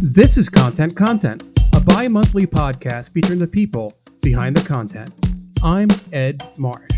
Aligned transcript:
This 0.00 0.36
is 0.36 0.48
Content 0.48 0.94
Content, 0.94 1.42
a 1.74 1.80
bi 1.80 2.06
monthly 2.06 2.46
podcast 2.46 3.12
featuring 3.12 3.40
the 3.40 3.48
people 3.48 3.92
behind 4.22 4.54
the 4.54 4.62
content. 4.62 5.12
I'm 5.60 5.88
Ed 6.12 6.40
Marsh. 6.56 6.88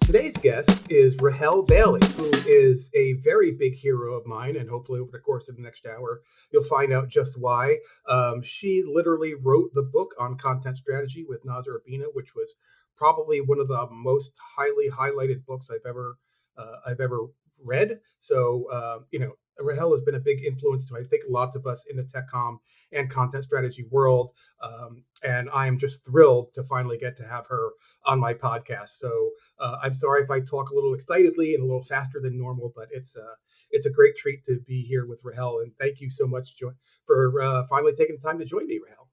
Today's 0.00 0.36
guest 0.36 0.90
is 0.90 1.16
Rahel 1.20 1.62
Bailie, 1.62 2.04
who 2.16 2.28
is 2.48 2.90
a 2.94 3.12
very 3.22 3.52
big 3.52 3.74
hero 3.74 4.14
of 4.14 4.26
mine, 4.26 4.56
and 4.56 4.68
hopefully 4.68 4.98
over 4.98 5.12
the 5.12 5.20
course 5.20 5.48
of 5.48 5.54
the 5.54 5.62
next 5.62 5.86
hour, 5.86 6.22
you'll 6.52 6.64
find 6.64 6.92
out 6.92 7.08
just 7.08 7.38
why. 7.38 7.78
Um, 8.08 8.42
she 8.42 8.82
literally 8.84 9.34
wrote 9.34 9.70
the 9.72 9.84
book 9.84 10.16
on 10.18 10.36
content 10.36 10.78
strategy 10.78 11.24
with 11.28 11.44
Urbina, 11.44 12.06
which 12.12 12.34
was 12.34 12.56
probably 12.96 13.40
one 13.40 13.60
of 13.60 13.68
the 13.68 13.86
most 13.92 14.36
highly 14.56 14.90
highlighted 14.90 15.46
books 15.46 15.70
I've 15.70 15.88
ever 15.88 16.16
uh, 16.58 16.76
I've 16.88 16.98
ever 16.98 17.26
read. 17.64 18.00
So 18.18 18.66
uh, 18.72 18.98
you 19.12 19.20
know, 19.20 19.36
Rahel 19.60 19.92
has 19.92 20.02
been 20.02 20.14
a 20.14 20.20
big 20.20 20.44
influence 20.44 20.86
to 20.86 20.96
I 20.96 21.04
think 21.04 21.24
lots 21.28 21.56
of 21.56 21.66
us 21.66 21.84
in 21.90 21.96
the 21.96 22.02
TechCom 22.02 22.58
and 22.92 23.10
content 23.10 23.44
strategy 23.44 23.84
world. 23.90 24.32
Um, 24.62 25.04
and 25.22 25.50
I 25.50 25.66
am 25.66 25.78
just 25.78 26.04
thrilled 26.04 26.54
to 26.54 26.64
finally 26.64 26.98
get 26.98 27.16
to 27.16 27.24
have 27.24 27.46
her 27.48 27.70
on 28.06 28.18
my 28.18 28.34
podcast. 28.34 28.98
So 28.98 29.30
uh, 29.58 29.76
I'm 29.82 29.94
sorry 29.94 30.22
if 30.22 30.30
I 30.30 30.40
talk 30.40 30.70
a 30.70 30.74
little 30.74 30.94
excitedly 30.94 31.54
and 31.54 31.62
a 31.62 31.66
little 31.66 31.84
faster 31.84 32.20
than 32.20 32.38
normal, 32.38 32.72
but 32.74 32.88
it's 32.90 33.16
uh, 33.16 33.34
it's 33.70 33.86
a 33.86 33.90
great 33.90 34.16
treat 34.16 34.44
to 34.46 34.60
be 34.66 34.82
here 34.82 35.06
with 35.06 35.20
Rahel. 35.24 35.60
And 35.60 35.72
thank 35.78 36.00
you 36.00 36.10
so 36.10 36.26
much 36.26 36.60
for 37.06 37.42
uh, 37.42 37.66
finally 37.68 37.92
taking 37.96 38.16
the 38.16 38.26
time 38.26 38.38
to 38.38 38.44
join 38.44 38.66
me, 38.66 38.80
Rahel. 38.84 39.08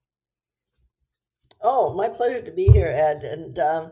Oh, 1.62 1.94
my 1.94 2.08
pleasure 2.08 2.42
to 2.42 2.52
be 2.52 2.68
here, 2.68 2.88
Ed. 2.88 3.24
And 3.24 3.58
um, 3.60 3.92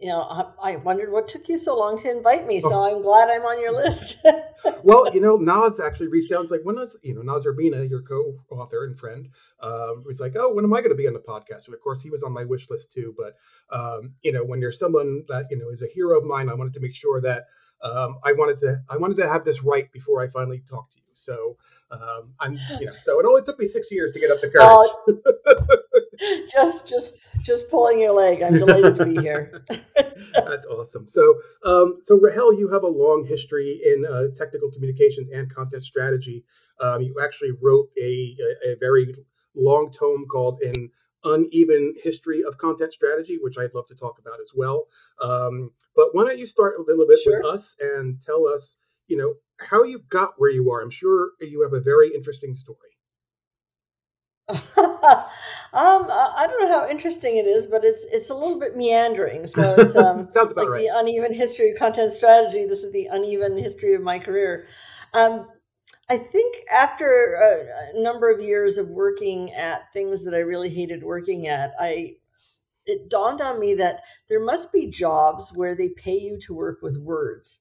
you 0.00 0.08
know, 0.08 0.22
I, 0.22 0.72
I, 0.72 0.76
wondered 0.76 1.12
what 1.12 1.28
took 1.28 1.48
you 1.48 1.58
so 1.58 1.76
long 1.76 1.98
to 1.98 2.10
invite 2.10 2.46
me. 2.46 2.58
So 2.58 2.72
oh. 2.72 2.82
I'm 2.82 3.02
glad 3.02 3.28
I'm 3.28 3.42
on 3.42 3.60
your 3.60 3.72
list. 3.72 4.16
well, 4.82 5.12
you 5.12 5.20
know, 5.20 5.36
Noz 5.36 5.78
actually 5.78 6.08
reached 6.08 6.32
out 6.32 6.42
It's 6.42 6.50
was 6.50 6.58
like, 6.58 6.64
when 6.64 6.78
is, 6.78 6.96
you 7.02 7.14
know, 7.14 7.20
Noz 7.20 7.44
Urbina, 7.44 7.88
your 7.88 8.02
co-author 8.02 8.84
and 8.84 8.98
friend, 8.98 9.28
um, 9.60 10.04
was 10.06 10.20
like, 10.20 10.36
oh, 10.36 10.54
when 10.54 10.64
am 10.64 10.72
I 10.72 10.78
going 10.78 10.90
to 10.90 10.96
be 10.96 11.06
on 11.06 11.12
the 11.12 11.20
podcast? 11.20 11.66
And 11.66 11.74
of 11.74 11.80
course, 11.80 12.02
he 12.02 12.10
was 12.10 12.22
on 12.22 12.32
my 12.32 12.44
wish 12.44 12.70
list 12.70 12.92
too. 12.92 13.14
But, 13.16 13.36
um, 13.76 14.14
you 14.22 14.32
know, 14.32 14.42
when 14.42 14.60
you're 14.60 14.72
someone 14.72 15.24
that, 15.28 15.46
you 15.50 15.58
know, 15.58 15.68
is 15.68 15.82
a 15.82 15.86
hero 15.86 16.18
of 16.18 16.24
mine, 16.24 16.48
I 16.48 16.54
wanted 16.54 16.74
to 16.74 16.80
make 16.80 16.94
sure 16.94 17.20
that 17.20 17.46
um, 17.82 18.18
I 18.24 18.32
wanted 18.32 18.58
to, 18.58 18.82
I 18.90 18.96
wanted 18.96 19.18
to 19.18 19.28
have 19.28 19.44
this 19.44 19.62
right 19.62 19.90
before 19.92 20.22
I 20.22 20.28
finally 20.28 20.62
talked 20.68 20.92
to 20.92 20.98
you. 20.98 21.04
So 21.12 21.56
um, 21.90 22.34
I'm, 22.40 22.54
you 22.78 22.86
know, 22.86 22.92
so 22.92 23.20
it 23.20 23.26
only 23.26 23.42
took 23.42 23.58
me 23.58 23.66
six 23.66 23.90
years 23.90 24.12
to 24.14 24.20
get 24.20 24.30
up 24.30 24.40
the 24.40 24.48
courage. 24.48 24.88
Uh, 25.46 25.76
just, 26.52 26.86
just, 26.86 27.12
just 27.42 27.68
pulling 27.68 28.00
your 28.00 28.12
leg. 28.12 28.42
I'm 28.42 28.54
delighted 28.54 28.96
to 28.96 29.04
be 29.04 29.20
here. 29.20 29.64
That's 30.34 30.66
awesome. 30.66 31.08
So, 31.08 31.36
um, 31.64 31.98
so 32.00 32.18
Rahel, 32.18 32.54
you 32.54 32.68
have 32.68 32.82
a 32.82 32.88
long 32.88 33.24
history 33.26 33.80
in 33.84 34.06
uh, 34.06 34.28
technical 34.36 34.70
communications 34.70 35.28
and 35.30 35.52
content 35.52 35.84
strategy. 35.84 36.44
Um, 36.80 37.02
you 37.02 37.16
actually 37.22 37.52
wrote 37.62 37.88
a, 38.00 38.36
a, 38.66 38.72
a 38.72 38.76
very 38.78 39.14
long 39.54 39.90
tome 39.90 40.26
called 40.30 40.60
"An 40.62 40.90
Uneven 41.24 41.94
History 42.02 42.42
of 42.44 42.58
Content 42.58 42.92
Strategy," 42.92 43.38
which 43.40 43.58
I'd 43.58 43.74
love 43.74 43.86
to 43.86 43.94
talk 43.94 44.18
about 44.18 44.40
as 44.40 44.52
well. 44.54 44.84
Um, 45.20 45.70
but 45.96 46.08
why 46.12 46.24
don't 46.24 46.38
you 46.38 46.46
start 46.46 46.74
a 46.78 46.82
little 46.82 47.06
bit 47.06 47.18
sure. 47.22 47.38
with 47.38 47.46
us 47.46 47.76
and 47.80 48.20
tell 48.20 48.46
us, 48.46 48.76
you 49.08 49.16
know, 49.16 49.34
how 49.60 49.82
you 49.84 50.00
got 50.08 50.34
where 50.38 50.50
you 50.50 50.70
are? 50.70 50.80
I'm 50.80 50.90
sure 50.90 51.32
you 51.40 51.62
have 51.62 51.74
a 51.74 51.80
very 51.80 52.12
interesting 52.14 52.54
story. 52.54 52.89
Um, 55.72 56.06
I 56.10 56.48
don't 56.48 56.62
know 56.62 56.80
how 56.80 56.88
interesting 56.88 57.36
it 57.36 57.46
is, 57.46 57.64
but 57.64 57.84
it's 57.84 58.04
it's 58.10 58.30
a 58.30 58.34
little 58.34 58.58
bit 58.58 58.76
meandering. 58.76 59.46
So 59.46 59.74
it's 59.78 59.94
um, 59.94 60.28
Sounds 60.32 60.50
about 60.50 60.64
like 60.64 60.68
right. 60.68 60.80
the 60.80 60.90
uneven 60.92 61.32
history 61.32 61.70
of 61.70 61.78
content 61.78 62.12
strategy. 62.12 62.64
This 62.64 62.82
is 62.82 62.92
the 62.92 63.06
uneven 63.06 63.56
history 63.56 63.94
of 63.94 64.02
my 64.02 64.18
career. 64.18 64.66
Um, 65.14 65.46
I 66.08 66.18
think 66.18 66.56
after 66.72 67.34
a, 67.34 67.98
a 67.98 68.02
number 68.02 68.30
of 68.32 68.40
years 68.40 68.78
of 68.78 68.88
working 68.88 69.52
at 69.52 69.92
things 69.92 70.24
that 70.24 70.34
I 70.34 70.38
really 70.38 70.70
hated 70.70 71.04
working 71.04 71.46
at, 71.46 71.72
I 71.78 72.16
it 72.86 73.08
dawned 73.08 73.40
on 73.40 73.60
me 73.60 73.74
that 73.74 74.02
there 74.28 74.44
must 74.44 74.72
be 74.72 74.90
jobs 74.90 75.52
where 75.54 75.76
they 75.76 75.90
pay 75.90 76.18
you 76.18 76.36
to 76.38 76.54
work 76.54 76.80
with 76.82 76.98
words. 76.98 77.60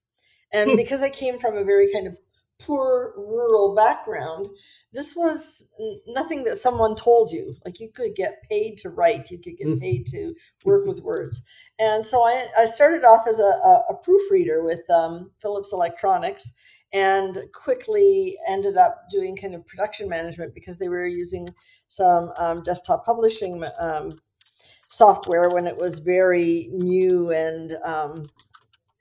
And 0.51 0.71
hmm. 0.71 0.75
because 0.77 1.03
I 1.03 1.11
came 1.11 1.37
from 1.37 1.55
a 1.55 1.63
very 1.63 1.91
kind 1.93 2.07
of 2.07 2.17
poor 2.59 3.13
rural 3.15 3.73
background, 3.73 4.47
this 4.91 5.15
was 5.15 5.63
nothing 6.07 6.43
that 6.43 6.57
someone 6.57 6.95
told 6.95 7.31
you. 7.31 7.55
Like 7.65 7.79
you 7.79 7.89
could 7.89 8.15
get 8.15 8.43
paid 8.49 8.77
to 8.79 8.89
write, 8.89 9.31
you 9.31 9.37
could 9.37 9.57
get 9.57 9.67
mm. 9.67 9.79
paid 9.79 10.05
to 10.07 10.35
work 10.65 10.85
with 10.85 11.01
words. 11.01 11.41
And 11.79 12.03
so 12.03 12.21
I, 12.21 12.47
I 12.57 12.65
started 12.65 13.05
off 13.05 13.27
as 13.27 13.39
a, 13.39 13.43
a, 13.89 13.95
proofreader 14.03 14.63
with 14.63 14.83
um, 14.89 15.31
Philips 15.41 15.71
Electronics 15.71 16.51
and 16.91 17.37
quickly 17.53 18.37
ended 18.47 18.75
up 18.75 19.05
doing 19.09 19.37
kind 19.37 19.55
of 19.55 19.65
production 19.65 20.09
management 20.09 20.53
because 20.53 20.77
they 20.77 20.89
were 20.89 21.07
using 21.07 21.47
some 21.87 22.31
um, 22.37 22.63
desktop 22.63 23.05
publishing 23.05 23.63
um, 23.79 24.11
software 24.87 25.49
when 25.49 25.67
it 25.67 25.77
was 25.77 25.99
very 25.99 26.67
new 26.73 27.31
and, 27.31 27.77
um, 27.85 28.25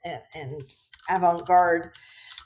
and, 0.05 0.21
and 0.35 0.63
avant-garde 1.09 1.91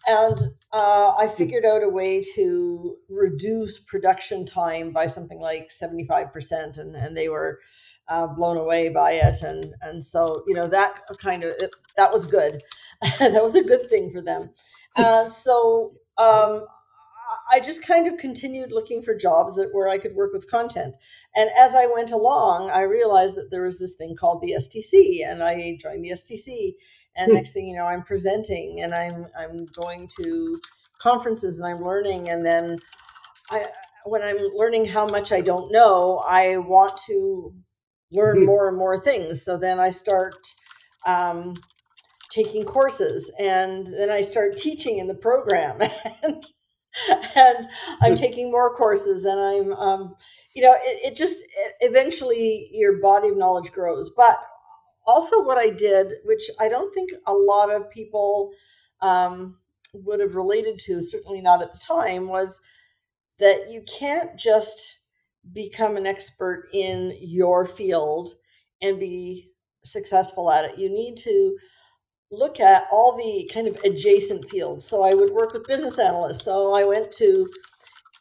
and 0.05 0.53
uh, 0.71 1.13
I 1.17 1.27
figured 1.27 1.65
out 1.65 1.83
a 1.83 1.89
way 1.89 2.21
to 2.35 2.95
reduce 3.09 3.79
production 3.79 4.45
time 4.45 4.91
by 4.91 5.07
something 5.07 5.39
like 5.39 5.69
75%, 5.69 6.77
and, 6.77 6.95
and 6.95 7.15
they 7.15 7.29
were 7.29 7.59
uh, 8.09 8.27
blown 8.27 8.57
away 8.57 8.89
by 8.89 9.13
it. 9.13 9.41
And, 9.41 9.73
and 9.81 10.03
so, 10.03 10.43
you 10.47 10.53
know, 10.53 10.67
that 10.67 11.01
kind 11.21 11.43
of, 11.43 11.53
it, 11.59 11.71
that 11.95 12.11
was 12.11 12.25
good. 12.25 12.61
that 13.19 13.43
was 13.43 13.55
a 13.55 13.63
good 13.63 13.89
thing 13.89 14.11
for 14.11 14.21
them. 14.21 14.49
Uh, 14.95 15.27
so 15.27 15.93
um, 16.17 16.65
I 17.51 17.59
just 17.59 17.83
kind 17.83 18.07
of 18.07 18.17
continued 18.17 18.71
looking 18.71 19.01
for 19.01 19.15
jobs 19.15 19.55
that 19.55 19.69
where 19.73 19.87
I 19.87 19.97
could 19.97 20.15
work 20.15 20.33
with 20.33 20.49
content. 20.49 20.95
And 21.35 21.49
as 21.57 21.75
I 21.75 21.87
went 21.87 22.11
along, 22.11 22.69
I 22.69 22.81
realized 22.81 23.35
that 23.37 23.51
there 23.51 23.63
was 23.63 23.79
this 23.79 23.95
thing 23.95 24.15
called 24.15 24.41
the 24.41 24.53
STC, 24.57 25.27
and 25.27 25.43
I 25.43 25.77
joined 25.79 26.05
the 26.05 26.11
STC. 26.11 26.73
And 27.15 27.31
hmm. 27.31 27.35
next 27.35 27.51
thing 27.51 27.67
you 27.67 27.75
know, 27.75 27.85
I'm 27.85 28.03
presenting, 28.03 28.81
and 28.81 28.93
I'm 28.93 29.27
I'm 29.37 29.65
going 29.65 30.07
to 30.21 30.59
conferences, 30.99 31.59
and 31.59 31.67
I'm 31.67 31.83
learning. 31.83 32.29
And 32.29 32.45
then, 32.45 32.79
I 33.49 33.67
when 34.05 34.21
I'm 34.21 34.37
learning 34.55 34.85
how 34.85 35.05
much 35.07 35.31
I 35.31 35.41
don't 35.41 35.71
know, 35.71 36.23
I 36.25 36.57
want 36.57 36.97
to 37.07 37.53
learn 38.11 38.39
hmm. 38.39 38.45
more 38.45 38.67
and 38.67 38.77
more 38.77 38.97
things. 38.97 39.43
So 39.43 39.57
then 39.57 39.79
I 39.79 39.89
start. 39.89 40.35
Um, 41.05 41.55
taking 42.29 42.63
courses 42.63 43.29
and 43.37 43.85
then 43.85 44.09
I 44.09 44.21
start 44.21 44.57
teaching 44.57 44.97
in 44.97 45.05
the 45.05 45.13
program 45.13 45.77
and 46.23 46.43
and 47.35 47.67
I'm 48.01 48.15
taking 48.15 48.51
more 48.51 48.73
courses 48.73 49.25
and 49.25 49.39
I'm, 49.39 49.73
um, 49.73 50.15
you 50.55 50.63
know, 50.63 50.73
it, 50.73 51.11
it 51.11 51.15
just 51.15 51.37
it, 51.37 51.73
eventually 51.81 52.69
your 52.71 52.99
body 52.99 53.29
of 53.29 53.37
knowledge 53.37 53.71
grows. 53.71 54.09
But 54.09 54.39
also, 55.05 55.43
what 55.43 55.57
I 55.57 55.69
did, 55.69 56.13
which 56.23 56.49
I 56.59 56.69
don't 56.69 56.93
think 56.93 57.11
a 57.27 57.33
lot 57.33 57.73
of 57.73 57.89
people 57.89 58.51
um, 59.01 59.57
would 59.93 60.19
have 60.19 60.35
related 60.35 60.79
to, 60.79 61.01
certainly 61.01 61.41
not 61.41 61.61
at 61.61 61.71
the 61.71 61.79
time, 61.79 62.27
was 62.27 62.59
that 63.39 63.69
you 63.69 63.81
can't 63.81 64.37
just 64.37 64.99
become 65.51 65.97
an 65.97 66.07
expert 66.07 66.69
in 66.73 67.17
your 67.19 67.65
field 67.65 68.29
and 68.81 68.99
be 68.99 69.51
successful 69.83 70.51
at 70.51 70.65
it. 70.65 70.77
You 70.77 70.89
need 70.89 71.17
to 71.17 71.57
look 72.33 72.59
at 72.59 72.87
all 72.91 73.15
the 73.15 73.49
kind 73.53 73.67
of 73.67 73.77
adjacent 73.83 74.49
fields. 74.49 74.85
So 74.85 75.03
I 75.03 75.13
would 75.13 75.31
work 75.31 75.53
with 75.53 75.67
business 75.67 75.99
analysts. 75.99 76.43
So 76.43 76.73
I 76.73 76.83
went 76.83 77.11
to, 77.13 77.49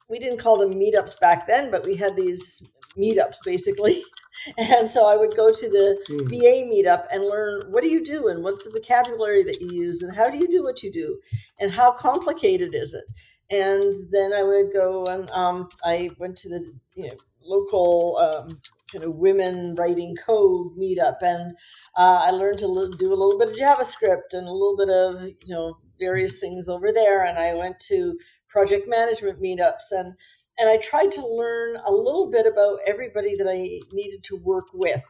we 0.09 0.19
didn't 0.19 0.39
call 0.39 0.57
them 0.57 0.75
meetups 0.75 1.19
back 1.21 1.47
then, 1.47 1.71
but 1.71 1.85
we 1.85 1.97
had 1.97 2.17
these 2.17 2.63
meetups 2.97 3.37
basically. 3.45 4.03
And 4.57 4.89
so 4.89 5.05
I 5.05 5.15
would 5.15 5.37
go 5.37 5.53
to 5.53 5.69
the 5.69 6.03
mm. 6.09 6.29
BA 6.29 6.65
meetup 6.67 7.07
and 7.13 7.23
learn 7.23 7.71
what 7.71 7.83
do 7.83 7.91
you 7.91 8.03
do 8.03 8.29
and 8.29 8.43
what's 8.43 8.65
the 8.65 8.71
vocabulary 8.71 9.45
that 9.45 9.61
you 9.61 9.71
use 9.71 10.03
and 10.03 10.17
how 10.17 10.31
do 10.31 10.39
you 10.39 10.49
do 10.49 10.63
what 10.63 10.83
you 10.83 10.91
do 10.91 11.21
and 11.61 11.71
how 11.71 11.93
complicated 11.93 12.75
is 12.75 12.95
it. 12.95 13.05
And 13.51 13.95
then 14.11 14.33
I 14.33 14.43
would 14.43 14.73
go 14.73 15.05
and 15.05 15.31
um, 15.31 15.69
I 15.85 16.11
went 16.19 16.39
to 16.39 16.49
the 16.49 16.73
you 16.95 17.09
know 17.09 17.17
local 17.43 18.17
um, 18.17 18.61
kind 18.93 19.05
of 19.05 19.15
women 19.15 19.75
writing 19.77 20.15
code 20.25 20.73
meetup, 20.79 21.17
and 21.23 21.57
uh, 21.97 22.23
I 22.25 22.31
learned 22.31 22.59
to 22.59 22.93
do 22.99 23.13
a 23.13 23.15
little 23.15 23.39
bit 23.39 23.49
of 23.49 23.57
JavaScript 23.57 24.33
and 24.33 24.47
a 24.47 24.53
little 24.53 24.77
bit 24.77 24.91
of 24.91 25.25
you 25.25 25.55
know 25.55 25.79
various 25.99 26.41
things 26.41 26.69
over 26.69 26.93
there. 26.93 27.25
And 27.25 27.39
I 27.39 27.55
went 27.55 27.79
to 27.89 28.19
project 28.49 28.89
management 28.89 29.41
meetups, 29.41 29.91
and 29.93 30.15
and 30.59 30.69
I 30.69 30.77
tried 30.79 31.13
to 31.13 31.27
learn 31.27 31.77
a 31.85 31.93
little 31.93 32.31
bit 32.31 32.47
about 32.47 32.81
everybody 32.87 33.37
that 33.37 33.49
I 33.49 33.81
needed 33.93 34.23
to 34.25 34.37
work 34.37 34.67
with, 34.75 35.03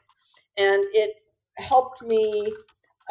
and 0.57 0.85
it 0.93 1.17
helped 1.59 2.03
me 2.03 2.53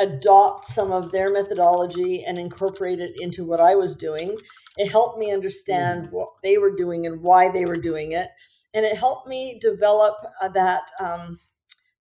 adopt 0.01 0.65
some 0.65 0.91
of 0.91 1.11
their 1.11 1.31
methodology 1.31 2.23
and 2.25 2.37
incorporate 2.37 2.99
it 2.99 3.19
into 3.19 3.45
what 3.45 3.59
I 3.59 3.75
was 3.75 3.95
doing. 3.95 4.35
It 4.77 4.91
helped 4.91 5.19
me 5.19 5.31
understand 5.31 6.07
mm. 6.07 6.11
what 6.11 6.29
they 6.43 6.57
were 6.57 6.75
doing 6.75 7.05
and 7.05 7.21
why 7.21 7.49
they 7.49 7.65
were 7.65 7.75
doing 7.75 8.11
it 8.11 8.29
and 8.73 8.85
it 8.85 8.97
helped 8.97 9.27
me 9.27 9.59
develop 9.59 10.15
uh, 10.41 10.49
that 10.49 10.83
um, 10.99 11.39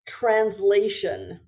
translation 0.07 1.41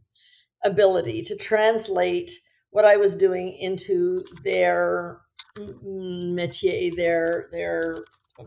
ability 0.64 1.22
to 1.22 1.36
translate 1.36 2.30
what 2.70 2.84
I 2.84 2.96
was 2.96 3.14
doing 3.14 3.52
into 3.52 4.24
their 4.44 5.20
métier, 5.58 6.94
their 6.94 7.48
their 7.52 7.96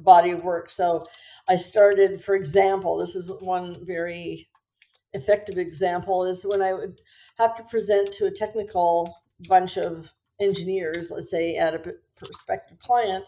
body 0.01 0.31
of 0.31 0.43
work. 0.43 0.69
So 0.69 1.05
I 1.47 1.57
started, 1.57 2.23
for 2.23 2.35
example, 2.35 2.97
this 2.97 3.15
is 3.15 3.31
one 3.39 3.85
very 3.85 4.47
effective 5.15 5.57
example 5.57 6.25
is 6.25 6.45
when 6.45 6.61
I 6.61 6.73
would 6.73 6.99
have 7.37 7.55
to 7.57 7.63
present 7.63 8.11
to 8.13 8.25
a 8.25 8.31
technical 8.31 9.15
bunch 9.47 9.77
of 9.77 10.13
engineers, 10.39 11.11
let's 11.11 11.31
say 11.31 11.55
at 11.55 11.73
a 11.73 11.93
prospective 12.15 12.79
client, 12.79 13.25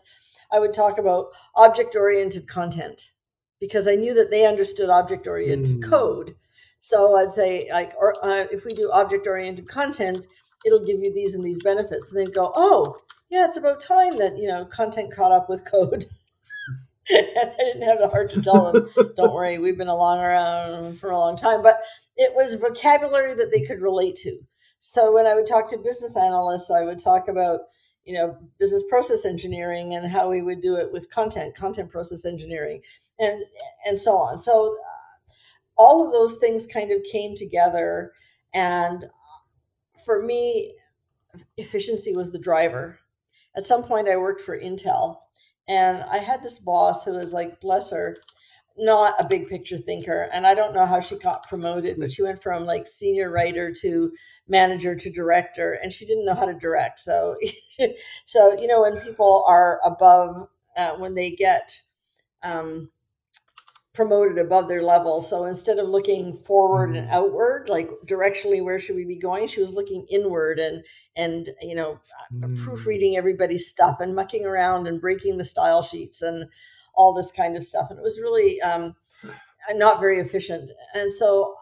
I 0.52 0.60
would 0.60 0.74
talk 0.74 0.98
about 0.98 1.34
object 1.56 1.96
oriented 1.96 2.48
content 2.48 3.06
because 3.60 3.88
I 3.88 3.96
knew 3.96 4.14
that 4.14 4.30
they 4.30 4.46
understood 4.46 4.90
object 4.90 5.28
oriented 5.28 5.82
mm. 5.82 5.90
code. 5.90 6.36
So 6.80 7.18
I'd 7.18 7.32
say, 7.32 7.68
like, 7.72 7.94
or 7.98 8.14
uh, 8.24 8.46
if 8.52 8.64
we 8.64 8.74
do 8.74 8.92
object 8.92 9.28
oriented 9.28 9.68
content, 9.68 10.28
it'll 10.66 10.86
give 10.86 11.00
you 11.00 11.14
these 11.14 11.34
and 11.34 11.44
these 11.44 11.62
benefits. 11.62 12.12
And 12.12 12.20
they'd 12.20 12.34
go, 12.34 12.52
oh, 12.56 12.98
yeah, 13.30 13.46
it's 13.46 13.58
about 13.58 13.82
time 13.82 14.18
that 14.18 14.38
you 14.38 14.48
know 14.48 14.66
content 14.66 15.14
caught 15.14 15.32
up 15.32 15.50
with 15.50 15.70
code. 15.70 16.06
I 17.12 17.54
didn't 17.60 17.88
have 17.88 18.00
the 18.00 18.10
heart 18.10 18.32
to 18.32 18.42
tell 18.42 18.72
them, 18.72 18.88
don't 19.16 19.34
worry, 19.34 19.58
we've 19.60 19.78
been 19.78 19.88
along 19.88 20.20
around 20.20 20.98
for 20.98 21.10
a 21.10 21.18
long 21.18 21.38
time. 21.38 21.62
But 21.62 21.82
it 22.16 22.34
was 22.36 22.56
vocabulary 22.56 23.34
that 23.36 23.52
they 23.52 23.62
could 23.62 23.82
relate 23.82 24.16
to. 24.18 24.40
So 24.80 25.14
when 25.14 25.26
I 25.26 25.34
would 25.34 25.48
talk 25.48 25.70
to 25.70 25.78
business 25.78 26.16
analysts, 26.16 26.70
I 26.70 26.84
would 26.84 27.00
talk 27.00 27.28
about, 27.28 27.62
you 28.06 28.14
know, 28.14 28.38
business 28.60 28.84
process 28.90 29.26
engineering 29.26 29.94
and 29.94 30.10
how 30.10 30.30
we 30.30 30.42
would 30.42 30.62
do 30.62 30.76
it 30.76 30.92
with 30.92 31.10
content, 31.10 31.56
content 31.56 31.90
process 31.90 32.26
engineering, 32.26 32.82
and 33.20 33.44
and 33.86 33.98
so 33.98 34.18
on. 34.18 34.38
So 34.38 34.76
uh, 34.86 35.34
all 35.78 36.06
of 36.06 36.12
those 36.12 36.36
things 36.36 36.68
kind 36.68 36.92
of 36.92 37.04
came 37.04 37.36
together, 37.36 38.12
and 38.54 39.06
for 40.06 40.22
me, 40.22 40.76
efficiency 41.58 42.14
was 42.16 42.32
the 42.32 42.40
driver. 42.40 43.00
At 43.56 43.64
some 43.64 43.84
point, 43.84 44.08
I 44.08 44.18
worked 44.18 44.42
for 44.42 44.60
Intel, 44.60 45.18
and 45.68 46.04
I 46.04 46.18
had 46.20 46.42
this 46.42 46.60
boss 46.60 47.04
who 47.04 47.12
was 47.12 47.34
like, 47.34 47.60
bless 47.60 47.90
her, 47.92 48.16
not 48.78 49.16
a 49.20 49.28
big 49.28 49.48
picture 49.48 49.78
thinker. 49.78 50.30
And 50.32 50.46
I 50.46 50.54
don't 50.54 50.74
know 50.74 50.86
how 50.86 51.00
she 51.00 51.18
got 51.18 51.48
promoted, 51.48 52.00
but 52.00 52.12
she 52.12 52.22
went 52.24 52.42
from 52.42 52.66
like 52.66 52.86
senior 52.86 53.32
writer 53.32 53.74
to 53.82 54.12
manager 54.48 54.96
to 54.96 55.10
director, 55.10 55.74
and 55.74 55.92
she 55.92 56.06
didn't 56.06 56.26
know 56.26 56.36
how 56.36 56.46
to 56.46 56.54
direct. 56.54 57.00
So, 57.00 57.36
so 58.26 58.60
you 58.60 58.68
know, 58.68 58.82
when 58.82 59.00
people 59.00 59.44
are 59.48 59.80
above, 59.84 60.48
uh, 60.78 60.92
when 60.98 61.16
they 61.16 61.32
get 61.32 61.82
um, 62.44 62.92
promoted 63.98 64.38
above 64.38 64.68
their 64.68 64.84
level. 64.84 65.22
So 65.22 65.46
instead 65.46 65.80
of 65.80 65.90
looking 65.90 66.36
forward 66.36 66.96
and 66.96 67.08
mm-hmm. 67.08 67.16
outward, 67.16 67.68
like 67.68 67.90
directionally, 68.06 68.64
where 68.64 68.78
should 68.78 68.96
we 68.96 69.06
be 69.06 69.18
going? 69.18 69.48
She 69.48 69.60
was 69.60 69.74
looking 69.74 70.06
inward 70.08 70.60
and 70.60 70.84
and 71.16 71.50
you 71.64 71.74
know, 71.74 72.00
mm. 72.32 72.64
proofreading 72.64 73.18
everybody's 73.18 73.68
stuff 73.68 74.00
and 74.00 74.14
mucking 74.14 74.46
around 74.46 74.86
and 74.86 75.02
breaking 75.02 75.38
the 75.38 75.44
style 75.44 75.82
sheets 75.82 76.22
and 76.22 76.46
all 76.94 77.12
this 77.12 77.32
kind 77.32 77.58
of 77.58 77.64
stuff. 77.64 77.88
And 77.90 77.98
it 77.98 78.04
was 78.04 78.20
really 78.20 78.62
um, 78.62 78.94
not 79.72 80.00
very 80.00 80.20
efficient. 80.20 80.70
And 80.94 81.12
so 81.12 81.56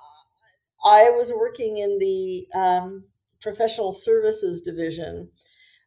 I 0.83 1.11
was 1.11 1.31
working 1.31 1.77
in 1.77 1.99
the 1.99 2.47
um, 2.53 3.05
professional 3.39 3.93
services 3.93 4.59
division 4.59 5.29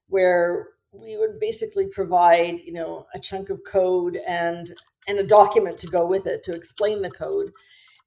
where 0.06 0.68
we 0.92 1.18
would 1.18 1.38
basically 1.38 1.88
provide 1.88 2.54
you 2.64 2.72
know 2.72 3.04
a 3.14 3.20
chunk 3.20 3.50
of 3.50 3.60
code 3.70 4.16
and 4.26 4.72
and 5.08 5.18
a 5.18 5.26
document 5.26 5.78
to 5.80 5.88
go 5.88 6.06
with 6.06 6.26
it 6.26 6.42
to 6.44 6.54
explain 6.54 7.02
the 7.02 7.10
code 7.10 7.50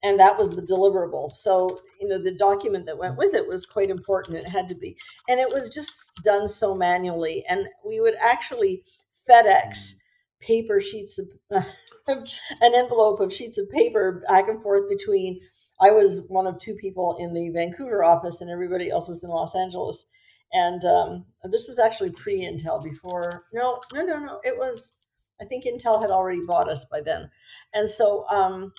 and 0.04 0.20
that 0.20 0.38
was 0.38 0.50
the 0.50 0.62
deliverable. 0.62 1.32
So 1.32 1.78
you 2.00 2.08
know 2.08 2.18
the 2.18 2.32
document 2.32 2.86
that 2.88 2.98
went 2.98 3.18
with 3.18 3.34
it 3.34 3.48
was 3.48 3.66
quite 3.66 3.90
important. 3.90 4.38
It 4.38 4.50
had 4.50 4.68
to 4.70 4.76
be 4.76 4.98
and 5.30 5.40
it 5.40 5.50
was 5.50 5.70
just 5.70 6.12
done 6.24 6.48
so 6.48 6.74
manually. 6.76 7.44
And 7.48 7.68
we 7.86 8.00
would 8.00 8.16
actually 8.16 8.84
fedex 9.30 9.94
paper 10.40 10.82
sheets 10.82 11.20
of 11.20 11.28
an 12.08 12.76
envelope 12.76 13.20
of 13.20 13.32
sheets 13.32 13.58
of 13.58 13.70
paper 13.70 14.24
back 14.28 14.50
and 14.50 14.60
forth 14.60 14.90
between 14.90 15.40
i 15.80 15.92
was 15.92 16.22
one 16.30 16.48
of 16.48 16.58
two 16.58 16.74
people 16.74 17.16
in 17.20 17.32
the 17.32 17.50
vancouver 17.50 18.04
office 18.04 18.42
and 18.42 18.50
everybody 18.50 18.90
else 18.90 19.08
was 19.08 19.24
in 19.24 19.30
los 19.30 19.56
angeles. 19.56 20.06
And 20.54 20.84
um, 20.84 21.26
this 21.50 21.70
was 21.70 21.80
actually 21.80 22.12
pre-intel 22.12 22.84
before 22.84 23.44
no 23.54 23.80
no 23.94 24.04
no 24.04 24.18
no 24.18 24.40
it 24.44 24.58
was 24.58 24.94
I 25.42 25.46
think 25.46 25.66
Intel 25.66 26.02
had 26.02 26.12
already 26.12 26.42
bought 26.46 26.70
us 26.70 26.86
by 26.86 27.02
then. 27.02 27.30
And 27.74 27.88
so 27.90 28.26
um, 28.30 28.74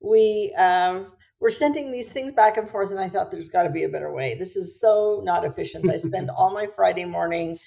we 0.00 0.54
um, 0.56 1.12
were 1.40 1.50
sending 1.50 1.92
these 1.92 2.12
things 2.12 2.32
back 2.32 2.56
and 2.56 2.68
forth, 2.68 2.90
and 2.90 3.00
I 3.00 3.08
thought 3.08 3.30
there's 3.30 3.48
got 3.48 3.62
to 3.64 3.70
be 3.70 3.84
a 3.84 3.88
better 3.88 4.12
way. 4.12 4.34
This 4.34 4.56
is 4.56 4.80
so 4.80 5.20
not 5.24 5.44
efficient. 5.44 5.88
I 5.88 5.96
spend 5.96 6.30
all 6.36 6.52
my 6.52 6.66
Friday 6.66 7.04
morning 7.04 7.58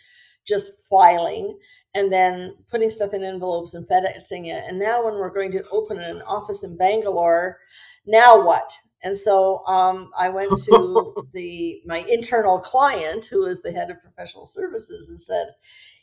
just 0.46 0.72
filing 0.90 1.58
and 1.94 2.12
then 2.12 2.56
putting 2.70 2.90
stuff 2.90 3.14
in 3.14 3.24
envelopes 3.24 3.76
and 3.76 3.88
FedExing 3.88 4.48
it. 4.48 4.64
And 4.68 4.80
now, 4.80 5.06
when 5.06 5.16
we're 5.16 5.34
going 5.34 5.52
to 5.52 5.64
open 5.72 6.00
an 6.00 6.22
office 6.24 6.64
in 6.64 6.78
Bangalore, 6.78 7.60
now 8.06 8.44
what? 8.44 8.72
And 9.04 9.16
so 9.16 9.66
um, 9.66 10.12
I 10.18 10.30
went 10.30 10.58
to 10.66 11.14
the 11.34 11.82
my 11.86 12.00
internal 12.10 12.60
client, 12.60 13.26
who 13.26 13.46
is 13.46 13.62
the 13.62 13.72
head 13.72 13.90
of 13.90 14.00
professional 14.00 14.46
services, 14.46 15.10
and 15.10 15.20
said, 15.20 15.48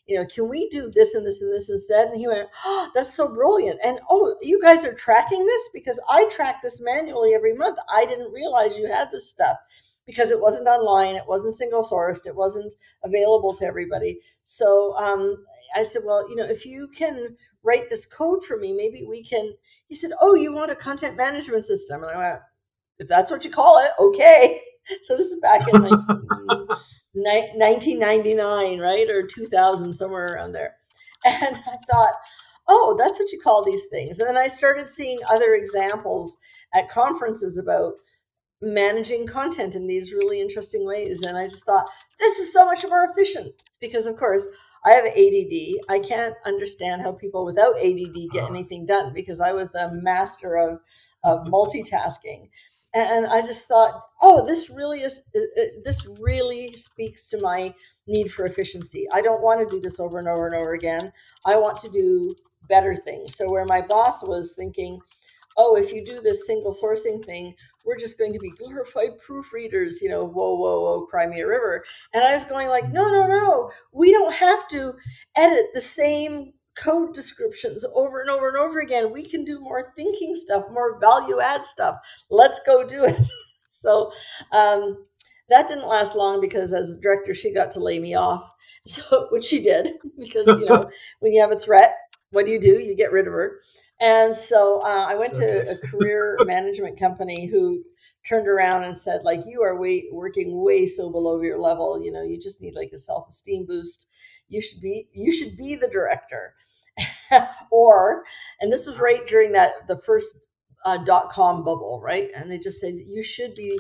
you 0.09 0.19
know, 0.19 0.27
can 0.27 0.49
we 0.49 0.69
do 0.71 0.91
this 0.91 1.15
and 1.15 1.25
this 1.25 1.43
and 1.43 1.53
this 1.53 1.69
instead? 1.69 2.09
And 2.09 2.17
he 2.19 2.27
went, 2.27 2.49
oh, 2.65 2.91
that's 2.95 3.15
so 3.15 3.29
brilliant. 3.29 3.79
And 3.85 4.01
oh, 4.11 4.35
you 4.41 4.61
guys 4.61 4.85
are 4.85 4.95
tracking 4.95 5.45
this 5.45 5.69
because 5.73 6.01
I 6.09 6.25
track 6.31 6.63
this 6.63 6.81
manually 6.81 7.35
every 7.35 7.53
month. 7.53 7.79
I 7.93 8.07
didn't 8.07 8.33
realize 8.33 8.77
you 8.77 8.89
had 8.89 9.11
this 9.11 9.29
stuff 9.29 9.59
because 10.07 10.31
it 10.31 10.41
wasn't 10.41 10.67
online, 10.67 11.17
it 11.17 11.29
wasn't 11.29 11.55
single 11.55 11.83
sourced, 11.85 12.27
it 12.27 12.35
wasn't 12.35 12.75
available 13.05 13.53
to 13.53 13.67
everybody. 13.67 14.19
So 14.43 14.95
um, 14.97 15.45
I 15.77 15.83
said, 15.83 16.01
well, 16.03 16.29
you 16.31 16.35
know, 16.35 16.47
if 16.47 16.65
you 16.65 16.89
can 16.89 17.37
write 17.63 17.91
this 17.91 18.07
code 18.07 18.43
for 18.43 18.57
me, 18.57 18.73
maybe 18.73 19.05
we 19.07 19.23
can. 19.23 19.53
He 19.89 19.95
said, 19.95 20.13
oh, 20.23 20.35
you 20.35 20.55
want 20.55 20.71
a 20.71 20.77
content 20.77 21.19
management 21.19 21.67
system? 21.67 22.03
And 22.03 22.11
I 22.11 22.17
went, 22.17 22.41
if 22.99 23.09
that's 23.09 23.31
what 23.31 23.45
you 23.45 23.51
call 23.51 23.79
it, 23.79 23.91
okay. 24.01 24.63
So 25.03 25.19
this 25.19 25.27
is 25.27 25.39
back 25.43 25.69
in 25.69 25.83
like 25.83 26.01
1999, 27.23 28.79
right? 28.79 29.09
Or 29.11 29.27
2000, 29.27 29.93
somewhere 29.93 30.35
around 30.35 30.53
there. 30.53 30.75
And 31.25 31.57
I 31.57 31.77
thought, 31.91 32.15
oh, 32.69 32.95
that's 32.97 33.19
what 33.19 33.33
you 33.33 33.41
call 33.41 33.65
these 33.65 33.87
things. 33.87 34.19
And 34.19 34.29
then 34.29 34.37
I 34.37 34.47
started 34.47 34.87
seeing 34.87 35.19
other 35.29 35.55
examples 35.55 36.37
at 36.75 36.89
conferences 36.89 37.59
about 37.59 37.95
managing 38.61 39.27
content 39.27 39.75
in 39.75 39.87
these 39.87 40.13
really 40.13 40.41
interesting 40.41 40.85
ways. 40.85 41.23
And 41.23 41.37
I 41.37 41.49
just 41.49 41.65
thought, 41.65 41.89
this 42.19 42.39
is 42.39 42.53
so 42.53 42.65
much 42.65 42.85
more 42.89 43.07
efficient 43.11 43.53
because, 43.81 44.07
of 44.07 44.17
course, 44.17 44.47
I 44.85 44.91
have 44.91 45.07
ADD. 45.07 45.81
I 45.89 45.99
can't 46.01 46.35
understand 46.45 47.03
how 47.03 47.13
people 47.13 47.45
without 47.45 47.77
ADD 47.77 48.31
get 48.33 48.45
uh-huh. 48.45 48.55
anything 48.55 48.87
done 48.87 49.13
because 49.13 49.41
I 49.41 49.53
was 49.53 49.71
the 49.71 49.91
master 49.93 50.57
of, 50.57 50.81
of 51.25 51.47
multitasking 51.47 52.49
and 52.95 53.27
I 53.27 53.43
just 53.43 53.69
thought, 53.69 54.03
oh, 54.23 54.47
this 54.47 54.71
really 54.71 55.03
is 55.03 55.21
uh, 55.37 55.41
uh, 55.41 55.65
this 55.85 56.07
really 56.21 56.75
speaks 56.75 57.29
to 57.29 57.39
my 57.43 57.75
need 58.07 58.31
for 58.31 58.45
efficiency. 58.47 59.07
I 59.13 59.21
don't 59.21 59.43
want 59.43 59.61
to 59.61 59.75
do 59.75 59.81
this 59.81 60.01
over 60.01 60.19
and 60.19 60.29
over 60.29 60.47
and 60.47 60.57
over 60.57 60.73
again. 60.73 61.13
I 61.45 61.57
want 61.57 61.79
to 61.79 61.89
do 61.91 62.35
better 62.69 62.97
things. 62.97 63.37
So 63.37 63.51
where 63.51 63.67
my 63.67 63.83
boss 63.83 64.23
was 64.23 64.55
thinking, 64.55 65.01
oh, 65.59 65.77
if 65.77 65.93
you 65.93 66.05
do 66.05 66.21
this 66.21 66.47
single 66.47 66.73
sourcing 66.73 67.23
thing, 67.25 67.55
we're 67.85 67.99
just 67.99 68.17
going 68.17 68.33
to 68.33 68.39
be 68.39 68.51
glorified 68.51 69.19
proofreaders, 69.19 70.01
you 70.01 70.09
know, 70.09 70.25
whoa, 70.25 70.55
whoa, 70.55 70.81
whoa, 70.81 71.07
Crimea 71.07 71.47
River. 71.47 71.85
And 72.15 72.25
I 72.25 72.33
was 72.33 72.45
going 72.45 72.69
like, 72.69 72.91
no, 72.93 73.09
no, 73.09 73.27
no, 73.27 73.71
we 73.93 74.13
don't 74.13 74.33
have 74.33 74.67
to 74.69 74.95
edit 75.37 75.67
the 75.75 75.81
same 75.81 76.53
code 76.83 77.15
descriptions 77.15 77.85
over 77.95 78.21
and 78.21 78.31
over 78.31 78.49
and 78.49 78.57
over 78.57 78.81
again. 78.81 79.13
We 79.13 79.25
can 79.25 79.45
do 79.45 79.61
more 79.61 79.83
thinking 79.95 80.35
stuff, 80.35 80.65
more 80.73 80.99
value 81.01 81.41
add 81.41 81.65
stuff. 81.65 81.97
Let's 82.31 82.61
go 82.67 82.85
do 82.85 83.05
it. 83.05 83.27
so 83.69 84.11
um, 84.53 85.05
that 85.49 85.69
didn't 85.69 85.89
last 85.89 86.15
long 86.15 86.41
because 86.41 86.73
as 86.73 86.89
the 86.89 87.01
director, 87.01 87.35
she 87.35 87.53
got 87.53 87.71
to 87.73 87.81
lay 87.81 87.99
me 87.99 88.15
off. 88.15 88.53
So 88.87 89.29
which 89.31 89.45
she 89.45 89.61
did 89.61 89.97
because 90.19 90.47
you 90.47 90.65
know 90.65 90.89
when 91.21 91.33
you 91.33 91.43
have 91.43 91.53
a 91.53 91.59
threat, 91.59 91.95
what 92.31 92.47
do 92.47 92.53
you 92.53 92.61
do? 92.61 92.81
You 92.83 92.97
get 92.97 93.13
rid 93.13 93.27
of 93.27 93.33
her. 93.33 93.59
And 94.01 94.35
so 94.35 94.81
uh, 94.81 95.07
I 95.09 95.15
went 95.17 95.35
to 95.35 95.73
a 95.73 95.77
career 95.89 96.37
management 96.45 96.99
company 96.99 97.47
who 97.47 97.83
turned 98.29 98.47
around 98.47 98.85
and 98.85 98.97
said, 98.97 99.23
like, 99.25 99.41
you 99.47 99.63
are 99.63 99.79
way, 99.79 100.05
working 100.13 100.63
way 100.63 100.87
so 100.87 101.11
below 101.11 101.41
your 101.43 101.59
level. 101.59 102.03
You 102.03 102.13
know, 102.13 102.23
you 102.23 102.39
just 102.39 102.61
need 102.61 102.75
like 102.75 102.91
a 102.95 102.99
self 102.99 103.29
esteem 103.29 103.67
boost 103.67 104.07
you 104.49 104.61
should 104.61 104.81
be 104.81 105.09
you 105.13 105.33
should 105.33 105.57
be 105.57 105.75
the 105.77 105.89
director. 105.89 106.55
Or 107.71 108.25
and 108.61 108.73
this 108.73 108.87
was 108.87 108.99
right 108.99 109.27
during 109.27 109.53
that 109.53 109.87
the 109.87 109.99
first 109.99 110.35
uh, 110.87 110.97
dot 110.97 111.29
com 111.31 111.63
bubble 111.63 112.01
right? 112.03 112.31
And 112.35 112.51
they 112.51 112.59
just 112.59 112.81
said 112.81 112.95
you 112.97 113.23
should 113.23 113.55
be 113.55 113.79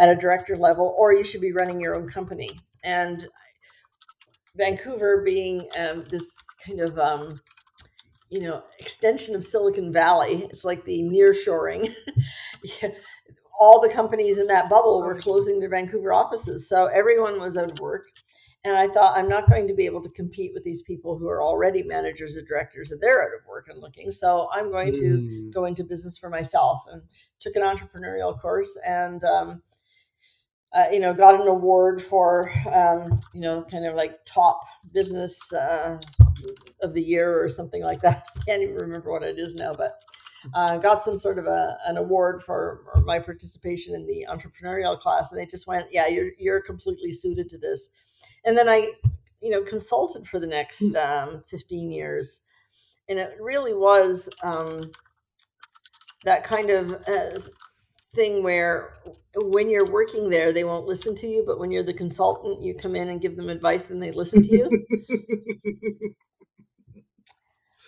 at 0.00 0.08
a 0.08 0.16
director 0.16 0.56
level 0.56 0.94
or 0.98 1.14
you 1.14 1.22
should 1.22 1.40
be 1.40 1.52
running 1.52 1.80
your 1.80 1.94
own 1.94 2.08
company. 2.08 2.50
And 2.82 3.26
vancouver 4.56 5.22
being 5.24 5.68
um, 5.78 6.04
this 6.10 6.34
kind 6.66 6.80
of 6.80 6.98
um, 6.98 7.36
you 8.30 8.40
know 8.40 8.62
extension 8.80 9.36
of 9.36 9.46
silicon 9.46 9.92
valley 9.92 10.46
it's 10.50 10.64
like 10.64 10.84
the 10.84 11.02
near 11.04 11.32
shoring 11.32 11.94
all 13.60 13.80
the 13.80 13.88
companies 13.88 14.38
in 14.38 14.46
that 14.46 14.70
bubble 14.70 15.02
were 15.02 15.16
closing 15.16 15.58
their 15.58 15.68
vancouver 15.68 16.12
offices. 16.12 16.68
So 16.68 16.86
everyone 16.86 17.40
was 17.40 17.56
out 17.56 17.70
of 17.70 17.80
work 17.80 18.06
And 18.64 18.76
I 18.76 18.88
thought, 18.88 19.16
I'm 19.16 19.28
not 19.28 19.48
going 19.48 19.68
to 19.68 19.74
be 19.74 19.86
able 19.86 20.02
to 20.02 20.10
compete 20.10 20.52
with 20.52 20.64
these 20.64 20.82
people 20.82 21.16
who 21.16 21.28
are 21.28 21.42
already 21.42 21.84
managers 21.84 22.36
or 22.36 22.42
directors 22.42 22.90
and 22.90 23.00
they're 23.00 23.22
out 23.22 23.38
of 23.38 23.46
work 23.48 23.68
and 23.68 23.80
looking. 23.80 24.10
So 24.10 24.48
I'm 24.52 24.70
going 24.70 24.92
to 24.94 25.00
mm. 25.00 25.52
go 25.52 25.64
into 25.64 25.84
business 25.84 26.18
for 26.18 26.28
myself 26.28 26.82
and 26.90 27.02
took 27.38 27.54
an 27.54 27.62
entrepreneurial 27.62 28.38
course 28.38 28.76
and, 28.84 29.22
um, 29.24 29.62
uh, 30.74 30.86
you 30.92 31.00
know, 31.00 31.14
got 31.14 31.40
an 31.40 31.46
award 31.46 32.02
for, 32.02 32.50
um, 32.72 33.20
you 33.32 33.40
know, 33.40 33.62
kind 33.62 33.86
of 33.86 33.94
like 33.94 34.18
top 34.24 34.60
business 34.92 35.40
uh, 35.52 35.98
of 36.82 36.92
the 36.92 37.02
year 37.02 37.42
or 37.42 37.48
something 37.48 37.82
like 37.82 38.00
that. 38.00 38.28
I 38.36 38.44
can't 38.44 38.62
even 38.62 38.74
remember 38.74 39.10
what 39.10 39.22
it 39.22 39.38
is 39.38 39.54
now, 39.54 39.72
but 39.72 40.02
uh, 40.54 40.78
got 40.78 41.02
some 41.02 41.16
sort 41.16 41.38
of 41.38 41.46
a, 41.46 41.78
an 41.86 41.96
award 41.96 42.42
for 42.42 42.84
my 43.04 43.18
participation 43.18 43.94
in 43.94 44.06
the 44.06 44.26
entrepreneurial 44.28 44.98
class. 44.98 45.30
And 45.30 45.40
they 45.40 45.46
just 45.46 45.66
went, 45.66 45.86
yeah, 45.90 46.06
you're, 46.06 46.30
you're 46.38 46.60
completely 46.60 47.12
suited 47.12 47.48
to 47.50 47.58
this. 47.58 47.88
And 48.44 48.56
then 48.56 48.68
I, 48.68 48.92
you 49.40 49.50
know, 49.50 49.62
consulted 49.62 50.26
for 50.26 50.38
the 50.40 50.46
next 50.46 50.80
hmm. 50.80 50.96
um, 50.96 51.44
15 51.48 51.90
years. 51.90 52.40
And 53.08 53.18
it 53.18 53.36
really 53.40 53.74
was 53.74 54.28
um, 54.42 54.90
that 56.24 56.44
kind 56.44 56.70
of 56.70 56.92
uh, 57.08 57.38
thing 58.14 58.42
where 58.42 58.94
when 59.36 59.70
you're 59.70 59.90
working 59.90 60.28
there, 60.30 60.52
they 60.52 60.64
won't 60.64 60.86
listen 60.86 61.14
to 61.16 61.26
you. 61.26 61.44
But 61.46 61.58
when 61.58 61.70
you're 61.70 61.82
the 61.82 61.94
consultant, 61.94 62.62
you 62.62 62.74
come 62.74 62.96
in 62.96 63.08
and 63.08 63.20
give 63.20 63.36
them 63.36 63.48
advice 63.48 63.88
and 63.90 64.02
they 64.02 64.12
listen 64.12 64.42
to 64.42 64.50
you. 64.50 64.68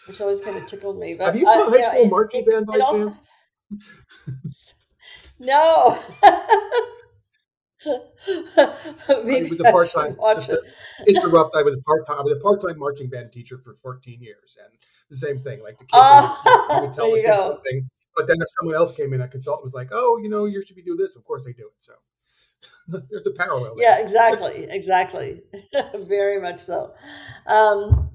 Which 0.08 0.20
always 0.20 0.40
kind 0.40 0.56
of 0.56 0.66
tickled 0.66 0.98
me. 0.98 1.14
But, 1.14 1.26
Have 1.26 1.36
you 1.36 1.44
played 1.44 1.84
uh, 1.84 1.90
high 1.90 1.96
school 1.96 2.08
marching 2.08 2.44
band 2.44 2.66
by 2.66 2.78
chance? 2.78 3.22
no. 5.38 5.98
I 7.86 9.46
was 9.48 9.60
a 9.60 9.64
part 9.64 9.90
time. 9.92 10.16
interrupt. 11.06 11.54
I 11.54 11.62
was 11.62 11.74
a 11.74 11.82
part 11.82 12.06
time. 12.06 12.18
I 12.18 12.22
was 12.22 12.32
a 12.32 12.40
part 12.40 12.60
time 12.60 12.78
marching 12.78 13.08
band 13.08 13.32
teacher 13.32 13.58
for 13.58 13.74
14 13.74 14.20
years, 14.20 14.58
and 14.62 14.72
the 15.08 15.16
same 15.16 15.38
thing. 15.38 15.62
Like 15.62 15.78
the 15.78 15.84
kids, 15.84 15.94
uh, 15.94 16.36
would, 16.44 16.52
you 16.76 16.80
would 16.82 16.92
tell 16.92 17.10
the 17.10 17.22
kids 17.22 17.36
something, 17.36 17.90
but 18.16 18.26
then 18.26 18.36
if 18.40 18.48
someone 18.58 18.76
else 18.76 18.96
came 18.96 19.12
in, 19.12 19.20
a 19.20 19.28
consultant 19.28 19.64
was 19.64 19.74
like, 19.74 19.88
"Oh, 19.92 20.18
you 20.22 20.28
know, 20.28 20.44
you 20.44 20.62
should 20.62 20.76
be 20.76 20.82
doing 20.82 20.98
this." 20.98 21.16
Of 21.16 21.24
course, 21.24 21.44
they 21.44 21.52
do 21.52 21.66
it. 21.66 21.74
So 21.78 21.94
there's 22.88 23.26
a 23.26 23.30
parallel. 23.30 23.76
There. 23.76 23.88
Yeah, 23.88 24.02
exactly, 24.02 24.66
exactly, 24.68 25.42
very 25.94 26.40
much 26.40 26.60
so. 26.60 26.94
Um, 27.46 28.10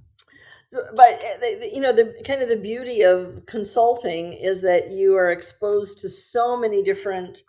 but 0.71 1.23
eh, 1.23 1.69
you 1.73 1.79
know 1.79 1.93
the 1.93 2.21
kind 2.25 2.41
of 2.41 2.49
the 2.49 2.57
beauty 2.57 3.01
of 3.01 3.45
consulting 3.45 4.33
is 4.33 4.61
that 4.61 4.91
you 4.91 5.15
are 5.15 5.29
exposed 5.29 5.99
to 5.99 6.09
so 6.09 6.57
many 6.57 6.83
different 6.83 7.43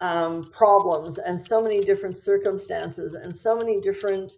um, 0.00 0.44
problems 0.44 1.18
and 1.18 1.38
so 1.38 1.60
many 1.60 1.80
different 1.80 2.16
circumstances 2.16 3.14
and 3.14 3.34
so 3.34 3.56
many 3.56 3.80
different 3.80 4.32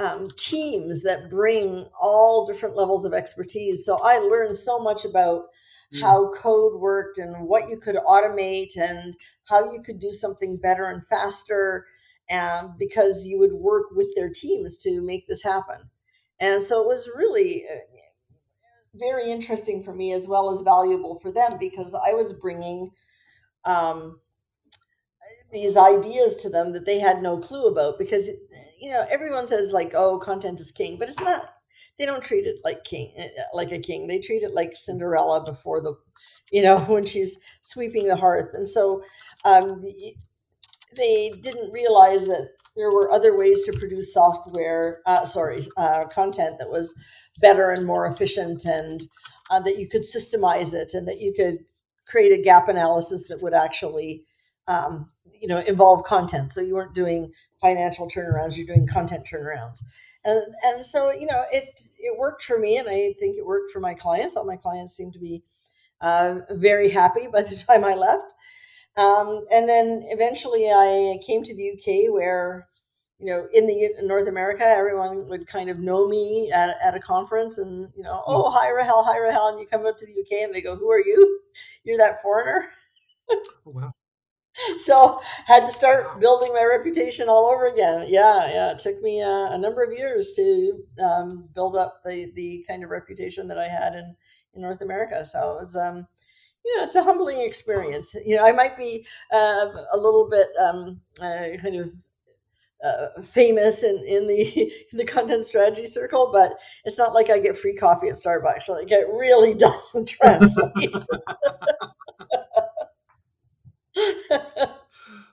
um, 0.00 0.28
teams 0.36 1.02
that 1.02 1.28
bring 1.28 1.86
all 2.00 2.46
different 2.46 2.76
levels 2.76 3.04
of 3.04 3.12
expertise. 3.12 3.84
So 3.84 3.98
I 4.02 4.18
learned 4.18 4.54
so 4.54 4.78
much 4.78 5.04
about 5.04 5.46
mm. 5.92 6.00
how 6.00 6.30
code 6.32 6.80
worked 6.80 7.18
and 7.18 7.48
what 7.48 7.68
you 7.68 7.78
could 7.78 7.96
automate 7.96 8.76
and 8.76 9.14
how 9.48 9.72
you 9.72 9.82
could 9.82 9.98
do 9.98 10.12
something 10.12 10.56
better 10.56 10.84
and 10.84 11.04
faster 11.06 11.86
and 12.30 12.70
because 12.78 13.24
you 13.24 13.38
would 13.38 13.52
work 13.52 13.86
with 13.92 14.08
their 14.14 14.30
teams 14.30 14.76
to 14.78 15.00
make 15.00 15.26
this 15.26 15.42
happen. 15.42 15.78
And 16.40 16.62
so 16.62 16.80
it 16.80 16.86
was 16.86 17.10
really 17.16 17.64
uh, 17.64 17.78
very 18.94 19.30
interesting 19.30 19.82
for 19.82 19.94
me 19.94 20.12
as 20.12 20.28
well 20.28 20.50
as 20.50 20.60
valuable 20.60 21.18
for 21.20 21.32
them 21.32 21.56
because 21.58 21.94
I 21.94 22.12
was 22.12 22.32
bringing 22.32 22.90
um, 23.64 24.20
these 25.52 25.76
ideas 25.76 26.34
to 26.36 26.50
them 26.50 26.72
that 26.72 26.84
they 26.84 26.98
had 26.98 27.22
no 27.22 27.38
clue 27.38 27.66
about 27.66 27.98
because 27.98 28.28
you 28.80 28.90
know 28.90 29.06
everyone 29.10 29.46
says 29.46 29.72
like 29.72 29.92
oh 29.94 30.18
content 30.18 30.60
is 30.60 30.70
king 30.72 30.98
but 30.98 31.08
it's 31.08 31.20
not 31.20 31.50
they 31.98 32.06
don't 32.06 32.22
treat 32.22 32.46
it 32.46 32.56
like 32.64 32.84
king 32.84 33.12
eh, 33.16 33.28
eh, 33.36 33.42
like 33.52 33.72
a 33.72 33.78
king. 33.78 34.06
They 34.06 34.18
treat 34.18 34.42
it 34.42 34.54
like 34.54 34.76
cinderella 34.76 35.44
before 35.44 35.80
the 35.80 35.94
you 36.50 36.62
know 36.62 36.78
when 36.88 37.04
she's 37.04 37.36
sweeping 37.60 38.06
the 38.06 38.16
hearth. 38.16 38.50
And 38.54 38.66
so 38.66 39.02
um, 39.44 39.82
they 40.96 41.30
didn't 41.42 41.72
realize 41.72 42.26
that 42.26 42.50
there 42.76 42.90
were 42.90 43.12
other 43.12 43.36
ways 43.36 43.62
to 43.64 43.72
produce 43.72 44.12
software 44.12 45.00
uh, 45.06 45.24
sorry 45.24 45.66
uh, 45.76 46.04
content 46.06 46.58
that 46.58 46.70
was 46.70 46.94
better 47.40 47.70
and 47.70 47.86
more 47.86 48.06
efficient 48.06 48.64
and 48.64 49.06
uh, 49.50 49.60
that 49.60 49.78
you 49.78 49.88
could 49.88 50.02
systemize 50.02 50.74
it 50.74 50.94
and 50.94 51.06
that 51.06 51.20
you 51.20 51.32
could 51.32 51.58
create 52.06 52.32
a 52.32 52.42
gap 52.42 52.68
analysis 52.68 53.24
that 53.28 53.42
would 53.42 53.54
actually 53.54 54.24
um, 54.68 55.08
you 55.40 55.48
know 55.48 55.58
involve 55.60 56.04
content. 56.04 56.52
So 56.52 56.60
you 56.60 56.74
weren't 56.74 56.94
doing 56.94 57.32
financial 57.60 58.08
turnarounds 58.08 58.56
you're 58.56 58.66
doing 58.66 58.86
content 58.86 59.26
turnarounds. 59.26 59.82
And 60.24 60.42
and 60.64 60.86
so 60.86 61.10
you 61.10 61.26
know 61.26 61.44
it 61.52 61.82
it 61.98 62.18
worked 62.18 62.42
for 62.42 62.58
me 62.58 62.76
and 62.76 62.88
i 62.88 63.14
think 63.18 63.36
it 63.36 63.46
worked 63.46 63.70
for 63.70 63.80
my 63.80 63.94
clients. 63.94 64.36
All 64.36 64.44
my 64.44 64.56
clients 64.56 64.96
seemed 64.96 65.14
to 65.14 65.18
be 65.18 65.42
uh, 66.00 66.36
very 66.50 66.90
happy 66.90 67.26
by 67.32 67.42
the 67.42 67.56
time 67.68 67.84
i 67.84 67.94
left. 67.94 68.34
Um, 68.96 69.44
and 69.52 69.68
then 69.68 70.02
eventually 70.06 70.68
i 70.70 71.18
came 71.26 71.44
to 71.44 71.54
the 71.54 71.72
uk 71.72 72.12
where 72.12 72.68
you 73.20 73.26
know 73.26 73.46
in 73.52 73.66
the 73.66 73.94
in 73.98 74.06
north 74.06 74.28
america 74.28 74.64
everyone 74.64 75.26
would 75.28 75.46
kind 75.46 75.70
of 75.70 75.78
know 75.78 76.06
me 76.08 76.50
at, 76.52 76.76
at 76.82 76.96
a 76.96 77.00
conference 77.00 77.58
and 77.58 77.88
you 77.96 78.02
know 78.02 78.22
oh 78.26 78.50
hi 78.50 78.70
rahel. 78.70 79.04
Hi 79.04 79.18
rahel. 79.18 79.48
And 79.48 79.60
you 79.60 79.66
come 79.66 79.86
up 79.86 79.96
to 79.98 80.06
the 80.06 80.20
uk 80.20 80.32
and 80.42 80.54
they 80.54 80.60
go 80.60 80.76
who 80.76 80.90
are 80.90 81.00
you? 81.04 81.40
You're 81.84 81.98
that 81.98 82.22
foreigner? 82.22 82.68
Oh, 83.66 83.72
wow 83.72 83.92
so 84.84 85.20
had 85.46 85.66
to 85.66 85.72
start 85.72 86.20
building 86.20 86.52
my 86.52 86.64
reputation 86.64 87.28
all 87.28 87.46
over 87.46 87.66
again. 87.66 88.06
Yeah, 88.08 88.50
yeah. 88.50 88.70
It 88.72 88.78
took 88.78 89.00
me 89.02 89.20
a, 89.20 89.48
a 89.52 89.58
number 89.58 89.82
of 89.82 89.92
years 89.92 90.32
to 90.36 90.82
um, 91.02 91.48
build 91.54 91.76
up 91.76 92.00
the 92.04 92.30
the 92.34 92.64
kind 92.68 92.84
of 92.84 92.90
reputation 92.90 93.48
that 93.48 93.58
I 93.58 93.68
had 93.68 93.94
in 93.94 94.14
in 94.54 94.62
North 94.62 94.80
America. 94.80 95.24
So 95.24 95.52
it 95.52 95.60
was. 95.60 95.76
Um, 95.76 96.06
you 96.64 96.76
know, 96.76 96.82
it's 96.82 96.96
a 96.96 97.02
humbling 97.02 97.40
experience. 97.40 98.14
You 98.26 98.36
know, 98.36 98.44
I 98.44 98.52
might 98.52 98.76
be 98.76 99.06
uh, 99.32 99.68
a 99.92 99.96
little 99.96 100.28
bit 100.28 100.48
um, 100.60 101.00
uh, 101.22 101.56
kind 101.62 101.76
of 101.76 101.92
uh, 102.84 103.22
famous 103.22 103.82
in, 103.82 104.04
in 104.06 104.26
the 104.26 104.42
in 104.92 104.98
the 104.98 105.04
content 105.04 105.44
strategy 105.44 105.86
circle, 105.86 106.30
but 106.32 106.60
it's 106.84 106.98
not 106.98 107.14
like 107.14 107.30
I 107.30 107.38
get 107.38 107.56
free 107.56 107.74
coffee 107.74 108.08
at 108.08 108.14
Starbucks. 108.14 108.68
Like 108.68 108.90
it 108.90 109.06
really 109.08 109.54
doesn't 109.58 110.06
translate. 110.06 110.94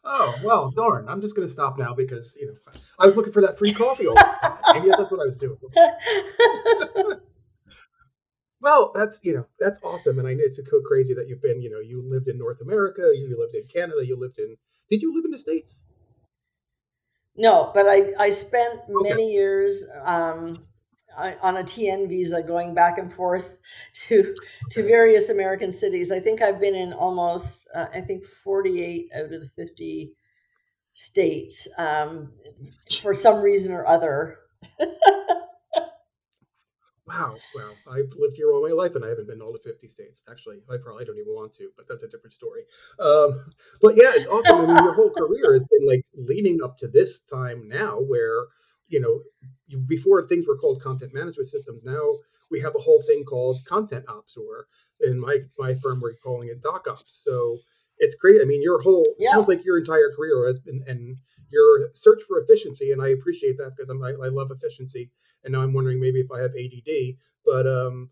Oh 0.04 0.36
well, 0.44 0.72
darn! 0.72 1.08
I'm 1.10 1.22
just 1.22 1.36
going 1.36 1.48
to 1.48 1.54
stop 1.54 1.78
now 1.78 1.94
because 1.94 2.38
you 2.40 2.48
know 2.48 2.56
I 3.00 3.06
was 3.06 3.16
looking 3.16 3.34
for 3.34 3.42
that 3.42 3.58
free 3.58 3.74
coffee 3.74 4.08
all 4.08 4.16
this 4.16 4.38
time. 4.42 4.58
Maybe 4.74 4.90
that's 4.90 5.12
what 5.12 5.22
I 5.22 5.26
was 5.26 5.38
doing. 5.38 5.58
well, 8.62 8.92
that's 8.94 9.20
you 9.24 9.34
know 9.34 9.46
that's 9.60 9.80
awesome, 9.84 10.20
and 10.20 10.28
I 10.28 10.34
know 10.34 10.44
it's 10.44 10.58
so 10.58 10.82
crazy 10.86 11.14
that 11.14 11.28
you've 11.28 11.42
been 11.42 11.62
you 11.62 11.70
know 11.70 11.80
you 11.80 12.02
lived 12.08 12.28
in 12.28 12.38
North 12.38 12.62
America, 12.62 13.12
you 13.14 13.36
lived 13.40 13.56
in 13.56 13.66
Canada, 13.68 14.06
you 14.06 14.18
lived 14.20 14.40
in. 14.40 14.56
Did 14.90 15.02
you 15.02 15.16
live 15.16 15.26
in 15.26 15.32
the 15.32 15.38
states? 15.38 15.82
No, 17.36 17.72
but 17.74 17.88
I 17.88 18.14
I 18.20 18.30
spent 18.30 18.82
okay. 18.90 19.10
many 19.10 19.32
years. 19.32 19.86
Um, 20.04 20.66
on 21.18 21.58
a 21.58 21.64
TN 21.64 22.08
visa 22.08 22.42
going 22.42 22.74
back 22.74 22.98
and 22.98 23.12
forth 23.12 23.58
to 24.08 24.36
to 24.72 24.84
various 24.84 25.30
American 25.30 25.72
cities. 25.72 26.12
I 26.12 26.20
think 26.20 26.42
I've 26.42 26.60
been 26.60 26.76
in 26.76 26.94
almost 26.94 27.60
uh, 27.74 27.88
I 27.94 28.02
think 28.02 28.24
48 28.24 29.12
out 29.16 29.26
of 29.26 29.32
the 29.32 29.50
50 29.56 30.14
states 30.94 31.68
um, 31.78 32.32
for 33.02 33.14
some 33.14 33.42
reason 33.42 33.72
or 33.72 33.86
other. 33.86 34.40
wow, 37.06 37.36
wow. 37.56 37.72
I've 37.92 38.14
lived 38.18 38.38
here 38.38 38.52
all 38.52 38.68
my 38.68 38.74
life 38.74 38.96
and 38.96 39.04
I 39.06 39.10
haven't 39.10 39.28
been 39.28 39.40
to 39.40 39.46
all 39.46 39.54
the 39.54 39.60
50 39.60 39.88
states. 39.88 40.24
Actually, 40.30 40.58
I 40.72 40.78
probably 40.82 41.06
don't 41.06 41.18
even 41.18 41.34
want 41.34 41.54
to, 41.54 41.70
but 41.76 41.88
that's 41.88 42.04
a 42.04 42.08
different 42.08 42.34
story. 42.34 42.62
Um, 43.00 43.46
but 43.82 43.96
yeah, 43.96 44.12
it's 44.16 44.28
awesome. 44.28 44.62
I 44.62 44.66
mean, 44.74 44.84
your 44.84 44.94
whole 44.94 45.12
career 45.12 45.54
has 45.54 45.66
been 45.66 45.86
like 45.88 46.06
leading 46.16 46.64
up 46.64 46.78
to 46.80 46.88
this 46.88 47.20
time 47.32 47.68
now 47.68 48.00
where 48.00 48.46
you 48.88 49.00
know, 49.00 49.22
before 49.88 50.26
things 50.28 50.48
were 50.48 50.58
called 50.58 50.82
content 50.82 51.14
management 51.14 51.48
systems, 51.48 51.84
now 51.84 52.16
we 52.52 52.60
have 52.60 52.76
a 52.76 52.80
whole 52.80 53.02
thing 53.08 53.24
called 53.24 53.58
content 53.66 54.06
ops, 54.08 54.38
or 54.38 54.68
in 55.02 55.20
my 55.20 55.40
my 55.58 55.76
firm 55.76 56.00
we're 56.02 56.14
calling 56.14 56.50
it 56.50 56.62
doc 56.62 56.88
ops. 56.88 57.24
So 57.24 57.58
it's 57.98 58.16
great. 58.16 58.42
I 58.42 58.46
mean, 58.46 58.62
your 58.62 58.82
whole 58.82 59.06
yeah. 59.18 59.32
sounds 59.32 59.48
like 59.48 59.66
your 59.66 59.78
entire 59.78 60.12
career 60.16 60.46
has 60.48 60.60
been 60.60 60.84
and 60.88 61.18
your 61.52 61.90
search 61.94 62.22
for 62.28 62.40
efficiency, 62.40 62.92
and 62.92 63.02
I 63.02 63.10
appreciate 63.10 63.58
that 63.58 63.72
because 63.76 63.90
I'm 63.90 64.04
I, 64.04 64.10
I 64.10 64.30
love 64.30 64.52
efficiency, 64.52 65.10
and 65.44 65.54
now 65.54 65.62
I'm 65.62 65.74
wondering 65.74 66.00
maybe 66.00 66.20
if 66.20 66.32
I 66.32 66.42
have 66.42 66.52
ADD, 66.52 67.16
but 67.46 67.68
um, 67.68 68.10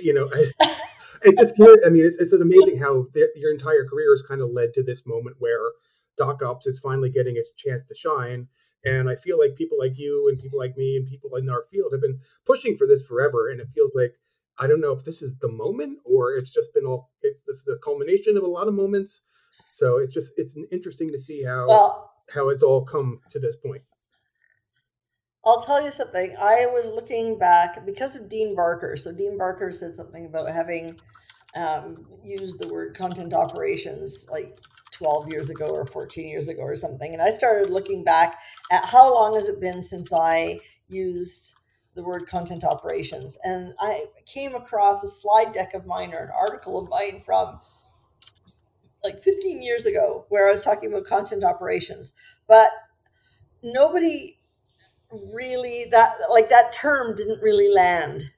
you 0.00 0.14
know, 0.14 0.28
I, 0.32 0.50
it 1.22 1.38
just 1.38 1.54
I 1.84 1.88
mean, 1.90 2.04
it's 2.04 2.16
it's 2.16 2.32
amazing 2.32 2.78
how 2.78 3.06
the, 3.12 3.30
your 3.36 3.52
entire 3.52 3.86
career 3.86 4.12
has 4.12 4.22
kind 4.22 4.40
of 4.40 4.50
led 4.50 4.74
to 4.74 4.82
this 4.82 5.06
moment 5.06 5.36
where 5.38 5.60
doc 6.16 6.42
ops 6.42 6.66
is 6.66 6.80
finally 6.80 7.10
getting 7.10 7.36
its 7.36 7.52
chance 7.56 7.84
to 7.84 7.94
shine 7.94 8.48
and 8.84 9.08
I 9.08 9.16
feel 9.16 9.38
like 9.38 9.56
people 9.56 9.78
like 9.78 9.98
you 9.98 10.28
and 10.28 10.38
people 10.38 10.58
like 10.58 10.76
me 10.76 10.96
and 10.96 11.06
people 11.06 11.34
in 11.36 11.48
our 11.50 11.64
field 11.70 11.92
have 11.92 12.00
been 12.00 12.20
pushing 12.46 12.76
for 12.76 12.86
this 12.86 13.02
forever. 13.02 13.50
And 13.50 13.60
it 13.60 13.68
feels 13.74 13.94
like 13.94 14.12
I 14.58 14.66
don't 14.66 14.80
know 14.80 14.92
if 14.92 15.04
this 15.04 15.22
is 15.22 15.36
the 15.38 15.48
moment 15.48 15.98
or 16.04 16.32
it's 16.32 16.50
just 16.50 16.74
been 16.74 16.86
all 16.86 17.10
it's 17.22 17.44
this 17.44 17.64
the 17.64 17.78
culmination 17.82 18.36
of 18.36 18.44
a 18.44 18.48
lot 18.48 18.68
of 18.68 18.74
moments. 18.74 19.22
So 19.70 19.98
it's 19.98 20.14
just 20.14 20.32
it's 20.36 20.56
interesting 20.70 21.08
to 21.08 21.18
see 21.18 21.42
how 21.42 21.66
well, 21.68 22.12
how 22.32 22.48
it's 22.50 22.62
all 22.62 22.84
come 22.84 23.20
to 23.32 23.38
this 23.38 23.56
point. 23.56 23.82
I'll 25.44 25.62
tell 25.62 25.82
you 25.82 25.90
something. 25.90 26.36
I 26.38 26.66
was 26.66 26.90
looking 26.90 27.38
back 27.38 27.86
because 27.86 28.16
of 28.16 28.28
Deane 28.28 28.54
Barker. 28.54 28.96
So 28.96 29.12
Deane 29.12 29.38
Barker 29.38 29.70
said 29.70 29.94
something 29.94 30.26
about 30.26 30.50
having 30.50 30.98
um, 31.56 32.06
used 32.22 32.60
the 32.60 32.68
word 32.68 32.96
content 32.96 33.32
operations 33.32 34.26
like 34.30 34.58
12 34.98 35.32
years 35.32 35.50
ago 35.50 35.66
or 35.66 35.86
14 35.86 36.26
years 36.26 36.48
ago 36.48 36.62
or 36.62 36.76
something. 36.76 37.12
And 37.12 37.22
I 37.22 37.30
started 37.30 37.70
looking 37.70 38.04
back 38.04 38.38
at 38.70 38.84
how 38.84 39.14
long 39.14 39.34
has 39.34 39.48
it 39.48 39.60
been 39.60 39.80
since 39.80 40.12
I 40.12 40.58
used 40.88 41.54
the 41.94 42.02
word 42.02 42.26
content 42.28 42.64
operations. 42.64 43.38
And 43.44 43.74
I 43.80 44.06
came 44.26 44.54
across 44.54 45.02
a 45.02 45.08
slide 45.08 45.52
deck 45.52 45.74
of 45.74 45.86
mine 45.86 46.12
or 46.12 46.18
an 46.18 46.30
article 46.38 46.78
of 46.78 46.88
mine 46.88 47.22
from 47.24 47.60
like 49.04 49.22
15 49.22 49.62
years 49.62 49.86
ago 49.86 50.26
where 50.28 50.48
I 50.48 50.52
was 50.52 50.62
talking 50.62 50.92
about 50.92 51.04
content 51.04 51.44
operations. 51.44 52.12
But 52.46 52.70
nobody 53.62 54.38
really 55.34 55.86
that 55.90 56.16
like 56.30 56.48
that 56.50 56.72
term 56.72 57.14
didn't 57.14 57.42
really 57.42 57.72
land. 57.72 58.30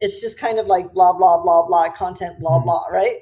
It's 0.00 0.20
just 0.20 0.38
kind 0.38 0.58
of 0.58 0.66
like 0.66 0.92
blah 0.92 1.12
blah 1.12 1.42
blah 1.42 1.66
blah 1.66 1.90
content 1.90 2.40
blah 2.40 2.58
mm-hmm. 2.58 2.64
blah, 2.64 2.86
right? 2.90 3.20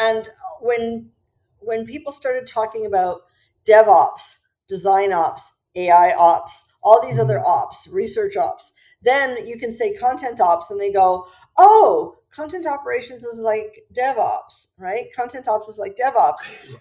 And 0.00 0.28
when 0.60 1.10
when 1.60 1.86
people 1.86 2.12
started 2.12 2.46
talking 2.46 2.86
about 2.86 3.22
DevOps, 3.68 4.36
design 4.68 5.12
ops, 5.12 5.50
AI 5.76 6.12
ops, 6.12 6.64
all 6.82 7.04
these 7.04 7.18
other 7.18 7.38
mm-hmm. 7.38 7.46
ops, 7.46 7.86
research 7.88 8.36
ops, 8.36 8.72
then 9.02 9.46
you 9.46 9.58
can 9.58 9.70
say 9.70 9.94
content 9.94 10.40
ops 10.40 10.70
and 10.70 10.80
they 10.80 10.92
go, 10.92 11.26
oh, 11.58 12.16
content 12.30 12.66
operations 12.66 13.24
is 13.24 13.40
like 13.40 13.80
DevOps, 13.96 14.66
right? 14.78 15.06
Content 15.14 15.48
ops 15.48 15.68
is 15.68 15.78
like 15.78 15.96
DevOps. 15.96 16.38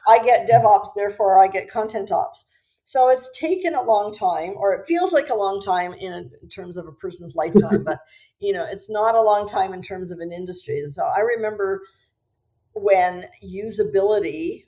I 0.07 0.24
get 0.24 0.50
DevOps, 0.50 0.89
therefore 0.95 1.41
I 1.41 1.48
get 1.48 1.69
content 1.69 2.12
ops. 2.12 2.45
So 2.83 3.09
it's 3.09 3.29
taken 3.38 3.75
a 3.75 3.83
long 3.83 4.12
time, 4.12 4.55
or 4.57 4.74
it 4.74 4.86
feels 4.88 5.13
like 5.13 5.29
a 5.29 5.36
long 5.36 5.62
time 5.62 5.93
in, 5.93 6.12
a, 6.12 6.24
in 6.41 6.50
terms 6.50 6.75
of 6.75 6.88
a 6.88 6.91
person's 6.91 7.36
lifetime, 7.36 7.83
but 7.83 8.00
you 8.39 8.51
know, 8.51 8.65
it's 8.67 8.89
not 8.89 9.13
a 9.13 9.21
long 9.21 9.48
time 9.48 9.74
in 9.74 9.81
terms 9.83 10.09
of 10.09 10.19
an 10.19 10.31
industry. 10.31 10.81
So 10.88 11.03
I 11.03 11.19
remember 11.19 11.83
when 12.74 13.25
usability, 13.43 14.65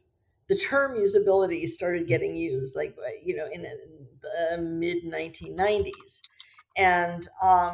the 0.48 0.56
term 0.56 0.98
usability 0.98 1.68
started 1.68 2.08
getting 2.08 2.36
used, 2.36 2.76
like 2.76 2.96
you 3.24 3.36
know, 3.36 3.48
in 3.52 3.62
the 3.62 4.58
mid 4.62 5.04
1990s, 5.06 6.22
and 6.78 7.28
um, 7.42 7.74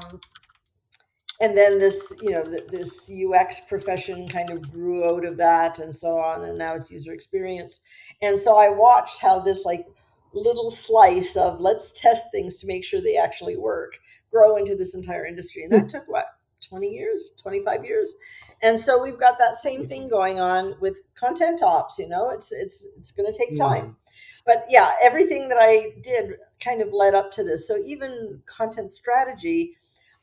and 1.40 1.58
then 1.58 1.78
this 1.78 2.02
you 2.22 2.32
know 2.32 2.44
this 2.44 3.10
ux 3.10 3.60
profession 3.68 4.28
kind 4.28 4.50
of 4.50 4.72
grew 4.72 5.08
out 5.08 5.24
of 5.26 5.38
that 5.38 5.78
and 5.78 5.94
so 5.94 6.18
on 6.18 6.44
and 6.44 6.58
now 6.58 6.74
it's 6.74 6.92
user 6.92 7.14
experience. 7.14 7.80
And 8.22 8.40
so 8.40 8.58
i 8.58 8.70
watched 8.70 9.20
how 9.20 9.40
this 9.40 9.66
like 9.66 9.86
little 10.34 10.72
slice 10.72 11.36
of 11.36 11.60
let's 11.60 11.92
test 11.92 12.24
things 12.32 12.58
to 12.58 12.68
make 12.68 12.84
sure 12.84 13.02
they 13.02 13.18
actually 13.18 13.58
work 13.58 14.00
grow 14.32 14.58
into 14.58 14.76
this 14.76 14.94
entire 14.94 15.26
industry. 15.26 15.64
And 15.64 15.72
that 15.72 15.82
hmm. 15.82 15.88
took 15.88 16.08
what 16.08 16.28
20 16.68 16.88
years? 16.88 17.32
25 17.42 17.86
years 17.86 18.16
and 18.62 18.80
so 18.80 19.02
we've 19.02 19.20
got 19.20 19.38
that 19.40 19.56
same 19.56 19.88
thing 19.88 20.08
going 20.08 20.40
on 20.40 20.76
with 20.80 21.00
content 21.16 21.62
ops 21.62 22.00
you 22.00 22.08
know? 22.08 22.30
It's 22.32 22.52
it's 22.52 22.86
it's 22.98 23.12
going 23.12 23.32
to 23.32 23.38
take 23.38 23.50
hmm. 23.50 23.58
time. 23.58 23.98
But 24.46 24.66
yeah 24.70 24.92
everything 25.02 25.50
that 25.50 25.58
i 25.60 25.92
did 26.02 26.38
kind 26.64 26.82
of 26.82 26.94
led 26.94 27.16
up 27.16 27.32
to 27.34 27.44
this. 27.44 27.68
So 27.68 27.78
even 27.86 28.42
content 28.46 28.92
strategy 28.92 29.74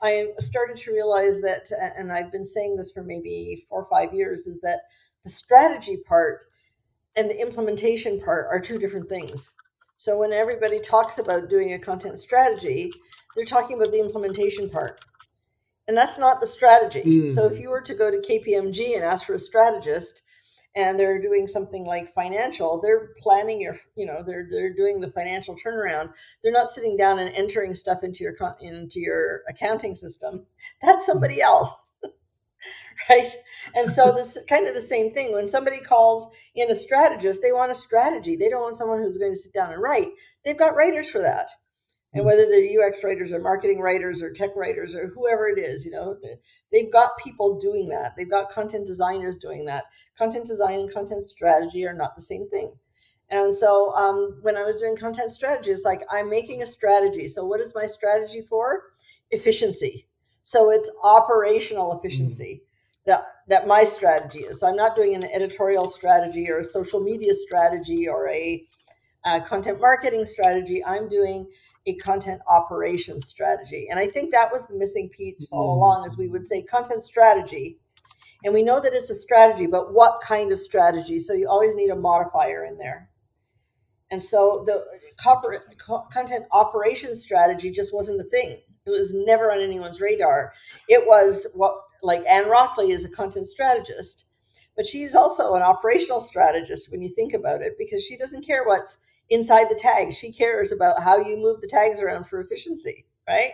i 0.03 0.27
started 0.39 0.77
to 0.77 0.93
realize 0.93 1.41
that 1.41 1.71
and 1.97 2.13
i've 2.13 2.33
been 2.33 2.45
saying 2.45 2.77
this 2.77 2.91
for 2.91 3.05
maybe 3.05 3.65
four 3.69 3.83
or 3.83 3.89
five 3.89 4.13
years 4.13 4.49
is 4.49 4.61
that 4.61 4.81
the 5.23 5.31
strategy 5.31 5.97
part 5.97 6.49
and 7.17 7.29
the 7.29 7.41
implementation 7.41 8.21
part 8.21 8.47
are 8.51 8.61
two 8.61 8.79
different 8.79 9.09
things. 9.09 9.53
So 9.97 10.19
when 10.19 10.33
everybody 10.33 10.81
talks 10.81 11.19
about 11.19 11.49
doing 11.49 11.73
a 11.73 11.79
content 11.79 12.19
strategy, 12.19 12.93
they're 13.35 13.45
talking 13.45 13.77
about 13.77 13.93
the 13.93 14.01
implementation 14.01 14.69
part. 14.69 15.01
And 15.87 15.97
that's 15.97 16.19
not 16.19 16.41
the 16.41 16.47
strategy. 16.47 17.03
Mm. 17.03 17.31
So 17.31 17.47
if 17.47 17.55
mm. 17.55 17.63
you 17.63 17.71
were 17.71 17.83
to 17.83 17.95
go 17.95 18.11
to 18.11 18.19
KPMG 18.19 18.95
and 18.95 19.05
ask 19.05 19.27
for 19.27 19.35
a 19.35 19.39
strategist 19.39 20.23
and 20.77 20.99
they're 20.99 21.21
doing 21.21 21.47
something 21.47 21.85
like 21.85 22.15
financial, 22.15 22.81
they're 22.81 23.11
planning 23.19 23.61
your, 23.61 23.77
you 23.97 24.07
know, 24.07 24.23
they're 24.25 24.47
they're 24.51 24.75
doing 24.75 25.01
the 25.01 25.11
financial 25.11 25.57
turnaround. 25.57 26.13
They're 26.43 26.53
not 26.53 26.69
sitting 26.69 26.97
down 26.97 27.19
and 27.19 27.35
entering 27.35 27.75
stuff 27.75 28.03
into 28.03 28.25
your 28.25 28.35
into 28.61 29.01
your 29.01 29.43
accounting 29.49 29.95
system. 29.95 30.47
That's 30.83 31.07
somebody 31.07 31.43
else. 31.43 31.71
right? 33.11 33.33
And 33.75 33.89
so 33.89 34.13
this 34.13 34.39
kind 34.49 34.67
of 34.67 34.75
the 34.75 34.81
same 34.81 35.13
thing. 35.13 35.33
When 35.33 35.47
somebody 35.47 35.81
calls 35.81 36.29
in 36.55 36.71
a 36.71 36.75
strategist, 36.75 37.43
they 37.43 37.53
want 37.53 37.71
a 37.71 37.75
strategy. 37.75 38.37
They 38.37 38.49
don't 38.49 38.63
want 38.63 38.77
someone 38.77 39.03
who's 39.03 39.19
going 39.19 39.33
to 39.33 39.39
sit 39.39 39.53
down 39.53 39.73
and 39.73 39.83
write. 39.83 40.09
They've 40.45 40.59
got 40.59 40.77
writers 40.77 41.09
for 41.09 41.21
that. 41.21 41.51
And 42.15 42.23
hmm. 42.23 42.27
whether 42.27 42.47
they're 42.47 42.87
UX 42.87 43.03
writers 43.05 43.33
or 43.33 43.41
marketing 43.41 43.81
writers 43.81 44.23
or 44.23 44.33
tech 44.33 44.51
writers 44.57 44.95
or 44.95 45.09
whoever 45.09 45.49
it 45.49 45.59
is, 45.59 45.85
you 45.85 45.91
know, 45.91 46.17
they've 46.73 46.93
got 46.93 47.19
people 47.19 47.59
doing 47.59 47.89
that. 47.91 48.17
They've 48.17 48.31
got 48.31 48.51
content 48.51 48.87
designers 48.87 49.37
doing 49.37 49.65
that. 49.67 49.85
Content 50.17 50.47
design 50.47 50.81
and 50.81 50.93
content 50.93 51.23
strategy 51.23 51.87
are 51.87 51.95
not 51.95 52.15
the 52.15 52.23
same 52.23 52.49
thing. 52.49 52.75
And 53.31 53.55
so 53.55 53.95
um, 53.95 54.39
when 54.43 54.57
I 54.57 54.63
was 54.63 54.77
doing 54.77 54.97
content 54.97 55.31
strategy, 55.31 55.71
it's 55.71 55.85
like 55.85 56.03
I'm 56.11 56.29
making 56.29 56.63
a 56.63 56.67
strategy. 56.67 57.27
So 57.27 57.45
what 57.45 57.61
is 57.61 57.75
my 57.75 57.87
strategy 57.87 58.43
for? 58.43 58.83
Efficiency. 59.31 60.07
So 60.43 60.71
it's 60.71 60.91
operational 61.03 61.93
hmm. 61.93 61.99
efficiency. 61.99 62.63
Mm 62.63 62.69
that 63.07 63.27
that 63.49 63.67
my 63.67 63.85
strategy 63.85 64.41
is. 64.41 64.61
So 64.61 64.67
I'm 64.67 64.77
not 64.77 64.97
doing 64.97 65.15
an 65.15 65.25
editorial 65.25 65.87
strategy 65.87 66.51
or 66.51 66.59
a 66.59 66.65
social 66.65 67.01
media 67.01 67.35
strategy 67.35 68.09
or 68.09 68.29
a, 68.31 68.65
a 69.27 69.41
content 69.43 69.81
marketing 69.81 70.25
strategy. 70.25 70.83
I'm 70.85 71.09
doing 71.09 71.51
a 71.87 71.95
content 71.97 72.41
operations 72.49 73.27
strategy. 73.27 73.89
And 73.91 73.99
I 73.99 74.07
think 74.07 74.33
that 74.33 74.51
was 74.51 74.67
the 74.67 74.75
missing 74.75 75.11
piece 75.11 75.51
all 75.53 75.63
mm-hmm. 75.63 75.79
along, 75.79 76.07
as 76.07 76.17
we 76.17 76.29
would 76.29 76.47
say 76.47 76.63
content 76.63 77.03
strategy. 77.03 77.79
And 78.43 78.55
we 78.55 78.63
know 78.63 78.81
that 78.81 78.95
it's 78.95 79.11
a 79.11 79.15
strategy, 79.15 79.67
but 79.67 79.93
what 79.93 80.21
kind 80.23 80.53
of 80.53 80.59
strategy? 80.59 81.19
So 81.19 81.33
you 81.33 81.49
always 81.49 81.75
need 81.75 81.91
a 81.91 81.97
modifier 81.97 82.65
in 82.65 82.79
there. 82.79 83.11
And 84.11 84.23
so 84.23 84.63
the 84.67 84.85
corporate 85.23 85.63
content 86.13 86.45
operations 86.53 87.23
strategy 87.23 87.71
just 87.71 87.95
wasn't 87.95 88.21
a 88.21 88.25
thing. 88.25 88.61
It 88.87 88.91
was 88.91 89.15
never 89.15 89.51
on 89.51 89.61
anyone's 89.61 90.01
radar. 90.01 90.53
It 90.89 91.07
was 91.07 91.47
what 91.55 91.75
like 92.03 92.23
Ann 92.27 92.49
Rockley 92.49 92.91
is 92.91 93.05
a 93.05 93.09
content 93.09 93.47
strategist, 93.47 94.27
but 94.77 94.87
she's 94.87 95.15
also 95.15 95.55
an 95.55 95.63
operational 95.63 96.21
strategist 96.21 96.91
when 96.91 97.01
you 97.01 97.09
think 97.09 97.33
about 97.33 97.63
it, 97.63 97.73
because 97.79 98.05
she 98.05 98.19
doesn't 98.19 98.47
care 98.47 98.65
what's 98.65 98.99
inside 99.35 99.67
the 99.69 99.75
tag. 99.75 100.15
She 100.15 100.33
cares 100.33 100.73
about 100.73 101.03
how 101.03 101.19
you 101.19 101.37
move 101.37 101.61
the 101.61 101.67
tags 101.67 102.01
around 102.01 102.25
for 102.25 102.41
efficiency, 102.41 103.07
right? 103.29 103.53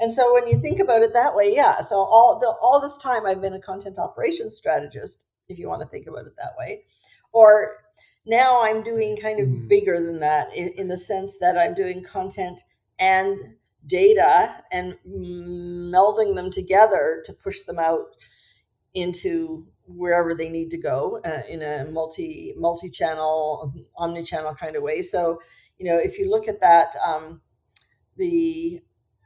And 0.00 0.10
so 0.10 0.32
when 0.32 0.46
you 0.46 0.60
think 0.60 0.78
about 0.78 1.02
it 1.02 1.12
that 1.12 1.34
way, 1.34 1.52
yeah. 1.54 1.80
So 1.80 1.96
all 1.96 2.38
the 2.38 2.54
all 2.62 2.80
this 2.80 2.96
time 2.96 3.26
I've 3.26 3.40
been 3.40 3.54
a 3.54 3.60
content 3.60 3.98
operations 3.98 4.56
strategist, 4.56 5.26
if 5.48 5.58
you 5.58 5.68
want 5.68 5.82
to 5.82 5.88
think 5.88 6.06
about 6.06 6.26
it 6.26 6.36
that 6.38 6.54
way. 6.56 6.84
Or 7.32 7.78
now 8.24 8.62
I'm 8.62 8.82
doing 8.82 9.16
kind 9.16 9.40
of 9.40 9.48
mm. 9.48 9.68
bigger 9.68 10.04
than 10.04 10.20
that 10.20 10.54
in, 10.54 10.68
in 10.76 10.88
the 10.88 10.98
sense 10.98 11.36
that 11.40 11.58
I'm 11.58 11.74
doing 11.74 12.04
content 12.04 12.60
and 13.00 13.38
data 13.86 14.62
and 14.70 14.96
melding 15.06 16.34
them 16.34 16.50
together 16.50 17.22
to 17.24 17.32
push 17.32 17.62
them 17.62 17.78
out 17.78 18.16
into 18.94 19.66
wherever 19.88 20.34
they 20.34 20.48
need 20.48 20.70
to 20.70 20.78
go 20.78 21.20
uh, 21.24 21.40
in 21.48 21.62
a 21.62 21.86
multi 21.86 22.54
multi 22.56 22.90
channel 22.90 23.72
omni 23.96 24.22
channel 24.22 24.54
kind 24.54 24.76
of 24.76 24.82
way. 24.82 25.02
So 25.02 25.40
you 25.78 25.90
know 25.90 25.96
if 25.96 26.18
you 26.18 26.30
look 26.30 26.48
at 26.48 26.60
that 26.60 26.94
um, 27.04 27.40
the 28.16 28.80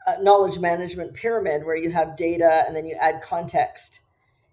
uh, 0.07 0.17
knowledge 0.21 0.59
management 0.59 1.15
pyramid 1.15 1.65
where 1.65 1.77
you 1.77 1.91
have 1.91 2.17
data 2.17 2.65
and 2.67 2.77
then 2.77 2.87
you 2.87 2.97
add 3.01 3.23
context 3.23 4.01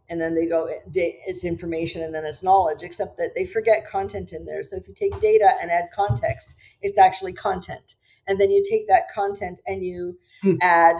and 0.09 0.19
then 0.19 0.33
they 0.33 0.47
go 0.47 0.67
it's 0.93 1.43
information 1.43 2.01
and 2.01 2.13
then 2.13 2.25
it's 2.25 2.43
knowledge 2.43 2.81
except 2.81 3.17
that 3.17 3.31
they 3.35 3.45
forget 3.45 3.87
content 3.87 4.33
in 4.33 4.45
there. 4.45 4.63
So 4.63 4.77
if 4.77 4.87
you 4.87 4.93
take 4.93 5.19
data 5.21 5.51
and 5.61 5.71
add 5.71 5.89
context 5.93 6.55
it's 6.81 6.97
actually 6.97 7.33
content. 7.33 7.95
And 8.27 8.39
then 8.39 8.51
you 8.51 8.63
take 8.67 8.87
that 8.87 9.11
content 9.13 9.59
and 9.65 9.83
you 9.83 10.19
hmm. 10.41 10.55
add 10.61 10.97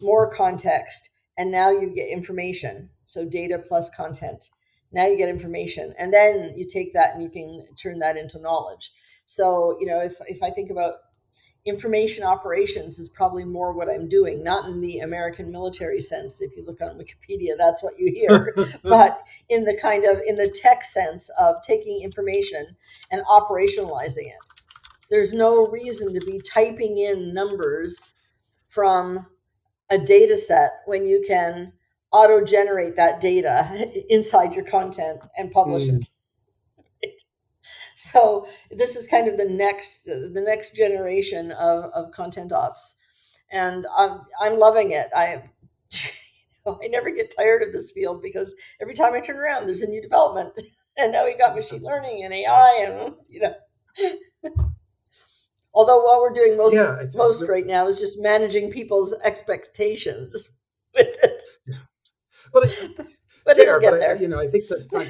more 0.00 0.30
context 0.30 1.10
and 1.36 1.50
now 1.50 1.70
you 1.70 1.92
get 1.94 2.08
information 2.08 2.90
so 3.04 3.24
data 3.24 3.58
plus 3.58 3.90
content. 3.90 4.50
Now 4.92 5.06
you 5.06 5.16
get 5.16 5.28
information 5.28 5.94
and 5.98 6.12
then 6.12 6.52
you 6.56 6.66
take 6.66 6.92
that 6.94 7.14
and 7.14 7.22
you 7.22 7.28
can 7.28 7.66
turn 7.76 7.98
that 7.98 8.16
into 8.16 8.38
knowledge. 8.38 8.92
So 9.26 9.76
you 9.80 9.86
know 9.86 10.00
if, 10.00 10.16
if 10.26 10.42
i 10.42 10.50
think 10.50 10.70
about 10.70 10.94
information 11.64 12.22
operations 12.22 12.98
is 12.98 13.08
probably 13.08 13.44
more 13.44 13.72
what 13.72 13.88
i'm 13.88 14.06
doing 14.06 14.44
not 14.44 14.68
in 14.68 14.80
the 14.80 14.98
american 15.00 15.50
military 15.50 16.00
sense. 16.00 16.40
If 16.40 16.56
you 16.56 16.64
look 16.64 16.80
on 16.80 16.98
wikipedia 16.98 17.56
that's 17.56 17.82
what 17.82 17.98
you 17.98 18.12
hear. 18.12 18.54
But 18.82 19.22
in 19.48 19.64
the 19.64 19.76
kind 19.76 20.04
of 20.04 20.18
in 20.26 20.36
the 20.36 20.50
tech 20.50 20.84
sense 20.84 21.30
of 21.38 21.56
taking 21.62 22.02
information 22.02 22.76
and 23.10 23.24
operationalizing 23.24 24.26
it. 24.26 24.42
There's 25.10 25.32
no 25.32 25.66
reason 25.66 26.12
to 26.14 26.20
be 26.20 26.40
typing 26.40 26.98
in 26.98 27.34
numbers 27.34 28.12
from 28.68 29.26
a 29.90 29.98
data 29.98 30.36
set 30.36 30.72
when 30.86 31.06
you 31.06 31.22
can 31.26 31.72
auto 32.14 32.44
generate 32.44 32.96
that 32.96 33.20
data 33.20 33.90
inside 34.08 34.54
your 34.54 34.64
content 34.64 35.20
and 35.36 35.50
publish 35.50 35.84
mm. 35.84 36.08
it. 37.02 37.22
So 37.96 38.46
this 38.70 38.96
is 38.96 39.06
kind 39.06 39.26
of 39.26 39.38
the 39.38 39.46
next 39.46 40.04
the 40.04 40.44
next 40.46 40.74
generation 40.74 41.50
of, 41.52 41.84
of 41.94 42.10
content 42.12 42.52
ops. 42.52 42.94
and 43.50 43.86
I'm 43.96 44.20
I'm 44.38 44.58
loving 44.58 44.90
it. 44.90 45.08
I 45.16 45.44
I 46.66 46.88
never 46.88 47.10
get 47.10 47.34
tired 47.34 47.62
of 47.62 47.72
this 47.72 47.90
field 47.90 48.20
because 48.22 48.54
every 48.82 48.94
time 48.94 49.14
I 49.14 49.20
turn 49.20 49.36
around, 49.36 49.66
there's 49.66 49.80
a 49.80 49.86
new 49.86 50.02
development, 50.02 50.58
and 50.98 51.12
now 51.12 51.24
we 51.24 51.36
got 51.38 51.54
machine 51.54 51.82
learning 51.82 52.24
and 52.24 52.34
AI, 52.34 52.86
and 52.86 53.14
you 53.30 53.40
know. 53.40 53.54
Although 55.74 56.04
what 56.04 56.20
we're 56.20 56.32
doing 56.34 56.56
most 56.58 56.74
yeah, 56.74 57.02
most 57.16 57.42
right 57.48 57.66
now 57.66 57.88
is 57.88 57.98
just 57.98 58.18
managing 58.20 58.70
people's 58.70 59.14
expectations 59.24 60.32
with 60.34 60.42
it. 60.42 60.48
Yeah. 60.48 60.53
But, 63.46 63.56
get 63.56 63.90
but 63.90 64.00
there. 64.00 64.16
I, 64.16 64.20
you 64.20 64.28
know, 64.28 64.40
I 64.40 64.46
think 64.46 64.64
that's 64.68 64.90
not, 64.90 65.06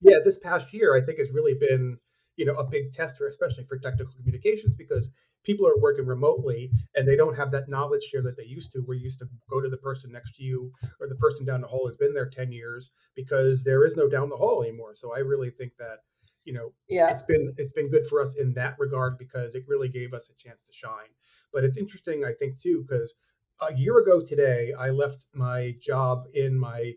yeah, 0.00 0.18
this 0.24 0.38
past 0.38 0.72
year 0.72 0.96
I 0.96 1.04
think 1.04 1.18
has 1.18 1.30
really 1.32 1.54
been 1.54 1.98
you 2.36 2.44
know 2.44 2.54
a 2.54 2.64
big 2.64 2.92
tester, 2.92 3.26
especially 3.26 3.64
for 3.64 3.78
technical 3.78 4.12
communications, 4.14 4.76
because 4.76 5.10
people 5.44 5.66
are 5.66 5.80
working 5.80 6.06
remotely 6.06 6.70
and 6.94 7.06
they 7.06 7.16
don't 7.16 7.36
have 7.36 7.50
that 7.50 7.68
knowledge 7.68 8.02
share 8.02 8.22
that 8.22 8.36
they 8.36 8.44
used 8.44 8.72
to. 8.72 8.84
We're 8.86 8.94
used 8.94 9.18
to 9.20 9.28
go 9.48 9.60
to 9.60 9.68
the 9.68 9.76
person 9.76 10.12
next 10.12 10.36
to 10.36 10.42
you 10.42 10.72
or 11.00 11.08
the 11.08 11.16
person 11.16 11.44
down 11.44 11.60
the 11.60 11.66
hall 11.66 11.86
has 11.86 11.96
been 11.96 12.14
there 12.14 12.30
10 12.30 12.50
years 12.50 12.92
because 13.14 13.62
there 13.62 13.84
is 13.84 13.96
no 13.96 14.08
down 14.08 14.30
the 14.30 14.36
hall 14.36 14.62
anymore. 14.62 14.94
So 14.94 15.14
I 15.14 15.18
really 15.18 15.50
think 15.50 15.72
that 15.78 15.98
you 16.44 16.52
know 16.52 16.72
yeah 16.88 17.10
it's 17.10 17.22
been 17.22 17.52
it's 17.56 17.72
been 17.72 17.90
good 17.90 18.06
for 18.06 18.20
us 18.20 18.36
in 18.36 18.52
that 18.52 18.76
regard 18.78 19.18
because 19.18 19.54
it 19.54 19.64
really 19.66 19.88
gave 19.88 20.12
us 20.12 20.30
a 20.30 20.36
chance 20.36 20.62
to 20.62 20.72
shine 20.72 21.08
but 21.54 21.64
it's 21.64 21.78
interesting 21.78 22.22
i 22.24 22.32
think 22.32 22.56
too 22.58 22.84
because 22.86 23.14
a 23.60 23.74
year 23.74 23.98
ago 23.98 24.20
today 24.20 24.72
i 24.78 24.90
left 24.90 25.26
my 25.32 25.74
job 25.80 26.24
in 26.34 26.58
my 26.58 26.92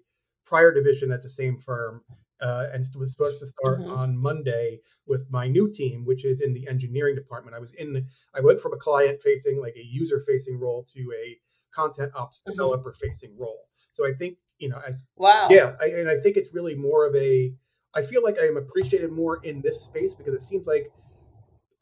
prior 0.46 0.74
division 0.74 1.12
at 1.12 1.22
the 1.22 1.30
same 1.30 1.58
firm 1.58 2.02
uh, 2.40 2.68
and 2.72 2.86
was 2.96 3.14
supposed 3.14 3.40
to 3.40 3.48
start 3.48 3.80
mm-hmm. 3.80 3.92
on 3.92 4.18
monday 4.18 4.80
with 5.08 5.32
my 5.32 5.48
new 5.48 5.70
team 5.72 6.06
which 6.06 6.24
is 6.26 6.42
in 6.42 6.54
the 6.54 6.68
engineering 6.68 7.16
department 7.16 7.56
i 7.56 7.60
was 7.60 7.74
in 7.74 8.06
i 8.36 8.42
went 8.42 8.62
from 8.62 8.74
a 8.74 8.78
client 8.78 9.22
facing 9.22 9.60
like 9.60 9.76
a 9.76 9.84
user 9.84 10.20
facing 10.26 10.60
role 10.60 10.84
to 10.84 11.12
a 11.16 11.38
content 11.74 12.12
ops 12.16 12.42
mm-hmm. 12.42 12.52
developer 12.52 12.94
facing 12.94 13.36
role 13.38 13.68
so 13.92 14.06
i 14.06 14.14
think 14.14 14.38
you 14.60 14.70
know 14.70 14.78
i 14.78 14.92
wow 15.16 15.48
yeah 15.50 15.74
I, 15.82 15.88
and 15.88 16.10
i 16.10 16.18
think 16.20 16.38
it's 16.38 16.54
really 16.54 16.76
more 16.76 17.08
of 17.08 17.16
a 17.16 17.54
I 17.96 18.04
feel 18.04 18.22
like 18.24 18.38
I 18.38 18.46
am 18.46 18.58
appreciated 18.58 19.12
more 19.12 19.44
in 19.44 19.62
this 19.62 19.82
space 19.82 20.14
because 20.14 20.34
it 20.34 20.42
seems 20.42 20.68
like 20.68 20.92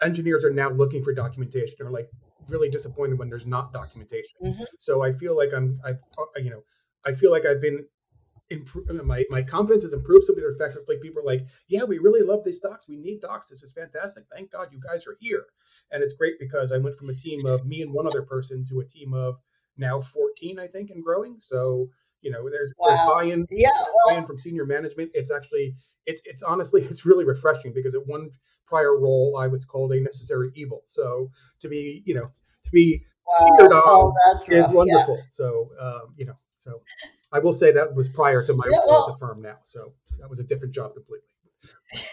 engineers 0.01 0.45
are 0.45 0.51
now 0.51 0.69
looking 0.69 1.03
for 1.03 1.13
documentation 1.13 1.85
or 1.85 1.89
like 1.91 2.09
really 2.49 2.69
disappointed 2.69 3.17
when 3.17 3.29
there's 3.29 3.47
not 3.47 3.73
documentation. 3.73 4.39
Mm-hmm. 4.43 4.63
So 4.79 5.03
I 5.03 5.11
feel 5.11 5.35
like 5.35 5.49
I'm, 5.55 5.79
I, 5.83 5.91
uh, 5.91 6.25
you 6.37 6.49
know, 6.49 6.63
I 7.05 7.13
feel 7.13 7.31
like 7.31 7.45
I've 7.45 7.61
been 7.61 7.85
improve 8.51 8.87
my 9.03 9.23
my 9.31 9.41
confidence 9.41 9.83
has 9.83 9.93
improved 9.93 10.23
so 10.25 10.33
the 10.33 10.55
fact 10.59 10.77
like 10.87 11.01
people 11.01 11.21
are 11.21 11.25
like 11.25 11.47
yeah 11.67 11.83
we 11.83 11.97
really 11.97 12.21
love 12.21 12.43
these 12.43 12.59
docs. 12.59 12.87
We 12.87 12.97
need 12.97 13.21
docs. 13.21 13.49
This 13.49 13.63
is 13.63 13.73
fantastic. 13.73 14.25
Thank 14.31 14.51
god 14.51 14.69
you 14.71 14.79
guys 14.79 15.07
are 15.07 15.17
here. 15.19 15.45
And 15.91 16.03
it's 16.03 16.13
great 16.13 16.39
because 16.39 16.71
i 16.71 16.77
went 16.77 16.95
from 16.95 17.09
a 17.09 17.15
team 17.15 17.45
of 17.45 17.65
me 17.65 17.81
and 17.81 17.91
one 17.91 18.07
other 18.07 18.21
person 18.21 18.65
to 18.69 18.81
a 18.81 18.85
team 18.85 19.13
of 19.13 19.39
now 19.77 19.99
14 19.99 20.59
i 20.59 20.67
think 20.67 20.91
and 20.91 21.03
growing. 21.03 21.39
So 21.39 21.89
you 22.25 22.31
know 22.31 22.49
there's, 22.49 22.73
wow. 22.77 22.89
there's 22.89 22.99
buy-in 23.07 23.47
yeah 23.51 23.69
well, 23.71 24.15
buy-in 24.15 24.25
from 24.25 24.37
senior 24.37 24.65
management 24.65 25.09
it's 25.13 25.31
actually 25.31 25.75
it's 26.05 26.21
it's 26.25 26.41
honestly 26.41 26.83
it's 26.83 27.05
really 27.05 27.25
refreshing 27.25 27.73
because 27.73 27.95
at 27.95 28.05
one 28.05 28.29
prior 28.65 28.97
role 28.97 29.37
I 29.39 29.47
was 29.47 29.65
called 29.65 29.91
a 29.93 29.99
necessary 29.99 30.51
evil. 30.55 30.81
So 30.85 31.31
to 31.59 31.67
be 31.67 32.03
you 32.05 32.15
know 32.15 32.29
to 32.63 32.71
be 32.71 33.03
wow. 33.27 33.83
oh, 33.85 34.13
that's 34.25 34.47
is 34.49 34.67
wonderful. 34.69 35.17
Yeah. 35.17 35.23
So 35.27 35.69
um, 35.79 36.13
you 36.17 36.25
know 36.25 36.37
so 36.55 36.81
I 37.31 37.39
will 37.39 37.53
say 37.53 37.71
that 37.71 37.93
was 37.93 38.07
prior 38.07 38.45
to 38.45 38.53
my 38.53 38.65
yeah, 38.69 38.79
well, 38.85 39.05
at 39.07 39.13
the 39.13 39.17
firm 39.19 39.41
now. 39.41 39.57
So 39.63 39.93
that 40.19 40.29
was 40.29 40.39
a 40.39 40.43
different 40.43 40.73
job 40.73 40.93
completely. 40.93 41.27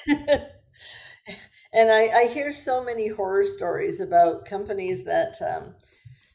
and 1.73 1.91
I, 1.91 2.09
I, 2.09 2.27
hear 2.29 2.51
so 2.53 2.83
many 2.83 3.09
horror 3.09 3.45
stories 3.45 4.01
about 4.01 4.47
companies 4.47 5.05
that 5.05 5.35
um, 5.43 5.75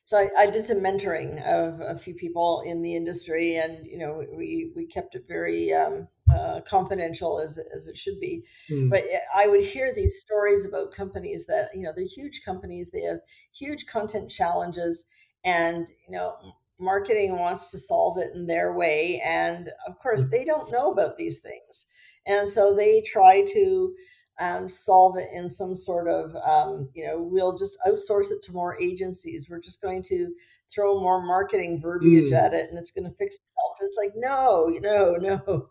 so 0.08 0.18
I, 0.18 0.30
I, 0.38 0.50
did 0.50 0.64
some 0.64 0.78
mentoring 0.78 1.44
of 1.44 1.82
a 1.82 1.98
few 1.98 2.14
people 2.14 2.64
in 2.66 2.82
the 2.82 2.96
industry 2.96 3.58
and 3.58 3.86
you 3.86 3.98
know 3.98 4.24
we 4.36 4.72
we 4.74 4.86
kept 4.86 5.16
it 5.16 5.26
very 5.28 5.74
um, 5.74 6.08
uh, 6.34 6.62
confidential 6.62 7.42
as, 7.42 7.60
as 7.76 7.88
it 7.88 7.98
should 7.98 8.18
be 8.20 8.46
mm. 8.72 8.90
but 8.90 9.04
i 9.36 9.48
would 9.48 9.66
hear 9.66 9.94
these 9.94 10.20
stories 10.20 10.66
about 10.66 10.94
companies 10.94 11.46
that 11.46 11.70
you 11.76 11.84
know 11.84 11.92
they're 11.94 12.06
huge 12.06 12.42
companies 12.46 12.90
they 12.92 13.02
have 13.02 13.20
huge 13.54 13.86
content 13.86 14.32
challenges 14.32 15.04
and 15.44 15.92
you 16.08 16.16
know 16.16 16.38
marketing 16.80 17.38
wants 17.38 17.70
to 17.72 17.78
solve 17.78 18.18
it 18.18 18.34
in 18.34 18.46
their 18.46 18.74
way 18.74 19.22
and 19.26 19.72
of 19.88 20.00
course 20.00 20.24
hmm. 20.24 20.30
they 20.30 20.46
don't 20.46 20.72
know 20.72 20.90
about 20.90 21.18
these 21.18 21.40
things 21.40 21.86
and 22.26 22.48
so 22.48 22.74
they 22.74 23.02
try 23.02 23.44
to 23.44 23.94
um, 24.40 24.70
solve 24.70 25.18
it 25.18 25.28
in 25.34 25.50
some 25.50 25.76
sort 25.76 26.08
of, 26.08 26.36
um, 26.36 26.90
you 26.94 27.06
know, 27.06 27.16
we'll 27.20 27.58
just 27.58 27.78
outsource 27.88 28.32
it 28.32 28.44
to 28.44 28.52
more 28.52 28.80
agencies. 28.80 29.48
We're 29.50 29.60
just 29.60 29.82
going 29.82 30.04
to 30.04 30.34
throw 30.74 31.00
more 31.00 31.26
marketing 31.26 31.82
verbiage 31.82 32.32
mm. 32.32 32.38
at 32.38 32.54
it 32.54 32.70
and 32.70 32.78
it's 32.78 32.92
going 32.92 33.06
to 33.06 33.16
fix 33.16 33.36
itself. 33.36 33.78
It's 33.82 33.98
like, 33.98 34.14
no, 34.16 34.68
no, 34.80 35.16
no. 35.20 35.70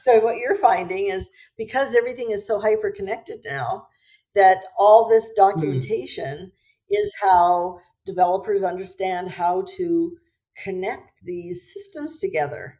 so 0.00 0.20
what 0.20 0.38
you're 0.38 0.54
finding 0.54 1.08
is 1.08 1.30
because 1.58 1.94
everything 1.94 2.30
is 2.30 2.46
so 2.46 2.60
hyper 2.60 2.90
connected 2.90 3.44
now, 3.44 3.88
that 4.34 4.58
all 4.78 5.08
this 5.08 5.30
mm. 5.32 5.36
documentation 5.36 6.50
mm. 6.50 6.50
is 6.88 7.14
how 7.20 7.78
developers 8.06 8.64
understand 8.64 9.28
how 9.28 9.64
to 9.76 10.16
connect 10.56 11.24
these 11.24 11.72
systems 11.72 12.18
together 12.18 12.78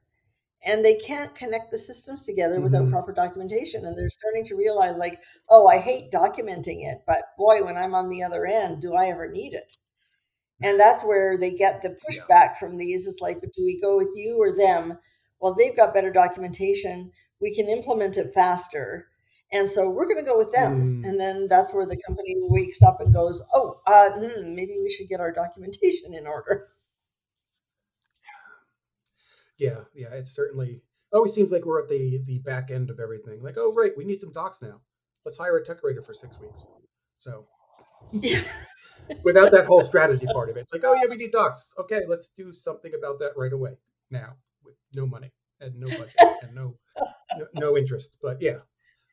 and 0.64 0.85
they 0.85 0.94
can't 0.94 1.35
connect 1.35 1.70
the 1.70 1.79
systems 1.79 2.25
together 2.25 2.55
mm-hmm. 2.55 2.64
without 2.64 2.90
proper 2.90 3.12
documentation 3.12 3.85
and 3.85 3.96
they're 3.96 4.09
starting 4.09 4.44
to 4.44 4.57
realize 4.57 4.96
like 4.96 5.22
oh 5.48 5.66
i 5.66 5.79
hate 5.79 6.11
documenting 6.11 6.88
it 6.88 6.98
but 7.07 7.25
boy 7.37 7.62
when 7.62 7.77
i'm 7.77 7.94
on 7.94 8.09
the 8.09 8.22
other 8.22 8.46
end 8.46 8.81
do 8.81 8.94
i 8.94 9.07
ever 9.07 9.31
need 9.31 9.53
it 9.55 9.77
and 10.62 10.79
that's 10.79 11.03
where 11.03 11.37
they 11.37 11.51
get 11.51 11.83
the 11.83 11.88
pushback 11.88 12.29
yeah. 12.29 12.59
from 12.59 12.77
these 12.77 13.07
it's 13.07 13.20
like 13.20 13.40
do 13.40 13.64
we 13.64 13.81
go 13.81 13.96
with 13.96 14.11
you 14.14 14.37
or 14.38 14.55
them 14.55 14.98
well 15.40 15.55
they've 15.55 15.77
got 15.77 15.94
better 15.94 16.12
documentation 16.12 17.11
we 17.40 17.55
can 17.55 17.68
implement 17.68 18.16
it 18.16 18.33
faster 18.35 19.09
and 19.55 19.68
so 19.68 19.90
we're 19.90 20.07
going 20.07 20.25
to 20.25 20.31
go 20.31 20.38
with 20.38 20.53
them 20.53 21.03
mm. 21.03 21.09
and 21.09 21.20
then 21.20 21.46
that's 21.48 21.75
where 21.75 21.87
the 21.87 22.01
company 22.07 22.35
wakes 22.38 22.83
up 22.83 23.01
and 23.01 23.12
goes 23.12 23.42
oh 23.53 23.81
uh, 23.87 24.11
hmm, 24.11 24.55
maybe 24.55 24.79
we 24.83 24.90
should 24.90 25.09
get 25.09 25.20
our 25.20 25.33
documentation 25.33 26.14
in 26.14 26.27
order 26.27 26.66
yeah, 29.59 29.81
yeah, 29.95 30.09
it's 30.12 30.35
certainly 30.35 30.83
always 31.12 31.33
seems 31.33 31.53
like 31.53 31.65
we're 31.65 31.83
at 31.83 31.88
the 31.88 32.23
the 32.27 32.38
back 32.41 32.71
end 32.71 32.91
of 32.91 33.01
everything. 33.01 33.43
Like, 33.43 33.57
oh 33.59 33.73
right, 33.75 33.93
we 33.97 34.05
need 34.05 34.21
some 34.21 34.33
docs 34.33 34.62
now. 34.62 34.81
Let's 35.25 35.38
hire 35.38 35.57
a 35.57 35.65
tech 35.65 35.83
writer 35.85 36.03
for 36.03 36.15
six 36.15 36.38
weeks. 36.41 36.65
So 37.19 37.47
yeah. 38.12 38.43
without 39.25 39.53
that 39.53 39.67
whole 39.67 39.85
strategy 39.93 40.27
part 40.33 40.51
of 40.51 40.57
it, 40.57 40.61
it's 40.61 40.73
like, 40.73 40.85
oh 40.85 40.95
yeah, 40.95 41.09
we 41.09 41.17
need 41.17 41.33
docs. 41.33 41.73
Okay, 41.79 42.01
let's 42.09 42.31
do 42.31 42.53
something 42.53 42.93
about 42.95 43.19
that 43.21 43.33
right 43.37 43.53
away 43.53 43.77
now 44.11 44.35
with 44.65 44.75
no 44.95 45.07
money 45.07 45.33
and 45.61 45.79
no 45.79 45.87
budget 45.87 46.15
and 46.43 46.55
no, 46.55 46.77
no, 47.37 47.47
no 47.55 47.77
interest. 47.77 48.17
But 48.21 48.41
yeah, 48.41 48.59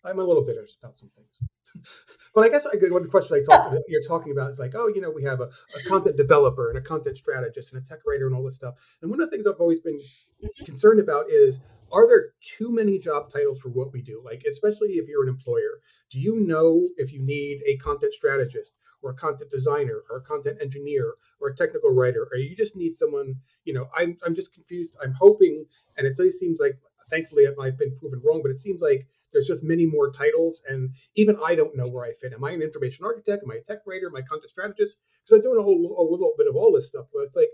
I'm 0.04 0.20
a 0.20 0.24
little 0.24 0.44
bitter 0.44 0.66
about 0.82 0.96
some 0.96 1.10
things. 1.10 1.44
but 2.34 2.44
I 2.44 2.50
guess 2.50 2.66
I 2.66 2.78
one 2.90 3.08
question 3.10 3.38
I 3.38 3.44
talk, 3.44 3.74
you're 3.88 4.02
talking 4.02 4.32
about 4.32 4.50
is 4.50 4.60
like, 4.60 4.74
oh, 4.76 4.88
you 4.88 5.02
know, 5.02 5.12
we 5.12 5.24
have 5.24 5.42
a, 5.42 5.44
a, 5.44 5.90
content 5.90 6.18
developer 6.18 6.70
and 6.70 6.78
a 6.78 6.82
content 6.82 7.18
strategist 7.18 7.74
and 7.74 7.84
a 7.84 7.86
tech 7.86 8.00
writer 8.06 8.28
and 8.28 8.36
all 8.36 8.44
this 8.44 8.56
stuff. 8.56 8.76
And 9.02 9.12
one 9.12 9.20
of 9.20 9.30
the 9.30 9.36
things 9.36 9.46
I've 9.46 9.60
always 9.60 9.82
been 9.82 10.00
mm-hmm. 10.00 10.66
concerned 10.66 11.00
about 11.00 11.30
is, 11.30 11.60
are 11.92 12.08
there 12.08 12.30
too 12.42 12.72
many 12.72 13.00
job 13.00 13.32
titles 13.32 13.60
for 13.60 13.70
what 13.70 13.92
we 13.92 14.02
do? 14.02 14.22
Like, 14.24 14.44
especially 14.48 14.90
if 14.94 15.08
you're 15.08 15.24
an 15.24 15.30
employer, 15.30 15.80
do 16.12 16.20
you 16.20 16.40
know 16.40 16.88
if 16.98 17.12
you 17.12 17.22
need 17.22 17.62
a 17.66 17.78
content 17.78 18.14
strategist 18.14 18.74
or 19.02 19.12
a 19.12 19.16
content 19.16 19.50
designer 19.50 20.04
or 20.10 20.18
a 20.18 20.22
content 20.22 20.60
engineer 20.62 21.16
or 21.40 21.50
a 21.50 21.56
technical 21.56 21.94
writer, 21.94 22.28
or 22.32 22.38
you 22.38 22.56
just 22.56 22.76
need 22.76 22.96
someone? 22.96 23.36
You 23.66 23.74
know, 23.74 23.90
I'm 23.96 24.18
I'm 24.26 24.36
just 24.36 24.54
confused. 24.54 24.98
I'm 25.04 25.14
hoping, 25.14 25.66
and 25.98 26.06
it 26.06 26.16
seems 26.16 26.60
like 26.60 26.78
thankfully 27.10 27.46
I've 27.48 27.78
been 27.78 27.96
proven 27.96 28.22
wrong, 28.24 28.42
but 28.42 28.52
it 28.52 28.58
seems 28.58 28.82
like 28.82 29.08
there's 29.32 29.48
just 29.48 29.64
many 29.64 29.86
more 29.86 30.12
titles, 30.12 30.62
and 30.68 30.90
even 31.16 31.38
I 31.44 31.56
don't 31.56 31.76
know 31.76 31.88
where 31.90 32.06
I 32.06 32.14
fit. 32.14 32.34
Am 32.34 32.44
I 32.44 32.52
an 32.52 32.62
information 32.62 33.06
architect? 33.06 33.44
Am 33.44 33.52
I 33.52 33.56
a 33.56 33.62
tech 33.62 33.80
writer? 33.86 34.08
Am 34.08 34.16
I 34.16 34.20
a 34.20 34.24
content 34.24 34.50
strategist? 34.50 34.98
Because 35.22 35.38
I'm 35.38 35.42
doing 35.42 35.60
a, 35.60 35.64
whole, 35.64 35.96
a 35.98 36.06
little 36.10 36.34
bit 36.38 36.48
of 36.48 36.56
all 36.56 36.74
this 36.74 36.90
stuff, 36.90 37.06
but 37.14 37.24
it's 37.24 37.36
like, 37.36 37.50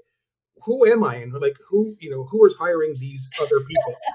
who 0.63 0.85
am 0.87 1.03
I, 1.03 1.15
and 1.17 1.33
like 1.33 1.57
who 1.69 1.95
you 1.99 2.09
know 2.09 2.23
who 2.23 2.45
is 2.45 2.55
hiring 2.55 2.95
these 2.99 3.29
other 3.41 3.59
people? 3.59 3.95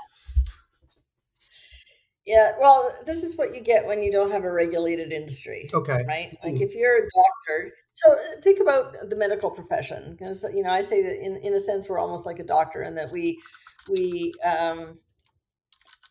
Yeah, 2.26 2.52
well, 2.60 2.94
this 3.06 3.24
is 3.24 3.36
what 3.36 3.56
you 3.56 3.60
get 3.60 3.86
when 3.86 4.04
you 4.04 4.12
don't 4.12 4.30
have 4.30 4.44
a 4.44 4.52
regulated 4.52 5.10
industry. 5.10 5.68
Okay. 5.74 6.04
Right? 6.06 6.36
Like 6.44 6.54
mm-hmm. 6.54 6.62
if 6.62 6.74
you're 6.74 6.98
a 6.98 7.00
doctor, 7.00 7.72
so 7.90 8.16
think 8.40 8.60
about 8.60 9.08
the 9.08 9.16
medical 9.16 9.50
profession. 9.50 10.12
Because 10.12 10.44
you 10.54 10.62
know, 10.62 10.70
I 10.70 10.82
say 10.82 11.02
that 11.02 11.24
in, 11.24 11.38
in 11.38 11.54
a 11.54 11.60
sense 11.60 11.88
we're 11.88 11.98
almost 11.98 12.26
like 12.26 12.38
a 12.38 12.44
doctor 12.44 12.82
in 12.82 12.94
that 12.94 13.10
we 13.10 13.40
we 13.88 14.32
um, 14.44 14.94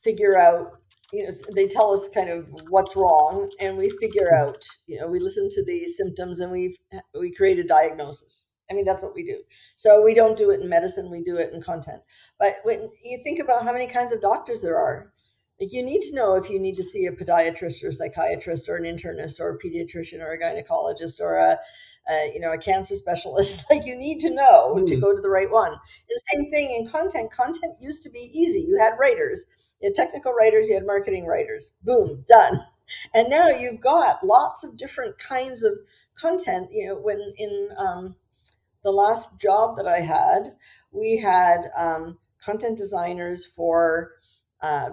figure 0.04 0.38
out 0.38 0.80
you 1.12 1.26
know 1.26 1.32
they 1.54 1.68
tell 1.68 1.94
us 1.94 2.08
kind 2.14 2.30
of 2.30 2.48
what's 2.70 2.96
wrong 2.96 3.50
and 3.60 3.78
we 3.78 3.90
figure 3.90 4.34
out 4.36 4.64
you 4.88 5.00
know 5.00 5.08
we 5.08 5.20
listen 5.20 5.50
to 5.50 5.64
the 5.66 5.86
symptoms 5.86 6.40
and 6.40 6.52
we 6.52 6.76
we 7.20 7.34
create 7.34 7.60
a 7.60 7.64
diagnosis. 7.64 8.46
I 8.70 8.76
mean 8.76 8.86
that's 8.86 9.02
what 9.02 9.16
we 9.16 9.24
do. 9.24 9.42
So 9.76 10.04
we 10.04 10.14
don't 10.14 10.38
do 10.38 10.52
it 10.52 10.62
in 10.62 10.70
medicine 10.70 11.10
we 11.10 11.24
do 11.24 11.38
it 11.38 11.54
in 11.54 11.62
content. 11.62 12.02
But 12.38 12.58
when 12.64 12.90
you 13.04 13.20
think 13.24 13.40
about 13.40 13.64
how 13.64 13.74
many 13.74 13.88
kinds 13.88 14.12
of 14.12 14.22
doctors 14.22 14.62
there 14.62 14.78
are 14.78 15.12
like 15.60 15.74
you 15.74 15.84
need 15.84 16.02
to 16.02 16.16
know 16.16 16.36
if 16.36 16.50
you 16.50 16.58
need 16.58 16.78
to 16.78 16.84
see 16.84 17.06
a 17.06 17.12
podiatrist 17.12 17.84
or 17.84 17.90
a 17.90 17.94
psychiatrist 17.94 18.70
or 18.70 18.78
an 18.78 18.84
internist 18.84 19.42
or 19.42 19.50
a 19.50 19.58
pediatrician 19.58 20.22
or 20.22 20.32
a 20.32 20.40
gynecologist 20.40 21.20
or 21.20 21.36
a, 21.36 21.60
a 22.10 22.32
you 22.34 22.40
know 22.40 22.54
a 22.54 22.58
cancer 22.58 22.96
specialist. 22.96 23.66
Like 23.70 23.86
you 23.86 23.96
need 23.96 24.20
to 24.22 24.30
know 24.30 24.76
mm. 24.76 24.86
to 24.86 24.96
go 24.96 25.14
to 25.14 25.22
the 25.22 25.30
right 25.30 25.52
one. 25.52 25.74
The 26.08 26.22
same 26.32 26.50
thing 26.50 26.76
in 26.76 26.90
content. 26.90 27.32
Content 27.32 27.74
used 27.82 28.04
to 28.04 28.10
be 28.10 28.32
easy. 28.34 28.62
You 28.62 28.80
had 28.80 28.94
writers 29.00 29.46
you 29.82 29.88
had 29.88 29.94
technical 29.94 30.34
writers 30.34 30.70
you 30.70 30.76
had 30.76 30.86
marketing 30.86 31.26
writers 31.26 31.72
boom 31.84 32.24
done 32.28 32.62
and 33.14 33.30
now 33.30 33.48
you've 33.48 33.82
got 33.82 34.26
lots 34.26 34.64
of 34.64 34.78
different 34.78 35.18
kinds 35.18 35.64
of 35.64 35.74
content 36.16 36.68
you 36.72 36.88
know 36.88 36.96
when 36.96 37.34
in 37.38 37.70
um, 37.78 38.16
the 38.84 38.92
last 38.92 39.30
job 39.38 39.76
that 39.78 39.88
i 39.88 40.00
had 40.00 40.56
we 40.92 41.18
had 41.18 41.70
um, 41.78 42.18
content 42.44 42.78
designers 42.78 43.46
for 43.46 44.14
uh, 44.62 44.90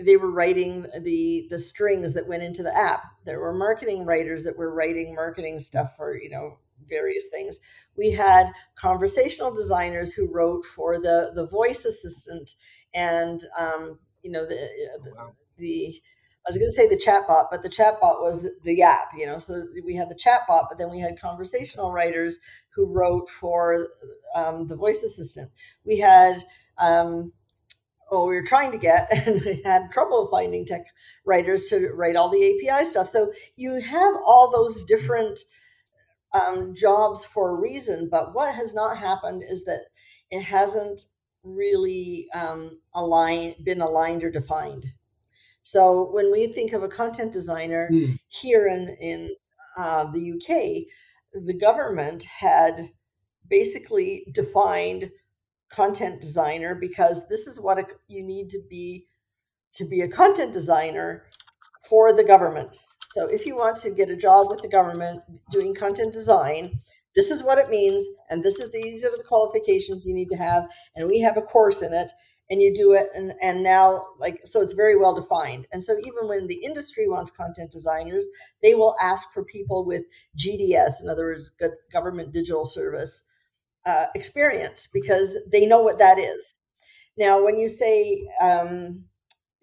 they 0.00 0.16
were 0.16 0.30
writing 0.30 0.86
the 1.00 1.46
the 1.50 1.58
strings 1.58 2.14
that 2.14 2.26
went 2.26 2.42
into 2.42 2.62
the 2.62 2.76
app. 2.76 3.04
There 3.24 3.40
were 3.40 3.54
marketing 3.54 4.04
writers 4.04 4.44
that 4.44 4.56
were 4.56 4.74
writing 4.74 5.14
marketing 5.14 5.60
stuff 5.60 5.96
for 5.96 6.16
you 6.16 6.30
know 6.30 6.58
various 6.88 7.28
things. 7.28 7.60
We 7.96 8.10
had 8.10 8.52
conversational 8.74 9.54
designers 9.54 10.12
who 10.12 10.32
wrote 10.32 10.64
for 10.64 10.98
the 11.00 11.30
the 11.34 11.46
voice 11.46 11.84
assistant 11.84 12.54
and 12.94 13.44
um, 13.58 13.98
you 14.22 14.30
know 14.30 14.46
the 14.46 14.54
uh, 14.54 15.04
the, 15.04 15.14
wow. 15.14 15.32
the 15.58 16.00
I 16.46 16.50
was 16.50 16.58
going 16.58 16.70
to 16.70 16.76
say 16.76 16.88
the 16.88 16.96
chatbot, 16.96 17.46
but 17.50 17.62
the 17.62 17.70
chatbot 17.70 18.20
was 18.20 18.42
the, 18.42 18.54
the, 18.64 18.82
app, 18.82 19.12
you 19.16 19.24
know. 19.24 19.38
So 19.38 19.66
we 19.82 19.94
had 19.94 20.10
the 20.10 20.14
chatbot, 20.14 20.66
but 20.68 20.76
then 20.76 20.90
we 20.90 21.00
had 21.00 21.18
conversational 21.18 21.90
writers 21.90 22.38
who 22.74 22.92
wrote 22.92 23.30
for 23.30 23.88
um, 24.36 24.66
the 24.66 24.76
voice 24.76 25.02
assistant. 25.02 25.50
We 25.86 26.00
had 26.00 26.44
um, 26.76 27.32
well, 28.10 28.28
we 28.28 28.34
were 28.34 28.44
trying 28.44 28.72
to 28.72 28.78
get 28.78 29.08
and 29.26 29.42
we 29.42 29.62
had 29.64 29.90
trouble 29.90 30.26
finding 30.26 30.64
tech 30.64 30.86
writers 31.24 31.64
to 31.66 31.88
write 31.94 32.16
all 32.16 32.30
the 32.30 32.68
API 32.68 32.84
stuff. 32.84 33.08
So 33.08 33.32
you 33.56 33.80
have 33.80 34.14
all 34.24 34.50
those 34.50 34.82
different 34.84 35.40
um, 36.34 36.74
jobs 36.74 37.24
for 37.24 37.50
a 37.50 37.60
reason, 37.60 38.08
but 38.10 38.34
what 38.34 38.54
has 38.54 38.74
not 38.74 38.98
happened 38.98 39.44
is 39.48 39.64
that 39.64 39.86
it 40.30 40.42
hasn't 40.42 41.06
really 41.44 42.26
um, 42.34 42.78
aligned, 42.94 43.56
been 43.64 43.80
aligned 43.80 44.24
or 44.24 44.30
defined. 44.30 44.86
So 45.62 46.10
when 46.12 46.32
we 46.32 46.46
think 46.46 46.72
of 46.72 46.82
a 46.82 46.88
content 46.88 47.32
designer 47.32 47.88
mm. 47.92 48.18
here 48.28 48.66
in 48.66 48.88
in 49.00 49.30
uh, 49.76 50.10
the 50.10 50.32
UK, 50.32 50.86
the 51.46 51.54
government 51.54 52.24
had 52.24 52.90
basically 53.48 54.26
defined 54.32 55.10
content 55.70 56.20
designer 56.20 56.74
because 56.74 57.26
this 57.28 57.46
is 57.46 57.58
what 57.58 57.78
a, 57.78 57.86
you 58.08 58.22
need 58.22 58.48
to 58.50 58.60
be 58.70 59.06
to 59.72 59.84
be 59.84 60.02
a 60.02 60.08
content 60.08 60.52
designer 60.52 61.24
for 61.88 62.12
the 62.12 62.24
government. 62.24 62.76
So 63.10 63.26
if 63.26 63.46
you 63.46 63.56
want 63.56 63.76
to 63.78 63.90
get 63.90 64.10
a 64.10 64.16
job 64.16 64.48
with 64.50 64.62
the 64.62 64.68
government 64.68 65.20
doing 65.50 65.74
content 65.74 66.12
design, 66.12 66.80
this 67.14 67.30
is 67.30 67.42
what 67.42 67.58
it 67.58 67.70
means 67.70 68.06
and 68.30 68.42
this 68.42 68.58
is 68.58 68.70
these 68.72 69.04
are 69.04 69.16
the 69.16 69.22
qualifications 69.22 70.06
you 70.06 70.14
need 70.14 70.28
to 70.28 70.36
have 70.36 70.68
and 70.96 71.08
we 71.08 71.20
have 71.20 71.36
a 71.36 71.42
course 71.42 71.82
in 71.82 71.92
it 71.92 72.12
and 72.50 72.60
you 72.60 72.74
do 72.74 72.92
it 72.92 73.08
and 73.14 73.32
and 73.40 73.62
now 73.62 74.04
like 74.18 74.40
so 74.44 74.60
it's 74.60 74.72
very 74.74 74.96
well 74.96 75.14
defined 75.14 75.66
and 75.72 75.82
so 75.82 75.96
even 76.06 76.28
when 76.28 76.46
the 76.46 76.62
industry 76.64 77.08
wants 77.08 77.30
content 77.30 77.70
designers 77.70 78.26
they 78.62 78.74
will 78.74 78.94
ask 79.00 79.28
for 79.32 79.44
people 79.44 79.86
with 79.86 80.04
gds 80.38 81.00
in 81.00 81.08
other 81.08 81.24
words 81.24 81.52
government 81.90 82.32
digital 82.32 82.64
service 82.64 83.22
uh, 83.86 84.06
experience 84.14 84.88
because 84.92 85.36
they 85.50 85.66
know 85.66 85.82
what 85.82 85.98
that 85.98 86.18
is. 86.18 86.54
Now, 87.16 87.42
when 87.44 87.58
you 87.58 87.68
say 87.68 88.26
um, 88.40 89.04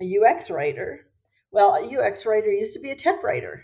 a 0.02 0.18
UX 0.20 0.50
writer, 0.50 1.08
well, 1.52 1.76
a 1.76 2.00
UX 2.00 2.26
writer 2.26 2.52
used 2.52 2.74
to 2.74 2.80
be 2.80 2.92
a 2.92 2.96
tech 2.96 3.24
writer. 3.24 3.64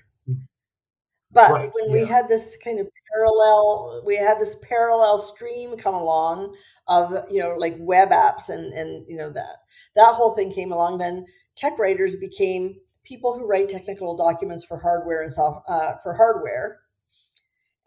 But 1.31 1.51
right, 1.51 1.71
when 1.73 1.89
yeah. 1.89 2.01
we 2.01 2.07
had 2.07 2.29
this 2.29 2.55
kind 2.63 2.79
of 2.79 2.87
parallel, 3.13 4.01
we 4.05 4.15
had 4.15 4.39
this 4.39 4.55
parallel 4.61 5.17
stream 5.17 5.77
come 5.77 5.95
along 5.95 6.55
of 6.87 7.25
you 7.29 7.41
know 7.41 7.55
like 7.57 7.75
web 7.79 8.11
apps 8.11 8.49
and 8.49 8.71
and 8.73 9.05
you 9.07 9.17
know 9.17 9.29
that 9.31 9.57
that 9.95 10.13
whole 10.13 10.33
thing 10.33 10.51
came 10.51 10.71
along. 10.71 10.99
Then 10.99 11.25
tech 11.55 11.77
writers 11.77 12.15
became 12.15 12.75
people 13.03 13.37
who 13.37 13.45
write 13.45 13.69
technical 13.69 14.15
documents 14.15 14.63
for 14.63 14.77
hardware 14.77 15.21
and 15.21 15.31
soft 15.31 15.69
uh, 15.69 15.95
for 16.01 16.13
hardware, 16.13 16.79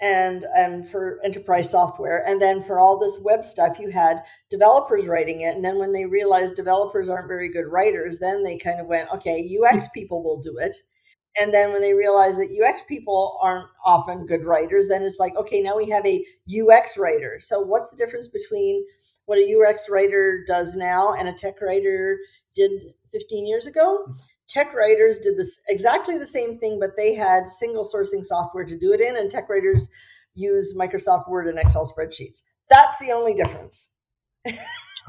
and 0.01 0.45
and 0.57 0.89
for 0.89 1.21
enterprise 1.23 1.71
software 1.71 2.25
and 2.27 2.41
then 2.41 2.63
for 2.65 2.81
all 2.81 2.99
this 2.99 3.19
web 3.21 3.45
stuff 3.45 3.79
you 3.79 3.91
had 3.91 4.23
developers 4.49 5.07
writing 5.07 5.43
it 5.43 5.55
and 5.55 5.65
then 5.65 5.79
when 5.79 5.93
they 5.93 6.07
realized 6.07 6.57
developers 6.57 7.11
aren't 7.11 7.29
very 7.29 7.51
good 7.51 7.67
writers 7.67 8.19
then 8.19 8.43
they 8.43 8.57
kind 8.57 8.81
of 8.81 8.87
went 8.87 9.11
okay 9.13 9.47
ux 9.63 9.87
people 9.93 10.23
will 10.23 10.41
do 10.41 10.57
it 10.59 10.75
and 11.39 11.55
then 11.55 11.73
when 11.73 11.81
they 11.81 11.95
realize 11.95 12.37
that 12.37 12.49
ux 12.67 12.83
people 12.89 13.39
aren't 13.43 13.69
often 13.85 14.27
good 14.27 14.45
writers 14.45 14.89
then 14.89 15.03
it's 15.03 15.19
like 15.19 15.37
okay 15.37 15.61
now 15.61 15.77
we 15.77 15.89
have 15.89 16.05
a 16.07 16.25
ux 16.69 16.97
writer 16.97 17.39
so 17.39 17.61
what's 17.61 17.91
the 17.91 17.97
difference 17.97 18.29
between 18.29 18.85
what 19.27 19.39
a 19.39 19.55
ux 19.55 19.89
writer 19.89 20.45
does 20.47 20.75
now 20.75 21.15
and 21.15 21.29
a 21.29 21.33
tech 21.33 21.61
writer 21.61 22.19
did 22.55 22.95
15 23.13 23.47
years 23.47 23.67
ago 23.67 24.01
mm-hmm. 24.03 24.13
tech 24.49 24.75
writers 24.75 25.19
did 25.19 25.37
this 25.37 25.59
exactly 25.69 26.19
the 26.19 26.27
same 26.27 26.59
thing, 26.59 26.79
but 26.81 26.97
they 26.97 27.15
had 27.15 27.49
single 27.49 27.85
sourcing 27.85 28.25
software 28.25 28.65
to 28.65 28.77
do 28.77 28.93
it 28.93 29.01
in, 29.01 29.17
and 29.17 29.31
tech 29.31 29.49
writers 29.49 29.89
use 30.35 30.75
Microsoft 30.75 31.29
Word 31.29 31.49
and 31.49 31.59
Excel 31.59 31.93
spreadsheets. 31.93 32.43
That's 32.69 32.99
the 33.01 33.13
only 33.13 33.35
difference. 33.35 33.89
Oh 34.47 34.53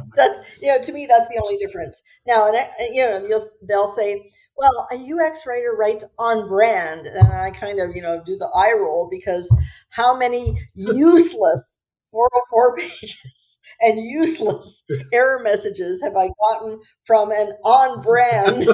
that's 0.16 0.62
you 0.62 0.68
know 0.70 0.82
to 0.82 0.92
me 0.92 1.06
that's 1.06 1.28
the 1.30 1.42
only 1.42 1.58
difference. 1.58 2.02
Now, 2.26 2.52
and 2.52 2.96
you 2.96 3.04
know 3.04 3.28
they'll 3.62 3.88
say, 3.88 4.32
well, 4.58 4.88
a 4.92 4.96
UX 4.96 5.46
writer 5.46 5.74
writes 5.78 6.06
on 6.20 6.48
brand, 6.48 7.08
and 7.08 7.28
I 7.28 7.52
kind 7.52 7.80
of 7.80 7.96
you 7.96 8.02
know 8.02 8.22
do 8.26 8.38
the 8.38 8.52
eye 8.56 8.74
roll 8.74 9.08
because 9.10 9.54
how 9.90 10.16
many 10.18 10.60
useless 10.76 11.80
404 12.12 12.76
pages 12.78 13.58
and 13.82 14.00
useless 14.00 14.84
error 15.14 15.40
messages 15.44 16.02
have 16.02 16.16
I 16.16 16.30
gotten 16.50 16.80
from 17.06 17.32
an 17.32 17.54
on 17.64 18.02
brand 18.02 18.68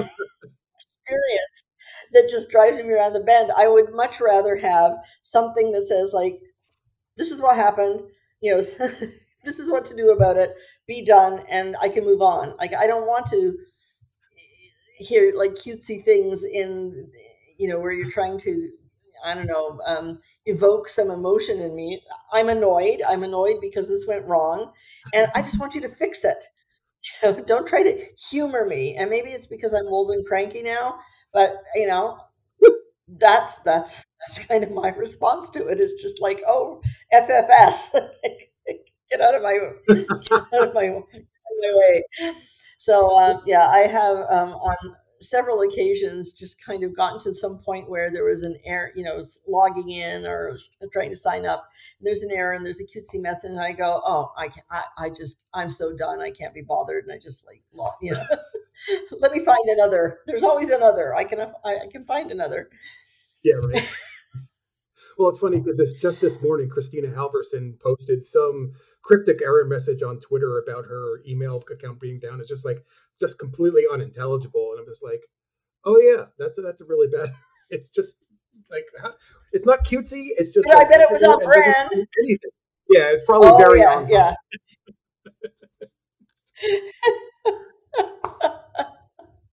experience 0.76 1.64
that 2.12 2.28
just 2.28 2.50
drives 2.50 2.78
me 2.78 2.90
around 2.92 3.12
the 3.12 3.20
bend. 3.20 3.50
I 3.56 3.68
would 3.68 3.92
much 3.94 4.20
rather 4.20 4.56
have 4.56 4.92
something 5.22 5.72
that 5.72 5.82
says 5.82 6.10
like, 6.12 6.40
"This 7.16 7.30
is 7.32 7.40
what 7.40 7.56
happened," 7.56 8.02
you 8.40 8.56
know, 8.56 8.62
"This 9.44 9.58
is 9.58 9.70
what 9.70 9.84
to 9.86 9.96
do 9.96 10.10
about 10.12 10.36
it." 10.38 10.56
Be 10.86 11.04
done, 11.04 11.44
and 11.48 11.76
I 11.80 11.88
can 11.90 12.04
move 12.04 12.22
on. 12.22 12.56
Like 12.58 12.74
I 12.74 12.86
don't 12.86 13.06
want 13.06 13.26
to 13.28 13.58
hear 14.98 15.32
like 15.36 15.52
cutesy 15.52 16.04
things 16.04 16.44
in, 16.44 17.10
you 17.58 17.68
know, 17.68 17.78
where 17.80 17.92
you're 17.92 18.10
trying 18.10 18.38
to. 18.38 18.70
I 19.24 19.34
don't 19.34 19.48
know, 19.48 19.80
um, 19.84 20.20
evoke 20.46 20.86
some 20.86 21.10
emotion 21.10 21.58
in 21.60 21.74
me. 21.74 22.00
I'm 22.32 22.48
annoyed. 22.48 23.02
I'm 23.06 23.24
annoyed 23.24 23.56
because 23.60 23.88
this 23.88 24.06
went 24.06 24.24
wrong. 24.26 24.70
And 25.12 25.26
I 25.34 25.42
just 25.42 25.58
want 25.58 25.74
you 25.74 25.80
to 25.80 25.88
fix 25.88 26.24
it. 26.24 26.44
don't 27.46 27.66
try 27.66 27.82
to 27.82 28.04
humor 28.30 28.64
me. 28.66 28.94
And 28.96 29.10
maybe 29.10 29.30
it's 29.30 29.46
because 29.46 29.74
I'm 29.74 29.86
old 29.88 30.10
and 30.10 30.26
cranky 30.26 30.62
now, 30.62 30.98
but 31.32 31.54
you 31.74 31.86
know, 31.86 32.18
that's 33.18 33.54
that's 33.64 34.04
that's 34.20 34.38
kind 34.46 34.64
of 34.64 34.70
my 34.70 34.88
response 34.90 35.48
to 35.50 35.66
it. 35.68 35.80
It's 35.80 36.00
just 36.02 36.20
like, 36.20 36.42
oh, 36.46 36.80
FFS, 37.12 37.78
get 39.10 39.20
out 39.20 39.34
of 39.34 39.42
my 39.42 39.58
get 39.90 40.32
out 40.54 40.68
of 40.68 40.74
my, 40.74 40.88
my 40.90 41.74
way. 41.74 42.04
So 42.78 43.10
um, 43.18 43.42
yeah, 43.46 43.68
I 43.68 43.80
have 43.80 44.18
um, 44.30 44.50
on 44.54 44.76
several 45.20 45.62
occasions 45.62 46.32
just 46.32 46.62
kind 46.64 46.84
of 46.84 46.96
gotten 46.96 47.18
to 47.20 47.34
some 47.34 47.58
point 47.58 47.90
where 47.90 48.10
there 48.10 48.24
was 48.24 48.44
an 48.44 48.56
error, 48.64 48.92
you 48.94 49.04
know, 49.04 49.22
logging 49.46 49.90
in 49.90 50.24
or 50.24 50.56
trying 50.92 51.10
to 51.10 51.16
sign 51.16 51.44
up. 51.44 51.68
there's 52.00 52.22
an 52.22 52.30
error 52.30 52.52
and 52.52 52.64
there's 52.64 52.80
a 52.80 52.84
cutesy 52.84 53.20
message, 53.20 53.50
and 53.50 53.60
I 53.60 53.72
go, 53.72 54.00
oh, 54.04 54.32
I 54.36 54.48
can 54.48 54.62
I, 54.70 54.82
I 54.98 55.10
just, 55.10 55.38
I'm 55.54 55.70
so 55.70 55.92
done. 55.92 56.20
I 56.20 56.30
can't 56.30 56.54
be 56.54 56.62
bothered, 56.62 57.04
and 57.04 57.12
I 57.12 57.18
just 57.18 57.46
like, 57.46 57.62
log, 57.72 57.94
you 58.00 58.12
know, 58.12 58.24
let 59.20 59.32
me 59.32 59.44
find 59.44 59.68
another. 59.68 60.20
There's 60.26 60.44
always 60.44 60.70
another. 60.70 61.14
I 61.14 61.24
can, 61.24 61.40
I, 61.64 61.78
I 61.78 61.86
can 61.90 62.04
find 62.04 62.30
another. 62.30 62.70
Yeah, 63.42 63.54
right. 63.72 63.88
Well, 65.18 65.28
it's 65.28 65.38
funny 65.38 65.58
because 65.58 65.94
just 66.00 66.20
this 66.20 66.40
morning, 66.40 66.68
Kristina 66.68 67.12
Halvorson 67.12 67.78
posted 67.80 68.24
some 68.24 68.72
cryptic 69.02 69.42
error 69.42 69.64
message 69.64 70.00
on 70.04 70.20
Twitter 70.20 70.58
about 70.58 70.84
her 70.84 71.20
email 71.26 71.60
account 71.68 71.98
being 71.98 72.20
down. 72.20 72.38
It's 72.38 72.48
just 72.48 72.64
like 72.64 72.84
just 73.18 73.36
completely 73.36 73.82
unintelligible, 73.92 74.70
and 74.72 74.80
I'm 74.80 74.86
just 74.86 75.02
like, 75.02 75.22
oh 75.84 75.98
yeah, 75.98 76.26
that's 76.38 76.58
a, 76.58 76.62
that's 76.62 76.80
a 76.80 76.86
really 76.86 77.08
bad. 77.08 77.34
It's 77.70 77.90
just 77.90 78.14
like 78.70 78.86
it's 79.52 79.66
not 79.66 79.84
cutesy. 79.84 80.28
It's 80.38 80.52
just. 80.52 80.66
Yeah, 80.66 80.76
like, 80.76 80.86
I 80.86 80.90
bet 80.90 81.00
it 81.02 81.10
was 81.12 81.22
on 81.22 81.44
brand. 81.44 81.90
Anything. 81.92 82.50
Yeah, 82.88 83.10
it's 83.10 83.26
probably 83.26 83.50
oh, 83.50 83.58
very 83.58 83.80
yeah, 83.80 83.94
on. 83.94 84.08
Yeah. 84.08 84.32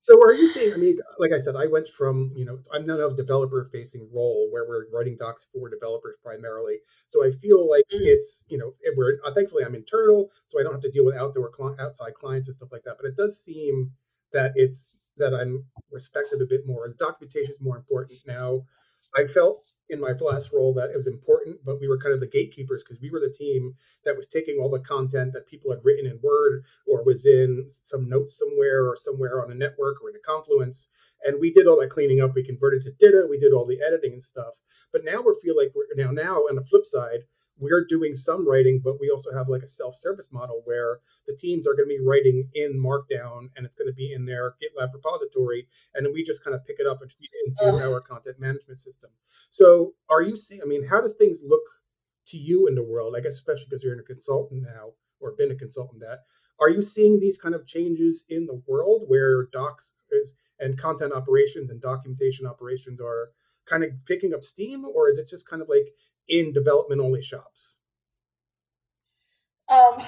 So 0.06 0.22
are 0.22 0.34
you 0.34 0.48
saying? 0.50 0.72
I 0.72 0.78
mean, 0.78 1.00
like 1.18 1.32
I 1.32 1.40
said, 1.40 1.56
I 1.56 1.66
went 1.66 1.88
from 1.88 2.32
you 2.36 2.46
know 2.46 2.60
I'm 2.72 2.86
not 2.86 3.00
a 3.00 3.10
developer 3.16 3.68
facing 3.72 4.08
role 4.14 4.50
where 4.52 4.64
we're 4.70 4.86
writing 4.94 5.16
docs 5.18 5.48
for 5.52 5.68
developers 5.68 6.16
primarily. 6.24 6.78
So 7.08 7.26
I 7.26 7.32
feel 7.32 7.68
like 7.68 7.86
mm-hmm. 7.92 8.04
it's 8.06 8.46
you 8.48 8.60
know 8.60 8.76
we're 8.96 9.18
uh, 9.26 9.34
thankfully 9.34 9.64
I'm 9.66 9.74
internal, 9.74 10.30
so 10.46 10.60
I 10.60 10.64
don't 10.64 10.74
have 10.74 10.82
to 10.84 10.92
deal 10.92 11.06
with 11.06 11.16
outdoor 11.16 11.50
outside 11.80 12.14
clients 12.14 12.48
and 12.48 12.54
stuff 12.54 12.70
like 12.72 12.84
that. 12.84 12.98
But 13.02 13.08
it 13.08 13.16
does 13.16 13.44
seem 13.44 13.94
that 14.32 14.52
it's 14.54 14.92
that 15.18 15.34
I'm 15.34 15.66
respected 15.92 16.40
a 16.40 16.46
bit 16.46 16.68
more. 16.68 16.88
The 16.88 16.94
documentation 16.94 17.54
is 17.54 17.60
more 17.60 17.76
important 17.76 18.20
now. 18.28 18.62
I 19.16 19.28
felt 19.28 19.72
in 19.90 20.00
my 20.00 20.12
last 20.22 20.52
role 20.54 20.74
that 20.76 20.90
it 20.90 20.96
was 20.96 21.08
important, 21.08 21.60
but 21.66 21.80
we 21.80 21.88
were 21.88 21.98
kind 21.98 22.14
of 22.14 22.20
the 22.20 22.28
gatekeepers 22.28 22.84
because 22.84 23.02
we 23.02 23.12
were 23.12 23.20
the 23.20 23.30
team 23.30 23.74
that 24.04 24.16
was 24.16 24.28
taking 24.28 24.58
all 24.58 24.70
the 24.70 24.80
content 24.80 25.34
that 25.34 25.48
people 25.48 25.72
had 25.72 25.84
written 25.84 26.06
in 26.06 26.20
Word 26.24 26.66
or 26.88 27.04
was 27.04 27.26
in 27.26 27.66
some 27.70 28.10
notes 28.10 28.38
somewhere 28.38 28.88
or 28.88 28.96
somewhere 28.96 29.44
on 29.44 29.52
a 29.52 29.56
network 29.56 30.02
or 30.02 30.10
in 30.10 30.16
a 30.16 30.20
Confluence. 30.20 30.88
And 31.24 31.40
we 31.40 31.52
did 31.52 31.68
all 31.68 31.80
that 31.80 31.90
cleaning 31.90 32.22
up. 32.22 32.36
We 32.36 32.44
converted 32.44 32.84
to 32.84 32.92
DITA. 32.92 33.28
We 33.30 33.38
did 33.40 33.54
all 33.54 33.66
the 33.66 33.82
editing 33.86 34.14
and 34.14 34.24
stuff. 34.24 34.54
But 34.92 35.04
now 35.04 35.22
we 35.22 35.34
feel 35.42 35.56
like 35.56 35.72
we're 35.76 35.86
now 35.96 36.12
now 36.12 36.38
on 36.50 36.56
the 36.56 36.66
flip 36.66 36.86
side, 36.86 37.22
we're 37.58 37.86
doing 37.86 38.14
some 38.14 38.48
writing, 38.48 38.82
but 38.84 39.00
we 39.00 39.10
also 39.10 39.32
have 39.34 39.48
like 39.48 39.64
a 39.64 39.68
self-service 39.68 40.30
model 40.32 40.62
where 40.66 41.00
the 41.28 41.36
teams 41.36 41.68
are 41.68 41.74
going 41.74 41.88
to 41.90 41.96
be 41.96 42.06
writing 42.06 42.50
in 42.54 42.82
Markdown 42.82 43.50
and 43.56 43.66
it's 43.66 43.76
going 43.76 43.88
to 43.88 43.94
be 43.94 44.14
in 44.14 44.26
their 44.26 44.56
GitLab 44.62 44.94
repository, 44.94 45.68
and 45.94 46.06
then 46.06 46.14
we 46.14 46.24
just 46.24 46.44
kind 46.44 46.56
of 46.56 46.66
pick 46.66 46.80
it 46.80 46.88
up 46.88 47.02
and 47.02 47.12
feed 47.12 47.30
it 47.32 47.50
into 47.50 47.76
uh. 47.76 47.90
our 47.90 48.02
content 48.02 48.40
management 48.40 48.80
system. 48.80 49.10
So, 49.50 49.94
are 50.10 50.22
you 50.22 50.36
seeing? 50.36 50.62
I 50.62 50.66
mean, 50.66 50.86
how 50.86 51.02
does 51.02 51.16
things 51.16 51.40
look 51.46 51.64
to 52.28 52.38
you 52.38 52.68
in 52.68 52.76
the 52.76 52.84
world? 52.84 53.16
I 53.16 53.22
guess 53.22 53.36
especially 53.36 53.68
because 53.70 53.84
you're 53.84 53.94
in 53.94 54.00
a 54.00 54.04
consultant 54.04 54.64
now 54.64 54.94
or 55.22 55.32
been 55.32 55.52
a 55.52 55.56
consultant 55.56 56.02
that 56.02 56.20
are 56.60 56.70
you 56.70 56.82
seeing 56.82 57.20
these 57.20 57.38
kind 57.38 57.56
of 57.56 57.66
changes 57.66 58.24
in 58.30 58.46
the 58.46 58.62
world 58.68 59.04
where 59.08 59.48
docs 59.52 59.94
is 60.12 60.34
and 60.60 60.78
content 60.78 61.14
operations 61.14 61.70
and 61.70 61.82
documentation 61.82 62.46
operations 62.46 63.02
are 63.02 63.30
kind 63.66 63.84
of 63.84 63.90
picking 64.06 64.34
up 64.34 64.44
steam 64.44 64.86
or 64.86 65.10
is 65.10 65.18
it 65.18 65.28
just 65.28 65.48
kind 65.48 65.62
of 65.62 65.70
like 65.70 65.88
in 66.28 66.54
development 66.54 67.02
only 67.02 67.22
shops? 67.22 67.76
Um, 69.72 70.04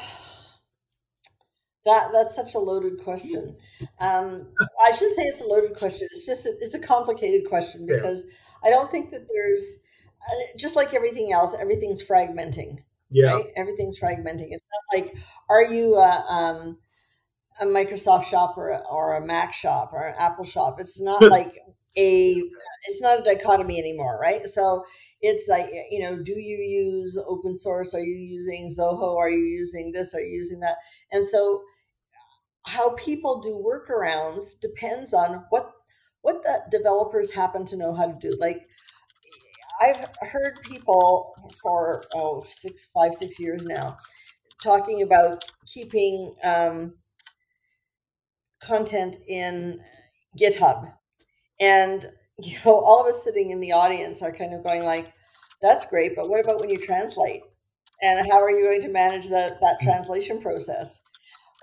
that 1.85 2.11
that's 2.11 2.35
such 2.35 2.53
a 2.53 2.59
loaded 2.59 3.01
question. 3.01 3.55
Um, 3.99 4.47
I 4.85 4.91
should 4.91 5.15
say 5.15 5.23
it's 5.23 5.41
a 5.41 5.45
loaded 5.45 5.75
question. 5.75 6.07
It's 6.11 6.25
just 6.25 6.45
a, 6.45 6.53
it's 6.59 6.75
a 6.75 6.79
complicated 6.79 7.49
question 7.49 7.85
because 7.85 8.25
yeah. 8.25 8.67
I 8.67 8.69
don't 8.71 8.91
think 8.91 9.09
that 9.11 9.27
there's 9.33 9.77
uh, 10.21 10.57
just 10.57 10.75
like 10.75 10.93
everything 10.93 11.31
else, 11.31 11.55
everything's 11.59 12.03
fragmenting. 12.03 12.79
Yeah, 13.09 13.35
right? 13.35 13.45
everything's 13.55 13.99
fragmenting. 13.99 14.49
It's 14.51 14.65
not 14.93 14.99
like 14.99 15.15
are 15.49 15.63
you 15.63 15.95
a, 15.95 16.25
um, 16.27 16.77
a 17.61 17.65
Microsoft 17.65 18.25
shop 18.25 18.57
or 18.57 18.69
a, 18.69 18.83
or 18.91 19.15
a 19.15 19.25
Mac 19.25 19.53
shop 19.53 19.91
or 19.93 20.07
an 20.07 20.15
Apple 20.19 20.43
shop? 20.43 20.79
It's 20.79 20.99
not 20.99 21.21
like 21.29 21.57
a 21.97 22.41
it's 22.87 23.01
not 23.01 23.19
a 23.19 23.23
dichotomy 23.23 23.79
anymore 23.79 24.19
right? 24.21 24.47
So 24.47 24.85
it's 25.21 25.47
like 25.47 25.69
you 25.89 25.99
know 26.01 26.21
do 26.21 26.33
you 26.33 26.57
use 26.57 27.17
open 27.27 27.55
source? 27.55 27.93
Are 27.93 28.03
you 28.03 28.17
using 28.17 28.69
zoho? 28.69 29.17
Are 29.17 29.29
you 29.29 29.45
using 29.45 29.91
this? 29.91 30.13
Are 30.13 30.21
you 30.21 30.35
using 30.37 30.59
that? 30.61 30.75
And 31.11 31.25
so 31.25 31.61
how 32.67 32.91
people 32.91 33.39
do 33.39 33.51
workarounds 33.65 34.59
depends 34.59 35.13
on 35.13 35.45
what 35.49 35.71
what 36.21 36.43
the 36.43 36.61
developers 36.69 37.31
happen 37.31 37.65
to 37.65 37.77
know 37.77 37.93
how 37.93 38.07
to 38.07 38.17
do. 38.19 38.31
Like 38.39 38.67
i've 39.81 40.07
heard 40.21 40.59
people 40.63 41.35
for 41.61 42.03
oh 42.15 42.41
six 42.41 42.87
five 42.93 43.13
six 43.13 43.39
years 43.39 43.65
now 43.65 43.97
talking 44.63 45.01
about 45.01 45.43
keeping 45.65 46.35
um, 46.43 46.95
content 48.61 49.17
in 49.27 49.79
github 50.39 50.91
and 51.59 52.11
you 52.39 52.57
know, 52.65 52.79
all 52.79 53.01
of 53.01 53.07
us 53.07 53.23
sitting 53.23 53.49
in 53.49 53.59
the 53.59 53.71
audience 53.71 54.21
are 54.21 54.31
kind 54.31 54.53
of 54.53 54.63
going 54.63 54.83
like, 54.83 55.13
"That's 55.61 55.85
great, 55.85 56.15
but 56.15 56.29
what 56.29 56.39
about 56.39 56.59
when 56.59 56.69
you 56.69 56.77
translate? 56.77 57.41
And 58.01 58.27
how 58.29 58.41
are 58.41 58.51
you 58.51 58.63
going 58.63 58.81
to 58.81 58.89
manage 58.89 59.29
that 59.29 59.59
that 59.61 59.79
mm. 59.81 59.83
translation 59.83 60.41
process?" 60.41 60.99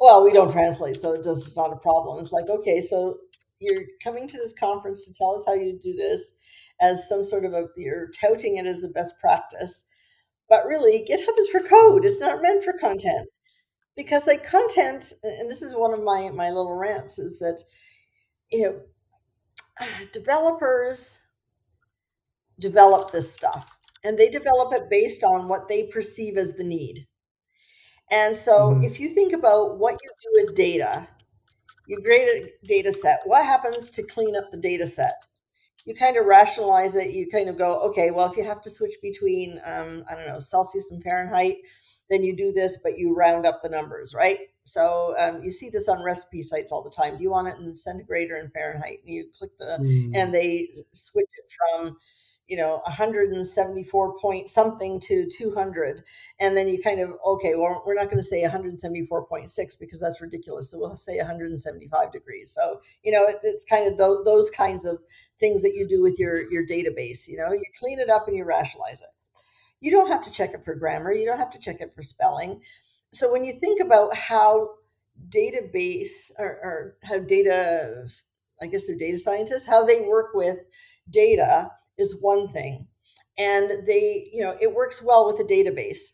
Well, 0.00 0.24
we 0.24 0.32
don't 0.32 0.50
translate, 0.50 0.96
so 0.96 1.12
it's 1.12 1.26
just 1.26 1.56
not 1.56 1.72
a 1.72 1.76
problem. 1.76 2.18
It's 2.18 2.32
like, 2.32 2.48
okay, 2.48 2.80
so 2.80 3.18
you're 3.60 3.84
coming 4.02 4.26
to 4.26 4.36
this 4.36 4.52
conference 4.58 5.04
to 5.04 5.14
tell 5.14 5.36
us 5.36 5.44
how 5.46 5.54
you 5.54 5.78
do 5.80 5.94
this 5.94 6.32
as 6.80 7.08
some 7.08 7.24
sort 7.24 7.44
of 7.44 7.52
a 7.52 7.66
you're 7.76 8.08
touting 8.20 8.56
it 8.56 8.66
as 8.66 8.82
a 8.82 8.88
best 8.88 9.14
practice, 9.20 9.84
but 10.48 10.66
really, 10.66 11.06
GitHub 11.08 11.38
is 11.38 11.48
for 11.48 11.60
code. 11.60 12.04
It's 12.04 12.20
not 12.20 12.42
meant 12.42 12.64
for 12.64 12.72
content 12.72 13.28
because 13.96 14.26
like 14.26 14.44
content, 14.44 15.12
and 15.22 15.48
this 15.48 15.62
is 15.62 15.74
one 15.74 15.94
of 15.94 16.02
my 16.02 16.30
my 16.30 16.50
little 16.50 16.74
rants 16.74 17.18
is 17.18 17.38
that 17.38 17.62
you 18.50 18.62
know 18.62 18.80
developers 20.12 21.18
develop 22.58 23.10
this 23.10 23.32
stuff 23.32 23.70
and 24.04 24.18
they 24.18 24.28
develop 24.28 24.72
it 24.72 24.90
based 24.90 25.24
on 25.24 25.48
what 25.48 25.68
they 25.68 25.84
perceive 25.84 26.36
as 26.36 26.52
the 26.52 26.64
need. 26.64 27.06
And 28.10 28.36
so 28.36 28.52
mm-hmm. 28.52 28.84
if 28.84 29.00
you 29.00 29.08
think 29.08 29.32
about 29.32 29.78
what 29.78 29.94
you 29.94 30.10
do 30.22 30.44
with 30.44 30.54
data, 30.54 31.08
you 31.86 31.98
create 32.02 32.28
a 32.28 32.66
data 32.66 32.92
set. 32.92 33.20
What 33.24 33.44
happens 33.44 33.90
to 33.90 34.02
clean 34.02 34.36
up 34.36 34.50
the 34.50 34.58
data 34.58 34.86
set? 34.86 35.14
You 35.86 35.94
kind 35.94 36.16
of 36.16 36.26
rationalize 36.26 36.96
it. 36.96 37.10
You 37.10 37.28
kind 37.28 37.48
of 37.48 37.58
go, 37.58 37.78
okay, 37.80 38.10
well, 38.10 38.30
if 38.30 38.36
you 38.36 38.44
have 38.44 38.62
to 38.62 38.70
switch 38.70 38.94
between, 39.02 39.60
um, 39.64 40.02
I 40.10 40.14
don't 40.14 40.26
know, 40.26 40.38
Celsius 40.38 40.90
and 40.90 41.02
Fahrenheit, 41.02 41.56
then 42.10 42.22
you 42.22 42.36
do 42.36 42.52
this, 42.52 42.76
but 42.82 42.98
you 42.98 43.14
round 43.14 43.46
up 43.46 43.62
the 43.62 43.68
numbers, 43.68 44.14
right? 44.14 44.38
So 44.64 45.14
um, 45.18 45.42
you 45.42 45.50
see 45.50 45.68
this 45.70 45.88
on 45.88 46.02
recipe 46.02 46.42
sites 46.42 46.72
all 46.72 46.82
the 46.82 46.90
time. 46.90 47.16
Do 47.16 47.22
you 47.22 47.30
want 47.30 47.48
it 47.48 47.58
in 47.58 47.74
centigrade 47.74 48.30
or 48.30 48.36
in 48.36 48.50
Fahrenheit? 48.50 49.00
And 49.04 49.14
you 49.14 49.26
click 49.38 49.56
the, 49.58 49.78
mm. 49.80 50.12
and 50.14 50.34
they 50.34 50.68
switch 50.92 51.28
it 51.36 51.52
from, 51.52 51.96
you 52.48 52.56
know, 52.56 52.80
174 52.84 54.18
point 54.18 54.48
something 54.48 55.00
to 55.00 55.28
200. 55.30 56.02
And 56.40 56.56
then 56.56 56.68
you 56.68 56.80
kind 56.82 57.00
of, 57.00 57.12
okay, 57.26 57.54
well, 57.54 57.82
we're 57.86 57.94
not 57.94 58.06
going 58.06 58.18
to 58.18 58.22
say 58.22 58.42
174.6 58.42 59.78
because 59.78 60.00
that's 60.00 60.20
ridiculous. 60.20 60.70
So 60.70 60.78
we'll 60.78 60.96
say 60.96 61.18
175 61.18 62.12
degrees. 62.12 62.50
So, 62.50 62.80
you 63.02 63.12
know, 63.12 63.24
it's, 63.26 63.44
it's 63.44 63.64
kind 63.64 63.86
of 63.86 63.98
th- 63.98 64.24
those 64.24 64.50
kinds 64.50 64.86
of 64.86 64.98
things 65.38 65.62
that 65.62 65.74
you 65.74 65.86
do 65.86 66.02
with 66.02 66.18
your, 66.18 66.50
your 66.50 66.66
database. 66.66 67.28
You 67.28 67.36
know, 67.38 67.52
you 67.52 67.64
clean 67.78 67.98
it 67.98 68.08
up 68.08 68.28
and 68.28 68.36
you 68.36 68.44
rationalize 68.44 69.02
it. 69.02 69.08
You 69.84 69.90
don't 69.90 70.08
have 70.08 70.24
to 70.24 70.30
check 70.30 70.54
it 70.54 70.64
for 70.64 70.74
grammar. 70.74 71.12
You 71.12 71.26
don't 71.26 71.36
have 71.36 71.50
to 71.50 71.58
check 71.58 71.82
it 71.82 71.92
for 71.94 72.00
spelling. 72.00 72.62
So 73.10 73.30
when 73.30 73.44
you 73.44 73.52
think 73.60 73.80
about 73.80 74.16
how 74.16 74.70
database 75.28 76.30
or, 76.38 76.46
or 76.46 76.96
how 77.04 77.18
data 77.18 78.04
i 78.60 78.66
guess 78.66 78.86
they're 78.86 78.96
data 78.96 79.16
scientists 79.16 79.64
how 79.64 79.84
they 79.84 80.00
work 80.00 80.34
with 80.34 80.64
data 81.08 81.70
is 81.98 82.16
one 82.18 82.48
thing. 82.48 82.86
And 83.38 83.86
they 83.86 84.30
you 84.32 84.42
know 84.42 84.56
it 84.58 84.74
works 84.74 85.02
well 85.02 85.26
with 85.26 85.38
a 85.38 85.44
database. 85.44 86.12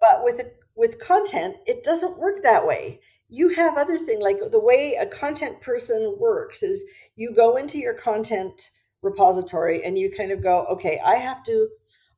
But 0.00 0.22
with 0.22 0.38
a, 0.38 0.52
with 0.76 1.00
content 1.00 1.56
it 1.66 1.82
doesn't 1.82 2.16
work 2.16 2.44
that 2.44 2.64
way. 2.64 3.00
You 3.28 3.48
have 3.56 3.76
other 3.76 3.98
things 3.98 4.22
like 4.22 4.38
the 4.52 4.60
way 4.60 4.94
a 4.94 5.06
content 5.06 5.60
person 5.60 6.14
works 6.16 6.62
is 6.62 6.84
you 7.16 7.34
go 7.34 7.56
into 7.56 7.78
your 7.78 7.94
content 7.94 8.70
repository 9.02 9.82
and 9.84 9.98
you 9.98 10.12
kind 10.16 10.30
of 10.30 10.40
go 10.40 10.64
okay 10.66 11.00
i 11.04 11.16
have 11.16 11.42
to 11.42 11.68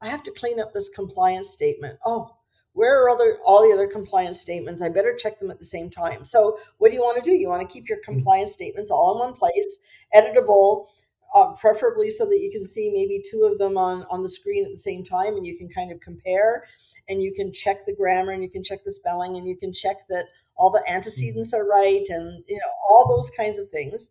i 0.03 0.09
have 0.09 0.23
to 0.23 0.33
clean 0.33 0.61
up 0.61 0.73
this 0.73 0.89
compliance 0.89 1.51
statement. 1.51 1.99
Oh 2.05 2.37
where 2.75 3.03
are 3.03 3.09
other 3.09 3.39
all 3.45 3.63
the 3.63 3.73
other 3.73 3.87
compliance 3.87 4.41
statements? 4.41 4.83
I 4.83 4.89
better 4.89 5.15
check 5.15 5.39
them 5.39 5.51
at 5.51 5.59
the 5.59 5.65
same 5.65 5.91
time. 5.91 6.25
So 6.25 6.59
what 6.79 6.91
do 6.91 6.97
you 6.97 7.03
want 7.03 7.23
to 7.23 7.29
do? 7.29 7.35
You 7.35 7.49
want 7.49 7.63
to 7.63 7.73
keep 7.73 7.89
your 7.89 7.99
mm-hmm. 7.99 8.17
compliance 8.17 8.53
statements 8.53 8.91
all 8.91 9.15
in 9.15 9.21
one 9.21 9.35
place 9.35 9.79
editable 10.15 10.89
uh, 11.35 11.53
preferably 11.53 12.11
so 12.11 12.27
that 12.27 12.41
you 12.41 12.51
can 12.51 12.65
see 12.65 12.91
maybe 12.93 13.21
two 13.29 13.45
of 13.45 13.59
them 13.59 13.79
on 13.79 14.05
on 14.11 14.23
the 14.23 14.29
screen 14.29 14.65
at 14.65 14.71
the 14.71 14.77
same 14.77 15.05
time 15.05 15.37
and 15.37 15.47
you 15.47 15.57
can 15.57 15.69
kind 15.69 15.91
of 15.91 16.01
compare 16.01 16.65
and 17.09 17.23
you 17.23 17.33
can 17.33 17.53
check 17.53 17.87
the 17.87 17.95
grammar 17.95 18.33
and 18.33 18.43
you 18.43 18.51
can 18.51 18.63
check 18.63 18.85
the 18.85 18.91
spelling 18.91 19.37
and 19.37 19.49
you 19.49 19.57
can 19.57 19.73
check 19.73 19.97
that 20.09 20.27
all 20.57 20.71
the 20.71 20.85
antecedents 20.91 21.55
mm-hmm. 21.55 21.61
are 21.61 21.69
right 21.69 22.05
and 22.09 22.45
you 22.49 22.57
know 22.57 22.73
all 22.89 23.09
those 23.09 23.31
kinds 23.31 23.57
of 23.57 23.71
things. 23.71 24.11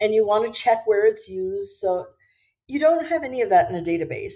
And 0.00 0.12
you 0.12 0.26
want 0.26 0.52
to 0.52 0.60
check 0.60 0.86
where 0.86 1.06
it's 1.06 1.28
used 1.28 1.78
so 1.78 2.06
you 2.68 2.78
don't 2.78 3.06
have 3.06 3.22
any 3.22 3.40
of 3.40 3.50
that 3.50 3.70
in 3.70 3.76
a 3.76 3.82
database 3.82 4.34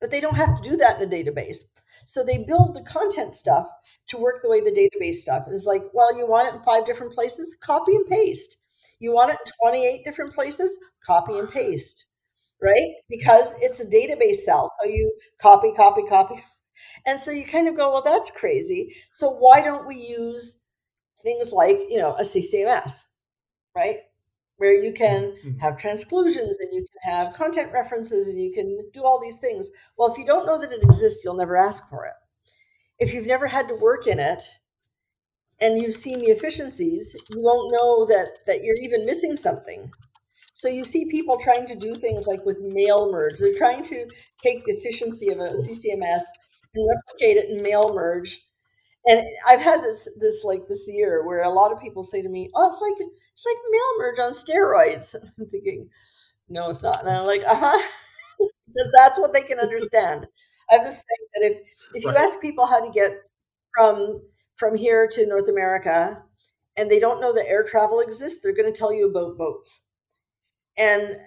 but 0.00 0.10
they 0.10 0.20
don't 0.20 0.36
have 0.36 0.60
to 0.60 0.70
do 0.70 0.76
that 0.76 1.00
in 1.00 1.12
a 1.12 1.16
database 1.16 1.64
so 2.04 2.22
they 2.22 2.38
build 2.38 2.74
the 2.74 2.82
content 2.82 3.32
stuff 3.32 3.66
to 4.08 4.18
work 4.18 4.42
the 4.42 4.48
way 4.48 4.60
the 4.60 4.70
database 4.70 5.16
stuff 5.16 5.44
is 5.50 5.66
like, 5.66 5.82
well, 5.92 6.16
you 6.16 6.26
want 6.26 6.48
it 6.48 6.58
in 6.58 6.62
five 6.64 6.86
different 6.86 7.14
places, 7.14 7.54
copy 7.60 7.94
and 7.94 8.06
paste. 8.06 8.56
You 9.00 9.12
want 9.12 9.30
it 9.30 9.38
in 9.44 9.52
28 9.62 10.04
different 10.04 10.34
places, 10.34 10.76
copy 11.04 11.38
and 11.38 11.50
paste, 11.50 12.06
right? 12.62 12.92
Because 13.08 13.54
it's 13.60 13.80
a 13.80 13.86
database 13.86 14.38
cell. 14.38 14.70
So 14.80 14.88
you 14.88 15.14
copy, 15.40 15.72
copy, 15.76 16.02
copy. 16.08 16.42
And 17.06 17.18
so 17.18 17.30
you 17.30 17.44
kind 17.44 17.68
of 17.68 17.76
go, 17.76 17.92
well, 17.92 18.02
that's 18.02 18.30
crazy. 18.30 18.96
So 19.12 19.30
why 19.30 19.62
don't 19.62 19.86
we 19.86 19.96
use 19.96 20.58
things 21.18 21.52
like, 21.52 21.78
you 21.88 21.98
know, 21.98 22.14
a 22.14 22.24
CCMS, 22.24 23.02
right? 23.76 23.98
Where 24.58 24.74
you 24.74 24.92
can 24.92 25.32
mm-hmm. 25.32 25.58
have 25.58 25.76
transclusions 25.76 26.58
and 26.58 26.68
you 26.72 26.84
can 26.84 27.12
have 27.12 27.34
content 27.34 27.72
references 27.72 28.28
and 28.28 28.40
you 28.40 28.52
can 28.52 28.78
do 28.92 29.04
all 29.04 29.20
these 29.20 29.38
things. 29.38 29.70
Well, 29.96 30.12
if 30.12 30.18
you 30.18 30.26
don't 30.26 30.46
know 30.46 30.60
that 30.60 30.72
it 30.72 30.82
exists, 30.82 31.24
you'll 31.24 31.34
never 31.34 31.56
ask 31.56 31.88
for 31.88 32.04
it. 32.06 32.14
If 32.98 33.14
you've 33.14 33.26
never 33.26 33.46
had 33.46 33.68
to 33.68 33.74
work 33.76 34.06
in 34.06 34.18
it 34.18 34.42
and 35.60 35.80
you've 35.80 35.94
seen 35.94 36.18
the 36.18 36.26
efficiencies, 36.26 37.14
you 37.30 37.40
won't 37.40 37.72
know 37.72 38.04
that 38.06 38.38
that 38.46 38.62
you're 38.62 38.76
even 38.76 39.06
missing 39.06 39.36
something. 39.36 39.90
So 40.52 40.68
you 40.68 40.84
see 40.84 41.08
people 41.08 41.38
trying 41.38 41.66
to 41.66 41.76
do 41.76 41.94
things 41.94 42.26
like 42.26 42.44
with 42.44 42.60
mail 42.60 43.12
merge. 43.12 43.38
They're 43.38 43.56
trying 43.56 43.84
to 43.84 44.06
take 44.42 44.64
the 44.64 44.72
efficiency 44.72 45.28
of 45.28 45.38
a 45.38 45.50
CCMS 45.50 46.22
and 46.74 46.88
replicate 46.96 47.36
it 47.36 47.50
in 47.50 47.62
mail 47.62 47.94
merge 47.94 48.40
and 49.06 49.22
I've 49.46 49.60
had 49.60 49.82
this 49.82 50.08
this 50.18 50.44
like 50.44 50.66
this 50.68 50.88
year 50.88 51.24
where 51.26 51.42
a 51.42 51.50
lot 51.50 51.72
of 51.72 51.80
people 51.80 52.02
say 52.02 52.22
to 52.22 52.28
me, 52.28 52.50
"Oh, 52.54 52.70
it's 52.72 52.80
like 52.80 53.08
it's 53.32 53.46
like 53.46 53.56
mail 53.70 53.98
merge 53.98 54.18
on 54.18 54.32
steroids. 54.32 55.14
I'm 55.38 55.46
thinking, 55.46 55.88
no, 56.48 56.70
it's 56.70 56.82
not. 56.82 57.00
And 57.00 57.10
I'm 57.10 57.26
like, 57.26 57.42
uh 57.46 57.54
huh, 57.54 57.82
because 58.66 58.90
that's 58.94 59.18
what 59.18 59.32
they 59.32 59.42
can 59.42 59.60
understand. 59.60 60.26
I 60.70 60.76
have 60.76 60.84
this 60.84 60.96
thing 60.96 61.26
that 61.34 61.52
if 61.52 61.70
if 61.94 62.04
you 62.04 62.10
right. 62.10 62.18
ask 62.18 62.40
people 62.40 62.66
how 62.66 62.84
to 62.84 62.90
get 62.92 63.12
from 63.74 64.22
from 64.56 64.76
here 64.76 65.06
to 65.08 65.26
North 65.26 65.48
America, 65.48 66.22
and 66.76 66.90
they 66.90 67.00
don't 67.00 67.20
know 67.20 67.32
that 67.32 67.48
air 67.48 67.64
travel 67.64 68.00
exists, 68.00 68.40
they're 68.42 68.54
going 68.54 68.72
to 68.72 68.78
tell 68.78 68.92
you 68.92 69.08
about 69.10 69.38
boats. 69.38 69.80
And 70.78 71.18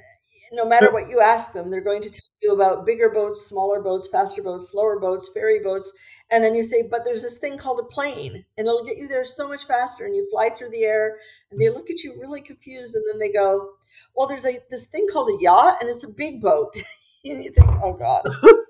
no 0.52 0.66
matter 0.66 0.92
what 0.92 1.10
you 1.10 1.20
ask 1.20 1.54
them, 1.54 1.70
they're 1.70 1.82
going 1.82 2.02
to 2.02 2.10
tell 2.10 2.20
you 2.42 2.54
about 2.54 2.86
bigger 2.86 3.10
boats, 3.10 3.46
smaller 3.46 3.82
boats, 3.82 4.08
faster 4.08 4.42
boats, 4.42 4.70
slower 4.72 5.00
boats, 5.00 5.30
ferry 5.34 5.60
boats. 5.60 5.92
And 6.32 6.44
then 6.44 6.56
you 6.56 6.64
say, 6.64 6.82
but 6.82 7.02
there's 7.04 7.22
this 7.22 7.38
thing 7.38 7.58
called 7.58 7.80
a 7.80 7.84
plane, 7.84 8.46
and 8.58 8.68
it'll 8.68 8.86
get 8.86 8.98
you 8.98 9.08
there 9.08 9.26
so 9.26 9.48
much 9.48 9.68
faster. 9.68 10.06
And 10.06 10.16
you 10.16 10.28
fly 10.32 10.50
through 10.50 10.70
the 10.70 10.86
air, 10.86 11.18
and 11.52 11.60
they 11.60 11.70
look 11.70 11.90
at 11.90 12.04
you 12.04 12.18
really 12.20 12.42
confused, 12.42 12.96
and 12.96 13.04
then 13.12 13.20
they 13.20 13.32
go, 13.32 13.72
well, 14.16 14.28
there's 14.28 14.46
a 14.46 14.60
this 14.70 14.86
thing 14.86 15.08
called 15.12 15.30
a 15.30 15.44
yacht, 15.44 15.78
and 15.82 15.90
it's 15.90 16.04
a 16.04 16.08
big 16.08 16.42
boat. 16.42 16.82
and 17.26 17.44
you 17.44 17.52
think, 17.52 17.68
oh 17.84 17.94
God. 17.94 18.24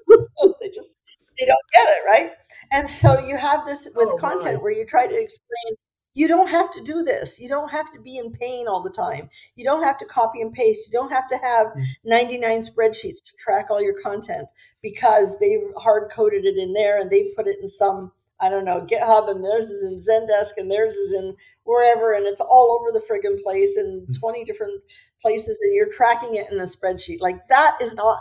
they 0.62 0.70
just 0.70 0.97
they 1.39 1.45
don't 1.45 1.57
get 1.74 1.88
it, 1.88 2.07
right? 2.07 2.32
And 2.72 2.89
so 2.89 3.20
you 3.26 3.38
have 3.38 3.66
this 3.66 3.88
with 3.95 4.09
oh, 4.09 4.18
content 4.18 4.62
where 4.62 4.72
you 4.72 4.86
try 4.86 5.07
to 5.07 5.16
explain 5.16 5.76
you 6.14 6.28
don't 6.28 6.49
have 6.49 6.72
to 6.72 6.82
do 6.82 7.03
this. 7.03 7.39
You 7.39 7.47
don't 7.47 7.72
have 7.72 7.91
to 7.93 7.99
be 7.99 8.18
in 8.18 8.32
pain 8.32 8.68
all 8.68 8.84
the 8.84 8.89
time. 8.89 9.30
You 9.55 9.64
don't 9.64 9.84
have 9.84 9.97
to 9.99 10.05
copy 10.05 10.41
and 10.41 10.51
paste. 10.51 10.88
You 10.88 10.91
don't 10.91 11.12
have 11.12 11.28
to 11.30 11.38
have 11.38 11.68
mm. 11.68 11.84
99 12.03 12.62
spreadsheets 12.62 13.24
to 13.24 13.36
track 13.38 13.68
all 13.70 13.82
your 13.82 13.99
content 14.01 14.47
because 14.82 15.38
they've 15.39 15.64
hard 15.78 16.12
coded 16.12 16.45
it 16.45 16.57
in 16.57 16.74
there 16.74 16.99
and 16.99 17.09
they 17.09 17.32
put 17.36 17.47
it 17.47 17.59
in 17.62 17.68
some, 17.68 18.12
I 18.41 18.49
don't 18.49 18.66
know, 18.66 18.82
GitHub 18.82 19.30
and 19.30 19.43
theirs 19.43 19.70
is 19.70 19.84
in 19.84 19.95
Zendesk 19.95 20.51
and 20.57 20.70
theirs 20.70 20.95
is 20.95 21.14
in 21.14 21.36
wherever 21.64 22.14
and 22.14 22.26
it's 22.26 22.41
all 22.41 22.78
over 22.80 22.91
the 22.91 23.05
friggin' 23.05 23.41
place 23.41 23.78
in 23.78 24.05
mm. 24.09 24.20
20 24.20 24.43
different 24.43 24.82
places 25.22 25.59
and 25.62 25.74
you're 25.74 25.91
tracking 25.91 26.36
it 26.36 26.51
in 26.51 26.59
a 26.59 26.64
spreadsheet. 26.64 27.22
Like 27.22 27.47
that 27.47 27.78
is 27.82 27.93
not 27.93 28.20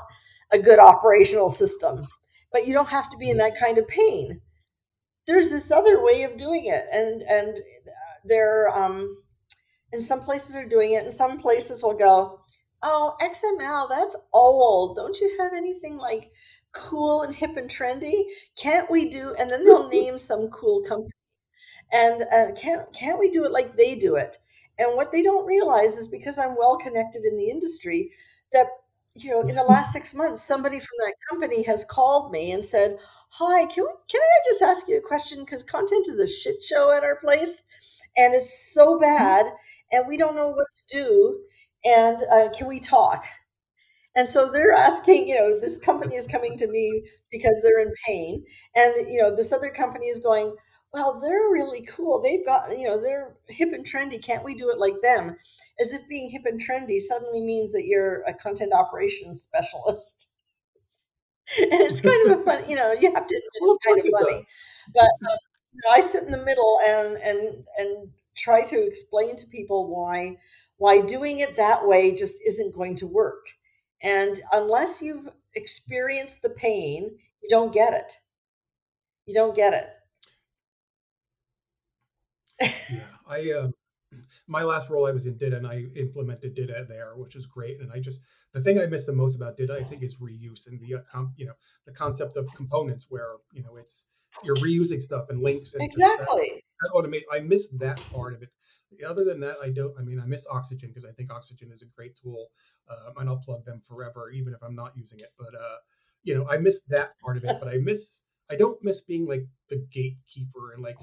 a 0.52 0.58
good 0.58 0.78
operational 0.78 1.50
system. 1.50 2.06
But 2.52 2.66
you 2.66 2.72
don't 2.72 2.88
have 2.88 3.10
to 3.10 3.16
be 3.16 3.30
in 3.30 3.36
that 3.38 3.58
kind 3.58 3.78
of 3.78 3.86
pain 3.86 4.40
there's 5.30 5.50
this 5.50 5.70
other 5.70 6.02
way 6.02 6.22
of 6.24 6.36
doing 6.36 6.66
it 6.66 6.84
and 6.92 7.22
and 7.22 7.58
there 8.24 8.68
um 8.76 9.22
and 9.92 10.02
some 10.02 10.22
places 10.22 10.56
are 10.56 10.66
doing 10.66 10.92
it 10.92 11.04
and 11.04 11.14
some 11.14 11.38
places 11.38 11.82
will 11.82 11.94
go 11.96 12.40
oh 12.82 13.16
xml 13.22 13.88
that's 13.88 14.16
old. 14.32 14.96
Don't 14.96 15.18
you 15.20 15.36
have 15.40 15.52
anything 15.54 15.96
like 15.98 16.32
cool 16.72 17.22
and 17.22 17.34
hip 17.34 17.56
and 17.56 17.70
trendy? 17.70 18.24
Can't 18.56 18.90
we 18.90 19.08
do 19.08 19.34
and 19.38 19.48
then 19.50 19.64
they'll 19.64 19.88
name 20.00 20.18
some 20.18 20.48
cool 20.50 20.82
company 20.84 21.12
and 21.92 22.22
uh, 22.32 22.52
can't 22.54 22.92
can't 22.92 23.18
we 23.18 23.30
do 23.30 23.44
it 23.44 23.52
like 23.52 23.76
they 23.76 23.94
do 23.94 24.16
it? 24.16 24.38
And 24.78 24.96
what 24.96 25.12
they 25.12 25.22
don't 25.22 25.46
realize 25.46 25.96
is 25.98 26.08
because 26.08 26.38
i'm 26.38 26.56
well 26.56 26.76
connected 26.78 27.24
in 27.24 27.36
the 27.36 27.50
industry 27.50 28.10
that 28.52 28.66
you 29.16 29.30
know 29.30 29.40
in 29.42 29.54
the 29.56 29.62
last 29.62 29.92
six 29.92 30.14
months 30.14 30.42
somebody 30.42 30.78
from 30.78 30.96
that 31.00 31.14
company 31.28 31.62
has 31.62 31.84
called 31.84 32.30
me 32.32 32.52
and 32.52 32.64
said 32.64 32.96
hi, 33.30 33.64
can 33.66 33.84
we, 33.84 33.90
can 34.10 34.20
I 34.20 34.48
just 34.48 34.62
ask 34.62 34.88
you 34.88 34.98
a 34.98 35.08
question? 35.08 35.40
Because 35.40 35.62
content 35.62 36.08
is 36.08 36.18
a 36.18 36.26
shit 36.26 36.62
show 36.62 36.92
at 36.92 37.04
our 37.04 37.16
place, 37.16 37.62
and 38.16 38.34
it's 38.34 38.72
so 38.74 38.94
mm-hmm. 38.94 39.02
bad, 39.02 39.46
and 39.92 40.06
we 40.08 40.16
don't 40.16 40.36
know 40.36 40.48
what 40.48 40.66
to 40.72 40.82
do. 40.96 41.40
And 41.84 42.18
uh, 42.30 42.50
can 42.50 42.66
we 42.66 42.80
talk? 42.80 43.24
And 44.16 44.26
so 44.26 44.50
they're 44.52 44.72
asking, 44.72 45.28
you 45.28 45.38
know, 45.38 45.60
this 45.60 45.78
company 45.78 46.16
is 46.16 46.26
coming 46.26 46.58
to 46.58 46.66
me 46.66 47.04
because 47.30 47.60
they're 47.62 47.80
in 47.80 47.94
pain, 48.06 48.44
and 48.74 49.08
you 49.08 49.22
know, 49.22 49.34
this 49.34 49.52
other 49.52 49.70
company 49.70 50.06
is 50.06 50.18
going. 50.18 50.54
Well, 50.92 51.20
they're 51.20 51.52
really 51.52 51.82
cool. 51.82 52.20
They've 52.20 52.44
got, 52.44 52.76
you 52.76 52.88
know, 52.88 53.00
they're 53.00 53.36
hip 53.46 53.72
and 53.72 53.86
trendy. 53.86 54.20
Can't 54.20 54.44
we 54.44 54.56
do 54.56 54.70
it 54.70 54.78
like 54.80 55.00
them? 55.02 55.36
As 55.80 55.92
if 55.92 56.00
being 56.08 56.28
hip 56.28 56.42
and 56.46 56.60
trendy 56.60 56.98
suddenly 56.98 57.40
means 57.40 57.70
that 57.70 57.86
you're 57.86 58.22
a 58.22 58.34
content 58.34 58.72
operations 58.72 59.40
specialist. 59.40 60.26
and 61.58 61.80
it's 61.82 62.00
kind 62.00 62.30
of 62.30 62.40
a 62.40 62.44
fun, 62.44 62.68
you 62.68 62.76
know, 62.76 62.92
you 62.92 63.12
have 63.14 63.26
to 63.26 63.34
admit 63.34 63.52
it's 63.54 63.86
kind 63.86 63.98
of 64.00 64.06
funny. 64.20 64.46
But 64.94 65.04
um, 65.30 65.38
you 65.72 65.80
know, 65.84 65.90
I 65.90 66.00
sit 66.00 66.22
in 66.24 66.30
the 66.30 66.44
middle 66.44 66.78
and 66.86 67.16
and 67.16 67.66
and 67.78 68.10
try 68.36 68.62
to 68.64 68.86
explain 68.86 69.36
to 69.36 69.46
people 69.46 69.86
why 69.88 70.38
why 70.76 71.00
doing 71.00 71.40
it 71.40 71.56
that 71.56 71.86
way 71.86 72.14
just 72.14 72.36
isn't 72.46 72.74
going 72.74 72.96
to 72.96 73.06
work. 73.06 73.46
And 74.02 74.40
unless 74.52 75.02
you've 75.02 75.28
experienced 75.54 76.42
the 76.42 76.50
pain, 76.50 77.18
you 77.42 77.48
don't 77.50 77.72
get 77.72 77.92
it. 77.94 78.18
You 79.26 79.34
don't 79.34 79.54
get 79.56 79.72
it. 79.74 79.96
yeah, 82.90 83.06
I 83.26 83.50
uh, 83.52 83.70
my 84.46 84.62
last 84.62 84.90
role 84.90 85.06
I 85.06 85.12
was 85.12 85.26
in 85.26 85.36
DITA 85.36 85.56
and 85.56 85.66
I 85.66 85.84
implemented 85.96 86.54
DITA 86.54 86.86
there, 86.88 87.12
which 87.16 87.34
was 87.34 87.46
great. 87.46 87.80
And 87.80 87.90
I 87.92 88.00
just 88.00 88.20
the 88.52 88.62
thing 88.62 88.80
I 88.80 88.86
miss 88.86 89.06
the 89.06 89.12
most 89.12 89.36
about 89.36 89.56
DITA, 89.56 89.74
I 89.74 89.82
think, 89.82 90.02
is 90.02 90.20
reuse 90.20 90.66
and 90.66 90.80
the 90.80 90.96
uh, 90.96 91.24
you 91.36 91.46
know 91.46 91.54
the 91.86 91.92
concept 91.92 92.36
of 92.36 92.52
components 92.54 93.06
where 93.08 93.36
you 93.52 93.62
know 93.62 93.76
it's 93.76 94.06
you're 94.44 94.56
reusing 94.56 95.02
stuff 95.02 95.26
and 95.28 95.42
links 95.42 95.74
and 95.74 95.82
exactly 95.82 96.62
that, 96.80 96.90
that 96.92 96.92
automate. 96.94 97.22
I 97.32 97.40
miss 97.40 97.68
that 97.78 98.00
part 98.12 98.34
of 98.34 98.42
it. 98.42 98.50
Other 99.06 99.24
than 99.24 99.40
that, 99.40 99.56
I 99.62 99.70
don't. 99.70 99.94
I 99.98 100.02
mean, 100.02 100.20
I 100.20 100.26
miss 100.26 100.46
Oxygen 100.50 100.88
because 100.88 101.04
I 101.04 101.12
think 101.12 101.32
Oxygen 101.32 101.70
is 101.72 101.82
a 101.82 101.86
great 101.86 102.16
tool, 102.16 102.48
um, 102.90 103.14
and 103.18 103.28
I'll 103.28 103.38
plug 103.38 103.64
them 103.64 103.80
forever, 103.84 104.30
even 104.30 104.52
if 104.52 104.62
I'm 104.62 104.74
not 104.74 104.92
using 104.96 105.20
it. 105.20 105.32
But 105.38 105.54
uh, 105.54 105.76
you 106.24 106.34
know, 106.34 106.48
I 106.48 106.58
miss 106.58 106.80
that 106.88 107.12
part 107.22 107.36
of 107.36 107.44
it. 107.44 107.56
But 107.60 107.68
I 107.68 107.78
miss 107.78 108.22
I 108.50 108.56
don't 108.56 108.82
miss 108.82 109.00
being 109.00 109.26
like 109.26 109.46
the 109.68 109.76
gatekeeper 109.90 110.72
and 110.72 110.82
like 110.82 110.96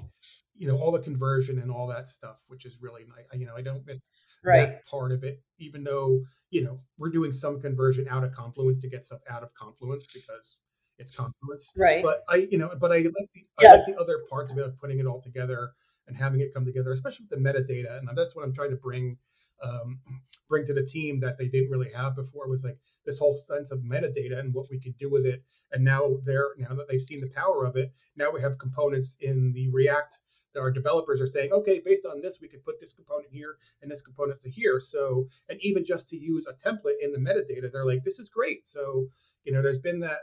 you 0.56 0.68
know 0.68 0.76
all 0.76 0.92
the 0.92 1.00
conversion 1.00 1.58
and 1.58 1.70
all 1.70 1.86
that 1.88 2.08
stuff, 2.08 2.42
which 2.48 2.64
is 2.64 2.78
really 2.80 3.04
nice. 3.04 3.24
You 3.38 3.46
know, 3.46 3.56
I 3.56 3.62
don't 3.62 3.86
miss 3.86 4.04
right. 4.44 4.68
that 4.68 4.86
part 4.86 5.12
of 5.12 5.24
it, 5.24 5.40
even 5.58 5.84
though 5.84 6.22
you 6.50 6.62
know 6.62 6.80
we're 6.98 7.10
doing 7.10 7.32
some 7.32 7.60
conversion 7.60 8.06
out 8.08 8.24
of 8.24 8.32
Confluence 8.32 8.80
to 8.82 8.88
get 8.88 9.04
stuff 9.04 9.20
out 9.30 9.42
of 9.42 9.54
Confluence 9.54 10.06
because 10.06 10.58
it's 10.98 11.16
Confluence. 11.16 11.72
Right. 11.76 12.02
But 12.02 12.24
I, 12.28 12.48
you 12.50 12.58
know, 12.58 12.72
but 12.78 12.92
I 12.92 12.96
like 12.96 13.30
the. 13.34 13.46
I 13.60 13.76
like 13.76 13.86
the 13.86 13.98
other 13.98 14.20
parts 14.28 14.52
of 14.52 14.58
it 14.58 14.64
of 14.64 14.78
putting 14.78 14.98
it 14.98 15.06
all 15.06 15.20
together 15.20 15.70
and 16.06 16.16
having 16.16 16.40
it 16.40 16.52
come 16.54 16.64
together, 16.64 16.90
especially 16.90 17.26
with 17.30 17.38
the 17.38 17.48
metadata, 17.48 17.98
and 17.98 18.08
that's 18.16 18.34
what 18.34 18.44
I'm 18.44 18.52
trying 18.52 18.70
to 18.70 18.76
bring 18.76 19.18
um, 19.62 20.00
bring 20.48 20.66
to 20.66 20.74
the 20.74 20.84
team 20.84 21.20
that 21.20 21.36
they 21.36 21.46
didn't 21.46 21.70
really 21.70 21.92
have 21.92 22.16
before 22.16 22.48
was 22.48 22.64
like 22.64 22.78
this 23.04 23.18
whole 23.18 23.34
sense 23.34 23.70
of 23.70 23.80
metadata 23.80 24.38
and 24.38 24.54
what 24.54 24.66
we 24.70 24.78
could 24.78 24.96
do 24.96 25.10
with 25.10 25.26
it. 25.26 25.42
And 25.72 25.84
now 25.84 26.16
they're 26.24 26.50
now 26.56 26.74
that 26.74 26.88
they've 26.88 27.00
seen 27.00 27.20
the 27.20 27.30
power 27.30 27.64
of 27.64 27.76
it, 27.76 27.92
now 28.16 28.30
we 28.30 28.40
have 28.40 28.58
components 28.58 29.16
in 29.20 29.52
the 29.52 29.68
React 29.72 30.18
our 30.58 30.70
developers 30.70 31.20
are 31.20 31.26
saying, 31.26 31.52
okay, 31.52 31.80
based 31.84 32.06
on 32.06 32.20
this, 32.20 32.40
we 32.40 32.48
could 32.48 32.64
put 32.64 32.80
this 32.80 32.92
component 32.92 33.30
here 33.30 33.56
and 33.82 33.90
this 33.90 34.02
component 34.02 34.40
to 34.42 34.50
here. 34.50 34.80
So, 34.80 35.28
and 35.48 35.58
even 35.62 35.84
just 35.84 36.08
to 36.10 36.16
use 36.16 36.46
a 36.46 36.52
template 36.52 36.96
in 37.00 37.12
the 37.12 37.18
metadata, 37.18 37.70
they're 37.72 37.86
like, 37.86 38.02
this 38.02 38.18
is 38.18 38.28
great. 38.28 38.66
So, 38.66 39.08
you 39.44 39.52
know, 39.52 39.62
there's 39.62 39.80
been 39.80 40.00
that 40.00 40.18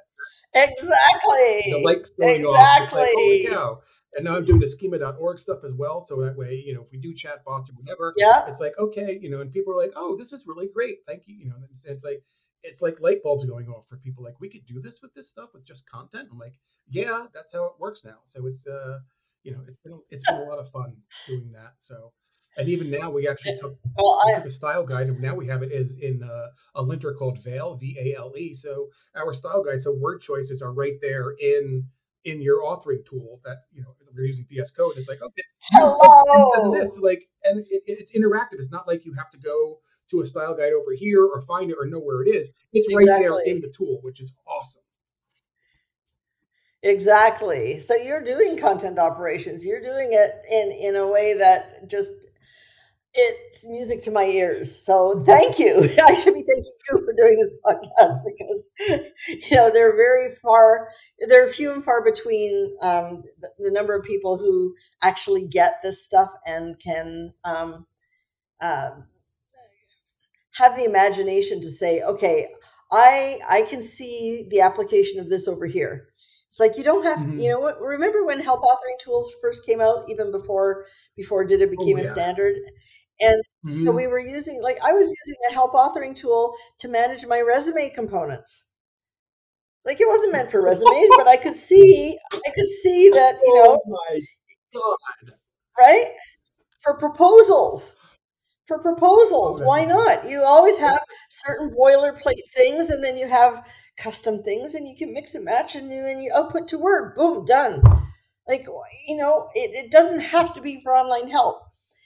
exactly 0.53 1.71
the 1.71 1.81
light 1.83 2.07
going 2.19 2.41
exactly. 2.41 2.47
off. 2.47 2.91
Like, 2.91 3.09
Holy 3.13 3.47
cow! 3.49 3.81
And 4.15 4.25
now 4.25 4.38
I'm 4.38 4.45
doing 4.45 4.61
the 4.61 4.67
schema.org 4.67 5.39
stuff 5.39 5.63
as 5.65 5.73
well. 5.73 6.01
So 6.01 6.21
that 6.21 6.38
way, 6.38 6.63
you 6.65 6.73
know, 6.73 6.81
if 6.81 6.91
we 6.91 6.97
do 6.97 7.13
chat 7.13 7.43
bots 7.43 7.69
or 7.69 7.73
whatever, 7.73 8.13
yeah. 8.17 8.47
it's 8.47 8.61
like, 8.61 8.73
okay, 8.79 9.19
you 9.21 9.29
know, 9.29 9.41
and 9.41 9.51
people 9.51 9.73
are 9.73 9.77
like, 9.77 9.91
oh, 9.95 10.15
this 10.15 10.31
is 10.31 10.45
really 10.47 10.69
great. 10.73 10.99
Thank 11.05 11.27
you. 11.27 11.36
You 11.36 11.47
know, 11.47 11.55
it's, 11.69 11.83
it's 11.86 12.05
like, 12.05 12.23
it's 12.63 12.81
like 12.81 13.01
light 13.01 13.21
bulbs 13.23 13.43
going 13.43 13.67
off 13.67 13.88
for 13.88 13.97
people 13.97 14.23
like, 14.23 14.39
we 14.39 14.49
could 14.49 14.65
do 14.65 14.79
this 14.79 15.01
with 15.01 15.13
this 15.13 15.29
stuff 15.29 15.49
with 15.53 15.65
just 15.65 15.89
content. 15.89 16.29
I'm 16.31 16.39
like, 16.39 16.55
yeah, 16.89 17.25
that's 17.33 17.53
how 17.53 17.65
it 17.65 17.73
works 17.77 18.05
now. 18.05 18.19
So 18.23 18.47
it's, 18.47 18.65
uh, 18.65 18.99
you 19.46 19.52
know, 19.52 19.62
it's 19.68 19.80
been, 19.80 20.00
it's 20.10 20.30
been 20.30 20.41
a 20.41 20.43
lot 20.50 20.60
of 20.60 20.70
fun 20.70 20.96
doing 21.28 21.52
that. 21.54 21.74
So, 21.78 22.12
and 22.58 22.68
even 22.68 22.89
now 22.89 23.12
we 23.12 23.28
actually 23.28 23.58
took, 23.58 23.78
well, 23.98 24.22
I, 24.26 24.30
we 24.30 24.36
took 24.36 24.46
a 24.46 24.52
style 24.52 24.84
guide 24.84 25.08
and 25.08 25.22
now 25.22 25.36
we 25.36 25.48
have 25.48 25.62
it 25.62 25.72
is 25.72 25.98
in 26.02 26.24
uh, 26.24 26.48
a 26.76 26.82
linter 26.82 27.14
called 27.14 27.38
Vale, 27.43 27.76
V-A-L-E. 27.76 28.54
So 28.56 28.89
our 29.16 29.34
style 29.34 29.64
guide, 29.64 29.82
so 29.82 29.91
word 29.91 30.22
choices 30.22 30.62
are 30.62 30.74
right 30.74 30.96
there 31.02 31.32
in 31.39 31.86
in 32.24 32.41
your 32.41 32.64
authoring 32.64 33.06
tool 33.06 33.39
that 33.46 33.66
you 33.72 33.84
know 33.84 33.96
we're 34.16 34.26
using 34.26 34.46
VS 34.50 34.72
Code. 34.72 34.93
It's 34.98 35.08
like 35.08 35.22
okay, 35.22 35.43
hello, 35.74 36.72
this 36.74 36.98
like, 36.98 37.28
and 37.43 37.60
it, 37.70 37.84
it's 37.86 38.12
interactive. 38.14 38.54
It's 38.54 38.72
not 38.72 38.88
like 38.88 39.06
you 39.06 39.14
have 39.14 39.30
to 39.30 39.38
go 39.38 39.80
to 40.10 40.22
a 40.22 40.26
style 40.26 40.56
guide 40.56 40.74
over 40.74 40.93
here 40.93 41.24
or 41.24 41.41
find 41.41 41.70
it 41.70 41.78
or 41.80 41.86
know 41.86 42.00
where 42.00 42.24
it 42.24 42.30
is. 42.30 42.50
It's 42.74 42.88
exactly. 42.88 42.96
right 42.96 43.20
there 43.20 43.39
in 43.41 43.62
the 43.62 43.70
tool, 43.70 44.00
which 44.02 44.20
is 44.20 44.36
awesome. 44.48 44.82
Exactly. 46.86 47.79
So 47.79 47.95
you're 47.95 48.23
doing 48.23 48.57
content 48.57 48.99
operations. 48.99 49.65
You're 49.65 49.81
doing 49.81 50.09
it 50.13 50.45
in 50.51 50.71
in 50.71 50.95
a 50.95 51.07
way 51.07 51.33
that 51.33 51.89
just 51.89 52.11
it's 53.15 53.65
music 53.65 54.03
to 54.03 54.11
my 54.11 54.25
ears. 54.25 54.83
So 54.86 55.23
thank 55.25 55.57
you. 55.57 55.75
I 56.03 56.13
should 56.13 56.33
be 56.33 56.43
thanking 56.43 56.73
you 56.91 57.05
for 57.05 57.13
doing 57.13 57.39
this 57.39 57.51
podcast 57.65 58.19
because 58.25 58.71
you 59.49 59.57
know 59.57 59.71
they're 59.71 59.95
very 59.95 60.36
far. 60.43 60.89
They're 61.27 61.51
few 61.51 61.71
and 61.71 61.83
far 61.83 62.03
between 62.03 62.75
um, 62.81 63.23
the, 63.39 63.49
the, 63.59 63.71
number 63.71 63.95
of 63.95 64.03
people 64.05 64.38
who 64.38 64.75
actually 65.01 65.47
get 65.47 65.79
this 65.81 66.03
stuff 66.03 66.29
and 66.45 66.77
can 66.79 67.33
um, 67.45 67.88
uh, 68.61 68.91
have 70.53 70.77
the 70.77 70.86
imagination 70.86 71.61
to 71.61 71.69
say, 71.71 72.01
okay, 72.01 72.49
I 72.91 73.39
I 73.47 73.61
can 73.63 73.81
see 73.81 74.47
the 74.51 74.61
application 74.61 75.19
of 75.19 75.29
this 75.29 75.47
over 75.47 75.65
here. 75.65 76.09
It's 76.56 76.60
like 76.62 76.78
you 76.78 76.86
don't 76.86 77.03
have, 77.03 77.20
mm-hmm. 77.20 77.38
you 77.38 77.49
know, 77.49 77.76
remember 77.82 78.24
when 78.24 78.39
help 78.39 78.62
authoring 78.62 78.97
tools 78.97 79.30
first 79.41 79.66
came 79.66 79.82
out, 79.82 80.06
even 80.08 80.32
before 80.32 80.86
before 81.18 81.43
DITA 81.43 81.66
oh, 81.66 81.70
became 81.70 81.97
oh, 81.97 82.01
yeah. 82.01 82.08
a 82.08 82.10
standard, 82.10 82.56
And 83.20 83.36
mm-hmm. 83.36 83.70
so 83.70 83.91
we 83.91 84.08
were 84.08 84.20
using, 84.22 84.62
like, 84.62 84.78
I 84.82 84.93
was 84.93 85.08
using 85.08 85.41
a 85.49 85.53
help 85.53 85.74
authoring 85.74 86.16
tool 86.16 86.53
to 86.80 86.88
manage 86.88 87.26
my 87.26 87.41
resume 87.41 87.89
components. 87.89 88.64
Like 89.86 89.99
it 89.99 90.08
wasn't 90.08 90.32
meant 90.32 90.49
for 90.49 90.62
resumes, 90.62 91.10
but 91.18 91.28
I 91.28 91.36
could 91.36 91.58
see, 91.58 92.18
I 92.32 92.49
could 92.56 92.70
see 92.84 93.10
that 93.10 93.36
you 93.43 93.56
know, 93.56 93.82
oh 93.86 93.99
my 94.10 94.20
god, 94.74 95.36
right? 95.78 96.08
For 96.80 96.97
proposals, 96.97 97.95
for 98.68 98.80
proposals, 98.80 99.61
why 99.61 99.86
not? 99.86 100.30
You 100.30 100.41
always 100.41 100.78
have 100.78 100.99
certain 101.30 101.70
boilerplate 101.70 102.49
things, 102.55 102.89
and 102.89 103.03
then 103.03 103.18
you 103.18 103.28
have 103.28 103.68
custom 103.97 104.43
things, 104.43 104.76
and 104.76 104.88
you 104.88 104.95
can 104.97 105.13
mix 105.13 105.36
and 105.36 105.45
match, 105.45 105.76
and 105.76 105.91
then 105.91 106.20
you 106.20 106.32
output 106.34 106.68
to 106.70 106.78
Word, 106.78 107.16
boom, 107.16 107.45
done. 107.45 107.82
Like 108.47 108.68
you 109.07 109.18
know, 109.18 109.49
it, 109.55 109.86
it 109.86 109.91
doesn't 109.91 110.20
have 110.20 110.53
to 110.55 110.61
be 110.61 110.82
for 110.84 110.93
online 110.93 111.30
help. 111.30 111.61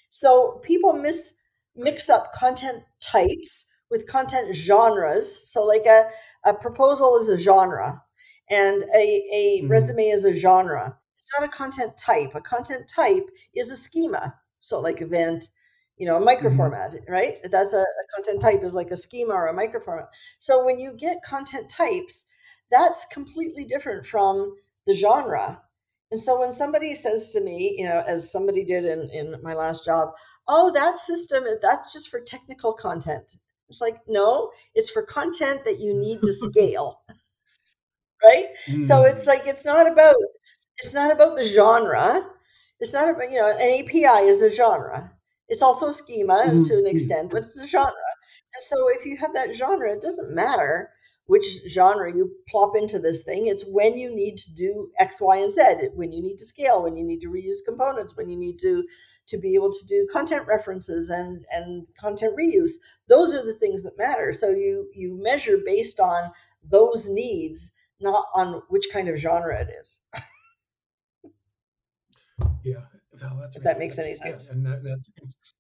So 0.10 0.60
people 0.64 0.94
miss 0.94 1.34
mix 1.76 2.10
up 2.10 2.34
content 2.34 2.84
types 3.02 3.66
with 3.90 4.08
content 4.08 4.56
genres. 4.56 5.40
So, 5.46 5.64
like 5.64 5.86
a, 5.86 6.10
a 6.46 6.54
proposal 6.54 7.18
is 7.18 7.30
a 7.30 7.38
genre, 7.38 8.04
and 8.50 8.84
a, 8.96 9.24
a 9.34 9.62
mm. 9.64 9.70
resume 9.70 10.10
is 10.10 10.26
a 10.26 10.34
genre. 10.34 10.98
It's 11.14 11.32
not 11.38 11.48
a 11.48 11.52
content 11.52 11.98
type. 11.98 12.36
A 12.36 12.42
content 12.42 12.88
type 12.88 13.30
is 13.56 13.72
a 13.72 13.78
schema. 13.78 14.36
So, 14.60 14.80
like 14.80 15.02
event, 15.02 15.50
you 16.00 16.08
know, 16.08 16.18
a 16.18 16.26
microformat, 16.26 16.96
mm-hmm. 16.96 17.12
right? 17.12 17.38
That's 17.44 17.74
a, 17.74 17.82
a, 17.82 17.86
content 18.16 18.42
type 18.42 18.64
is 18.64 18.74
like 18.74 18.90
a 18.90 18.98
schema 18.98 19.34
or 19.34 19.48
a 19.48 19.54
microformat. 19.54 20.08
So, 20.40 20.66
when 20.66 20.80
you 20.80 20.94
get 20.94 21.22
content 21.24 21.70
types, 21.70 22.26
that's 22.72 23.06
completely 23.12 23.66
different 23.66 24.06
from 24.06 24.56
the 24.88 24.94
genre. 24.94 25.62
And 26.12 26.20
so 26.20 26.40
when 26.40 26.52
somebody 26.52 26.96
says 26.96 27.32
to 27.34 27.42
me, 27.42 27.76
you 27.78 27.86
know, 27.86 28.04
as 28.08 28.32
somebody 28.32 28.64
did 28.64 28.86
in, 28.86 29.10
in 29.12 29.36
my 29.44 29.54
last 29.54 29.86
job, 29.86 30.10
oh, 30.48 30.72
that 30.74 30.98
system, 30.98 31.44
that's 31.62 31.94
just 31.94 32.10
for 32.10 32.20
technical 32.20 32.74
content. 32.74 33.36
It's 33.68 33.80
like, 33.80 33.98
no, 34.08 34.50
it's 34.74 34.90
for 34.90 35.04
content 35.04 35.66
that 35.66 35.80
you 35.80 35.96
need 35.96 36.24
to 36.24 36.34
scale. 36.50 37.02
right? 38.24 38.48
Mm. 38.68 38.84
So 38.84 39.04
it's 39.04 39.28
like 39.28 39.46
it's 39.46 39.66
not 39.66 39.92
about 39.92 40.16
it's 40.80 40.94
not 40.94 41.12
about 41.12 41.36
the 41.36 41.44
genre. 41.44 42.26
It's 42.80 42.94
not 42.94 43.10
about, 43.10 43.32
you 43.32 43.40
know, 43.40 43.52
an 43.52 43.84
API 43.84 44.28
is 44.28 44.42
a 44.42 44.50
genre. 44.50 45.12
It's 45.50 45.62
also 45.64 45.92
schema 45.92 46.46
mm. 46.48 46.68
to 46.68 46.78
an 46.78 46.86
extent, 46.86 47.32
but 47.32 47.40
it's 47.40 47.58
a 47.58 47.68
genre. 47.68 47.92
And 48.54 48.62
so 48.62 48.88
if 48.90 49.06
you 49.06 49.18
have 49.18 49.34
that 49.34 49.56
genre, 49.56 49.92
it 49.92 50.02
doesn't 50.02 50.34
matter 50.34 50.92
which 51.30 51.60
genre 51.70 52.12
you 52.12 52.32
plop 52.48 52.76
into 52.76 52.98
this 52.98 53.22
thing. 53.22 53.46
It's 53.46 53.64
when 53.64 53.96
you 53.96 54.14
need 54.14 54.36
to 54.38 54.52
do 54.52 54.90
X, 54.98 55.22
Y, 55.22 55.38
and 55.38 55.52
Z, 55.52 55.62
when 55.94 56.12
you 56.12 56.24
need 56.24 56.38
to 56.38 56.46
scale, 56.46 56.82
when 56.82 56.96
you 56.96 57.06
need 57.06 57.20
to 57.20 57.28
reuse 57.28 57.64
components, 57.64 58.18
when 58.18 58.30
you 58.30 58.36
need 58.36 58.58
to 58.62 58.84
to 59.28 59.38
be 59.38 59.54
able 59.54 59.72
to 59.72 59.86
do 59.88 60.08
content 60.12 60.48
references 60.48 61.12
and 61.12 61.46
and 61.52 61.86
content 61.96 62.36
reuse. 62.36 62.74
Those 63.08 63.36
are 63.36 63.46
the 63.46 63.54
things 63.54 63.84
that 63.84 63.96
matter. 63.96 64.34
So 64.34 64.50
you 64.50 64.90
you 64.96 65.20
measure 65.22 65.60
based 65.64 66.00
on 66.00 66.32
those 66.64 67.08
needs, 67.08 67.72
not 68.00 68.26
on 68.34 68.64
which 68.70 68.88
kind 68.92 69.08
of 69.08 69.18
genre 69.18 69.56
it 69.60 69.70
is. 69.80 70.00
yeah, 72.64 72.86
no, 73.22 73.40
that's 73.40 73.56
if 73.56 73.64
that 73.64 73.80
makes 73.80 73.98
any 73.98 74.16
sense. 74.16 74.46
Yeah, 74.46 74.54
and 74.54 74.66
that, 74.66 74.84
that's 74.84 75.12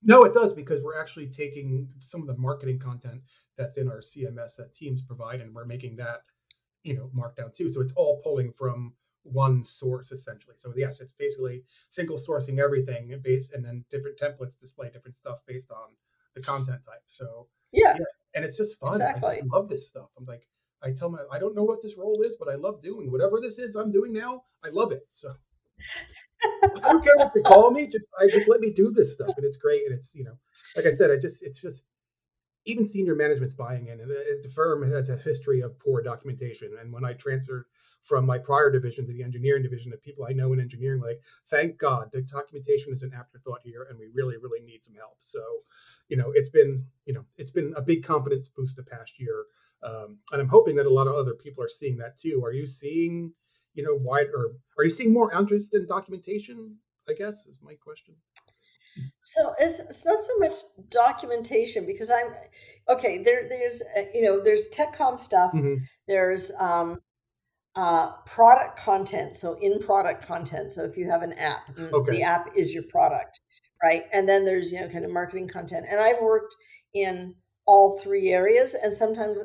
no, 0.03 0.23
it 0.23 0.33
does 0.33 0.53
because 0.53 0.81
we're 0.81 0.99
actually 0.99 1.27
taking 1.27 1.87
some 1.99 2.21
of 2.21 2.27
the 2.27 2.37
marketing 2.37 2.79
content 2.79 3.21
that's 3.57 3.77
in 3.77 3.89
our 3.89 3.99
CMS 3.99 4.55
that 4.57 4.73
teams 4.73 5.01
provide, 5.01 5.41
and 5.41 5.53
we're 5.53 5.65
making 5.65 5.95
that, 5.97 6.21
you 6.83 6.95
know, 6.95 7.09
markdown 7.15 7.51
too. 7.53 7.69
So 7.69 7.81
it's 7.81 7.93
all 7.93 8.21
pulling 8.23 8.51
from 8.51 8.93
one 9.23 9.63
source 9.63 10.11
essentially. 10.11 10.55
So 10.57 10.73
yes, 10.75 11.01
it's 11.01 11.13
basically 11.13 11.63
single 11.89 12.17
sourcing 12.17 12.59
everything 12.59 13.19
based, 13.23 13.53
and 13.53 13.63
then 13.63 13.83
different 13.89 14.17
templates 14.17 14.59
display 14.59 14.89
different 14.89 15.15
stuff 15.15 15.41
based 15.47 15.71
on 15.71 15.89
the 16.35 16.41
content 16.41 16.81
type. 16.85 17.03
So 17.07 17.47
yeah, 17.71 17.95
yeah 17.97 18.05
and 18.35 18.45
it's 18.45 18.57
just 18.57 18.79
fun. 18.79 18.89
Exactly. 18.89 19.29
I 19.29 19.35
just 19.37 19.51
love 19.51 19.69
this 19.69 19.87
stuff. 19.87 20.09
I'm 20.17 20.25
like, 20.25 20.43
I 20.81 20.91
tell 20.91 21.09
my, 21.09 21.19
I 21.31 21.39
don't 21.39 21.55
know 21.55 21.63
what 21.63 21.81
this 21.81 21.97
role 21.97 22.21
is, 22.21 22.37
but 22.37 22.47
I 22.47 22.55
love 22.55 22.81
doing 22.81 23.11
whatever 23.11 23.39
this 23.41 23.59
is 23.59 23.75
I'm 23.75 23.91
doing 23.91 24.13
now. 24.13 24.43
I 24.63 24.69
love 24.69 24.91
it. 24.91 25.05
So 25.09 25.33
I 26.43 26.91
don't 26.91 27.03
care 27.03 27.17
what 27.17 27.33
they 27.33 27.41
call 27.41 27.71
me. 27.71 27.87
Just 27.87 28.09
I 28.19 28.25
just 28.27 28.47
let 28.47 28.59
me 28.61 28.71
do 28.71 28.91
this 28.91 29.13
stuff, 29.13 29.33
and 29.35 29.45
it's 29.45 29.57
great. 29.57 29.81
And 29.85 29.95
it's 29.95 30.15
you 30.15 30.23
know, 30.23 30.37
like 30.75 30.85
I 30.85 30.91
said, 30.91 31.11
I 31.11 31.17
just 31.17 31.43
it's 31.43 31.61
just 31.61 31.85
even 32.65 32.85
senior 32.85 33.15
management's 33.15 33.53
buying 33.53 33.87
in. 33.87 33.99
And 33.99 34.09
the 34.09 34.51
firm 34.53 34.83
has 34.83 35.09
a 35.09 35.17
history 35.17 35.61
of 35.61 35.79
poor 35.79 36.01
documentation. 36.01 36.75
And 36.79 36.91
when 36.91 37.05
I 37.05 37.13
transferred 37.13 37.65
from 38.03 38.25
my 38.25 38.37
prior 38.37 38.69
division 38.69 39.05
to 39.07 39.13
the 39.13 39.23
engineering 39.23 39.63
division, 39.63 39.91
the 39.91 39.97
people 39.97 40.25
I 40.25 40.33
know 40.33 40.53
in 40.53 40.59
engineering, 40.59 41.01
like, 41.01 41.21
thank 41.49 41.77
God, 41.77 42.09
the 42.11 42.21
documentation 42.21 42.93
is 42.93 43.01
an 43.01 43.13
afterthought 43.13 43.61
here, 43.63 43.87
and 43.89 43.97
we 43.97 44.07
really, 44.13 44.37
really 44.37 44.61
need 44.61 44.83
some 44.83 44.95
help. 44.95 45.15
So, 45.19 45.41
you 46.09 46.17
know, 46.17 46.31
it's 46.33 46.49
been, 46.49 46.85
you 47.05 47.13
know, 47.13 47.25
it's 47.37 47.51
been 47.51 47.73
a 47.75 47.81
big 47.81 48.03
confidence 48.03 48.49
boost 48.49 48.75
the 48.75 48.83
past 48.83 49.19
year, 49.19 49.45
um, 49.83 50.17
and 50.31 50.41
I'm 50.41 50.49
hoping 50.49 50.75
that 50.75 50.85
a 50.85 50.93
lot 50.93 51.07
of 51.07 51.15
other 51.15 51.33
people 51.33 51.63
are 51.63 51.69
seeing 51.69 51.97
that 51.97 52.17
too. 52.17 52.43
Are 52.43 52.53
you 52.53 52.65
seeing? 52.65 53.33
You 53.73 53.83
know, 53.83 53.95
why 53.95 54.21
or 54.33 54.53
are 54.77 54.83
you 54.83 54.89
seeing 54.89 55.13
more 55.13 55.33
interest 55.33 55.73
in 55.73 55.87
documentation? 55.87 56.77
I 57.07 57.13
guess 57.13 57.47
is 57.47 57.59
my 57.63 57.73
question. 57.75 58.15
So 59.19 59.53
it's, 59.59 59.79
it's 59.79 60.05
not 60.05 60.19
so 60.19 60.37
much 60.37 60.53
documentation 60.89 61.85
because 61.85 62.11
I'm 62.11 62.27
okay. 62.87 63.23
There, 63.23 63.47
there's 63.47 63.81
uh, 63.97 64.01
you 64.13 64.23
know, 64.23 64.41
there's 64.43 64.67
tech 64.69 64.97
TechCom 64.97 65.19
stuff. 65.19 65.53
Mm-hmm. 65.53 65.75
There's 66.07 66.51
um, 66.57 66.99
uh, 67.75 68.11
product 68.25 68.79
content. 68.79 69.35
So 69.35 69.57
in 69.61 69.79
product 69.79 70.25
content. 70.25 70.73
So 70.73 70.83
if 70.83 70.97
you 70.97 71.09
have 71.09 71.21
an 71.21 71.33
app, 71.33 71.61
okay. 71.79 72.11
the 72.11 72.23
app 72.23 72.49
is 72.55 72.73
your 72.73 72.83
product, 72.83 73.39
right? 73.83 74.03
And 74.11 74.27
then 74.27 74.45
there's 74.45 74.71
you 74.71 74.81
know 74.81 74.89
kind 74.89 75.05
of 75.05 75.11
marketing 75.11 75.47
content. 75.47 75.85
And 75.89 75.99
I've 75.99 76.21
worked 76.21 76.55
in 76.93 77.35
all 77.65 77.99
three 77.99 78.29
areas, 78.29 78.75
and 78.75 78.93
sometimes 78.93 79.41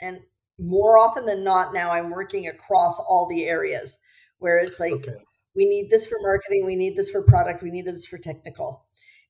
and 0.00 0.20
more 0.60 0.98
often 0.98 1.24
than 1.24 1.42
not 1.42 1.72
now 1.72 1.90
i'm 1.90 2.10
working 2.10 2.46
across 2.46 2.98
all 2.98 3.26
the 3.28 3.44
areas. 3.44 3.98
Where 4.38 4.58
it's 4.58 4.80
like 4.80 4.92
okay. 4.92 5.16
we 5.54 5.66
need 5.66 5.88
this 5.90 6.06
for 6.06 6.16
marketing 6.20 6.64
we 6.64 6.76
need 6.76 6.96
this 6.96 7.10
for 7.10 7.22
product 7.22 7.62
we 7.62 7.70
need 7.70 7.86
this 7.86 8.06
for 8.06 8.18
technical. 8.18 8.86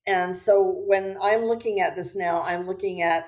And 0.07 0.37
so 0.37 0.63
when 0.87 1.17
i'm 1.23 1.45
looking 1.45 1.81
at 1.81 1.97
this 1.97 2.15
now 2.15 2.43
i'm 2.43 2.67
looking 2.67 3.03
at 3.03 3.27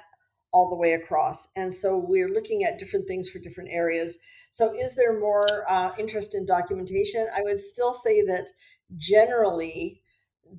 all 0.53 0.69
the 0.69 0.77
way 0.77 0.93
across. 0.93 1.49
And 1.57 1.73
so 1.73 1.97
we're 1.97 2.29
looking 2.29 2.63
at 2.63 2.79
different 2.79 3.09
things 3.09 3.31
for 3.31 3.39
different 3.39 3.71
areas. 3.73 4.19
So 4.51 4.75
is 4.79 4.95
there 4.95 5.19
more 5.19 5.47
uh, 5.67 5.93
interest 5.99 6.35
in 6.35 6.45
documentation? 6.45 7.27
I 7.35 7.41
would 7.43 7.59
still 7.59 7.95
say 7.95 8.23
that 8.27 8.51
generally 8.99 10.03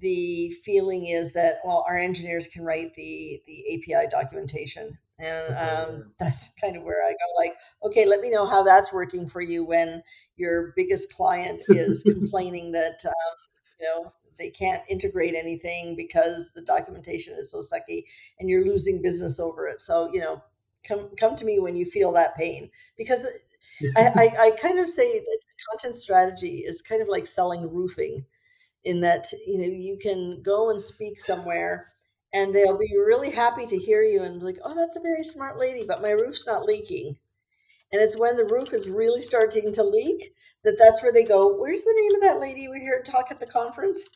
the 0.02 0.52
feeling 0.66 1.06
is 1.08 1.34
that 1.34 1.58
well 1.64 1.86
our 1.88 1.98
engineers 1.98 2.48
can 2.48 2.64
write 2.64 2.96
the 2.96 3.40
the 3.46 3.64
api 3.76 4.08
documentation 4.10 4.98
and 5.20 5.56
um, 5.58 6.12
that's 6.20 6.50
kind 6.60 6.76
of 6.76 6.84
where 6.84 7.04
I 7.06 7.12
go 7.12 7.42
like, 7.44 7.56
okay, 7.84 8.06
let 8.06 8.20
me 8.20 8.30
know 8.30 8.46
how 8.46 8.64
that's 8.64 8.92
working 8.92 9.28
for 9.28 9.42
you 9.42 9.64
when 9.64 10.02
your 10.38 10.74
biggest 10.76 11.14
client 11.14 11.62
is 11.70 12.04
complaining 12.08 12.72
that, 12.72 13.04
um, 13.06 13.14
you 13.80 13.86
know, 13.86 14.14
they 14.40 14.50
can't 14.50 14.82
integrate 14.90 15.36
anything 15.36 15.96
because 15.96 16.50
the 16.56 16.62
documentation 16.62 17.36
is 17.38 17.52
so 17.52 17.62
sucky 17.62 18.06
and 18.40 18.50
you're 18.50 18.66
losing 18.66 19.02
business 19.02 19.40
over 19.40 19.68
it. 19.68 19.80
So, 19.80 20.10
you 20.12 20.20
know, 20.20 20.42
come, 20.88 21.10
come 21.16 21.36
to 21.36 21.46
me 21.46 21.60
when 21.60 21.76
you 21.76 21.86
feel 21.86 22.12
that 22.14 22.36
pain 22.36 22.72
because 22.98 23.26
I, 23.96 24.02
I, 24.16 24.36
I 24.48 24.52
kind 24.52 24.80
of 24.80 24.90
say 24.90 25.20
that 25.20 25.40
content 25.70 25.96
strategy 25.96 26.64
is 26.66 26.82
kind 26.82 27.02
of 27.02 27.08
like 27.08 27.28
selling 27.28 27.72
roofing 27.72 28.26
in 28.84 29.00
that, 29.02 29.28
you 29.46 29.60
know, 29.60 29.66
you 29.66 29.98
can 30.02 30.42
go 30.42 30.72
and 30.72 30.82
speak 30.82 31.22
somewhere 31.22 31.93
and 32.34 32.54
they'll 32.54 32.78
be 32.78 32.96
really 32.98 33.32
happy 33.32 33.66
to 33.68 33.78
hear 33.78 34.04
you 34.04 34.24
and 34.24 34.42
like, 34.42 34.58
oh, 34.64 34.76
that's 34.76 34.96
a 34.96 35.02
very 35.02 35.24
smart 35.24 35.58
lady, 35.58 35.86
but 35.88 36.02
my 36.02 36.12
roof's 36.12 36.48
not 36.48 36.66
leaking. 36.66 37.18
And 37.92 38.02
it's 38.02 38.18
when 38.18 38.36
the 38.36 38.46
roof 38.46 38.74
is 38.74 38.90
really 38.90 39.22
starting 39.22 39.72
to 39.74 39.84
leak 39.84 40.34
that 40.64 40.78
that's 40.80 41.02
where 41.04 41.14
they 41.14 41.24
go, 41.24 41.56
where's 41.56 41.84
the 41.84 41.96
name 41.98 42.16
of 42.16 42.22
that 42.22 42.42
lady 42.42 42.68
we 42.68 42.86
heard 42.86 43.06
talk 43.06 43.28
at 43.32 43.40
the 43.40 43.46
conference? 43.46 44.10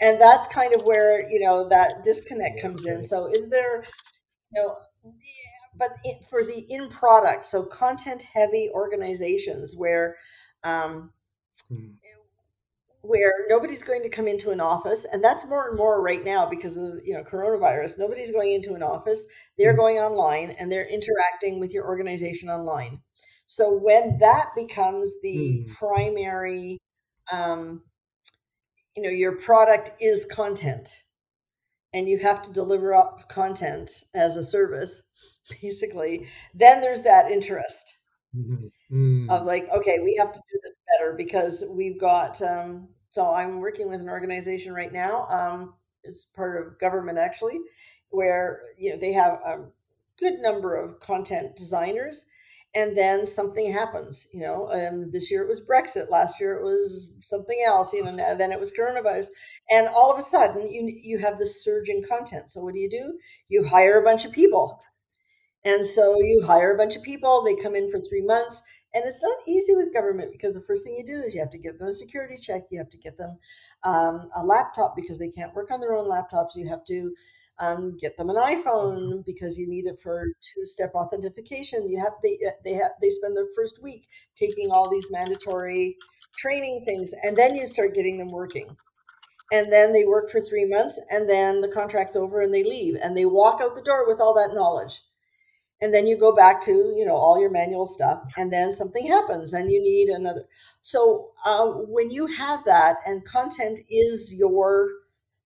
And 0.00 0.20
that's 0.20 0.46
kind 0.52 0.74
of 0.74 0.82
where, 0.82 1.28
you 1.30 1.40
know, 1.40 1.68
that 1.68 2.02
disconnect 2.02 2.60
comes 2.60 2.86
in. 2.86 3.02
So 3.02 3.26
is 3.26 3.48
there, 3.50 3.84
you 4.52 4.62
know, 4.62 4.76
but 5.76 5.90
for 6.28 6.44
the 6.44 6.66
in 6.68 6.88
product, 6.88 7.46
so 7.46 7.62
content 7.62 8.22
heavy 8.22 8.70
organizations 8.74 9.74
where 9.76 10.16
um, 10.64 11.12
hmm 11.68 11.92
where 13.02 13.32
nobody's 13.48 13.82
going 13.82 14.02
to 14.02 14.08
come 14.08 14.28
into 14.28 14.50
an 14.50 14.60
office 14.60 15.04
and 15.12 15.22
that's 15.22 15.44
more 15.44 15.68
and 15.68 15.76
more 15.76 16.02
right 16.02 16.24
now 16.24 16.46
because 16.46 16.76
of 16.76 17.00
you 17.04 17.12
know 17.12 17.22
coronavirus 17.22 17.98
nobody's 17.98 18.30
going 18.30 18.52
into 18.52 18.74
an 18.74 18.82
office 18.82 19.26
they're 19.58 19.72
mm-hmm. 19.72 19.80
going 19.80 19.98
online 19.98 20.50
and 20.50 20.70
they're 20.70 20.88
interacting 20.88 21.58
with 21.58 21.74
your 21.74 21.84
organization 21.84 22.48
online 22.48 23.00
so 23.44 23.76
when 23.76 24.18
that 24.18 24.50
becomes 24.54 25.14
the 25.22 25.66
mm. 25.68 25.74
primary 25.76 26.78
um, 27.32 27.82
you 28.96 29.02
know 29.02 29.10
your 29.10 29.36
product 29.36 29.90
is 30.00 30.24
content 30.24 31.02
and 31.92 32.08
you 32.08 32.18
have 32.18 32.42
to 32.42 32.52
deliver 32.52 32.94
up 32.94 33.28
content 33.28 34.04
as 34.14 34.36
a 34.36 34.44
service 34.44 35.02
basically 35.60 36.26
then 36.54 36.80
there's 36.80 37.02
that 37.02 37.32
interest 37.32 37.98
Mm-hmm. 38.36 39.26
Mm. 39.26 39.30
Of 39.30 39.44
like, 39.44 39.68
okay, 39.70 39.98
we 40.00 40.16
have 40.16 40.32
to 40.32 40.38
do 40.38 40.58
this 40.62 40.72
better 40.90 41.14
because 41.16 41.64
we've 41.68 42.00
got. 42.00 42.40
Um, 42.40 42.88
so 43.10 43.32
I'm 43.32 43.60
working 43.60 43.88
with 43.88 44.00
an 44.00 44.08
organization 44.08 44.72
right 44.72 44.92
now. 44.92 45.26
Um, 45.28 45.74
is 46.04 46.26
part 46.34 46.66
of 46.66 46.78
government 46.78 47.18
actually, 47.18 47.60
where 48.10 48.62
you 48.78 48.90
know 48.90 48.96
they 48.96 49.12
have 49.12 49.34
a 49.44 49.66
good 50.18 50.34
number 50.38 50.74
of 50.74 50.98
content 50.98 51.56
designers, 51.56 52.24
and 52.74 52.96
then 52.96 53.26
something 53.26 53.70
happens. 53.70 54.26
You 54.32 54.40
know, 54.40 54.72
um, 54.72 55.10
this 55.10 55.30
year 55.30 55.42
it 55.42 55.48
was 55.48 55.60
Brexit, 55.60 56.10
last 56.10 56.40
year 56.40 56.56
it 56.56 56.62
was 56.64 57.08
something 57.20 57.62
else. 57.66 57.92
You 57.92 58.04
know, 58.04 58.34
then 58.34 58.50
it 58.50 58.58
was 58.60 58.72
coronavirus, 58.72 59.28
and 59.70 59.88
all 59.88 60.10
of 60.10 60.18
a 60.18 60.22
sudden 60.22 60.66
you 60.72 60.90
you 61.02 61.18
have 61.18 61.38
this 61.38 61.62
surge 61.62 61.88
in 61.90 62.02
content. 62.02 62.48
So 62.48 62.60
what 62.62 62.74
do 62.74 62.80
you 62.80 62.90
do? 62.90 63.18
You 63.48 63.64
hire 63.64 64.00
a 64.00 64.04
bunch 64.04 64.24
of 64.24 64.32
people. 64.32 64.80
And 65.64 65.86
so 65.86 66.20
you 66.20 66.42
hire 66.44 66.74
a 66.74 66.76
bunch 66.76 66.96
of 66.96 67.02
people, 67.02 67.42
they 67.42 67.54
come 67.54 67.76
in 67.76 67.88
for 67.90 68.00
three 68.00 68.22
months, 68.22 68.62
and 68.94 69.04
it's 69.06 69.22
not 69.22 69.36
easy 69.46 69.74
with 69.76 69.94
government 69.94 70.32
because 70.32 70.54
the 70.54 70.60
first 70.60 70.84
thing 70.84 70.96
you 70.96 71.04
do 71.06 71.24
is 71.24 71.34
you 71.34 71.40
have 71.40 71.52
to 71.52 71.58
give 71.58 71.78
them 71.78 71.86
a 71.86 71.92
security 71.92 72.36
check. 72.36 72.62
You 72.70 72.78
have 72.78 72.90
to 72.90 72.98
get 72.98 73.16
them 73.16 73.38
um, 73.84 74.28
a 74.36 74.44
laptop 74.44 74.96
because 74.96 75.18
they 75.18 75.28
can't 75.28 75.54
work 75.54 75.70
on 75.70 75.80
their 75.80 75.94
own 75.94 76.10
laptops. 76.10 76.56
You 76.56 76.68
have 76.68 76.84
to 76.86 77.14
um, 77.60 77.96
get 77.96 78.16
them 78.16 78.28
an 78.28 78.36
iPhone 78.36 79.24
because 79.24 79.56
you 79.56 79.68
need 79.68 79.86
it 79.86 80.00
for 80.02 80.26
two-step 80.40 80.94
authentication. 80.94 81.88
You 81.88 82.00
have 82.00 82.14
they 82.22 82.38
they 82.64 82.74
have 82.74 82.92
they 83.00 83.10
spend 83.10 83.36
their 83.36 83.48
first 83.54 83.80
week 83.80 84.08
taking 84.34 84.70
all 84.70 84.90
these 84.90 85.10
mandatory 85.10 85.96
training 86.36 86.84
things, 86.84 87.12
and 87.22 87.36
then 87.36 87.54
you 87.54 87.68
start 87.68 87.94
getting 87.94 88.18
them 88.18 88.32
working. 88.32 88.76
And 89.52 89.72
then 89.72 89.92
they 89.92 90.04
work 90.04 90.28
for 90.28 90.40
three 90.40 90.64
months, 90.64 90.98
and 91.10 91.28
then 91.28 91.60
the 91.60 91.68
contract's 91.68 92.16
over, 92.16 92.40
and 92.40 92.52
they 92.52 92.64
leave, 92.64 92.96
and 93.00 93.16
they 93.16 93.26
walk 93.26 93.60
out 93.60 93.74
the 93.76 93.82
door 93.82 94.08
with 94.08 94.20
all 94.20 94.34
that 94.34 94.54
knowledge 94.54 95.02
and 95.82 95.92
then 95.92 96.06
you 96.06 96.16
go 96.16 96.34
back 96.34 96.62
to 96.64 96.94
you 96.96 97.04
know 97.04 97.14
all 97.14 97.38
your 97.38 97.50
manual 97.50 97.86
stuff 97.86 98.22
and 98.38 98.50
then 98.50 98.72
something 98.72 99.06
happens 99.06 99.52
and 99.52 99.70
you 99.70 99.82
need 99.82 100.08
another 100.08 100.46
so 100.80 101.32
um, 101.44 101.84
when 101.88 102.10
you 102.10 102.26
have 102.26 102.64
that 102.64 102.96
and 103.04 103.24
content 103.24 103.80
is 103.90 104.32
your 104.32 104.88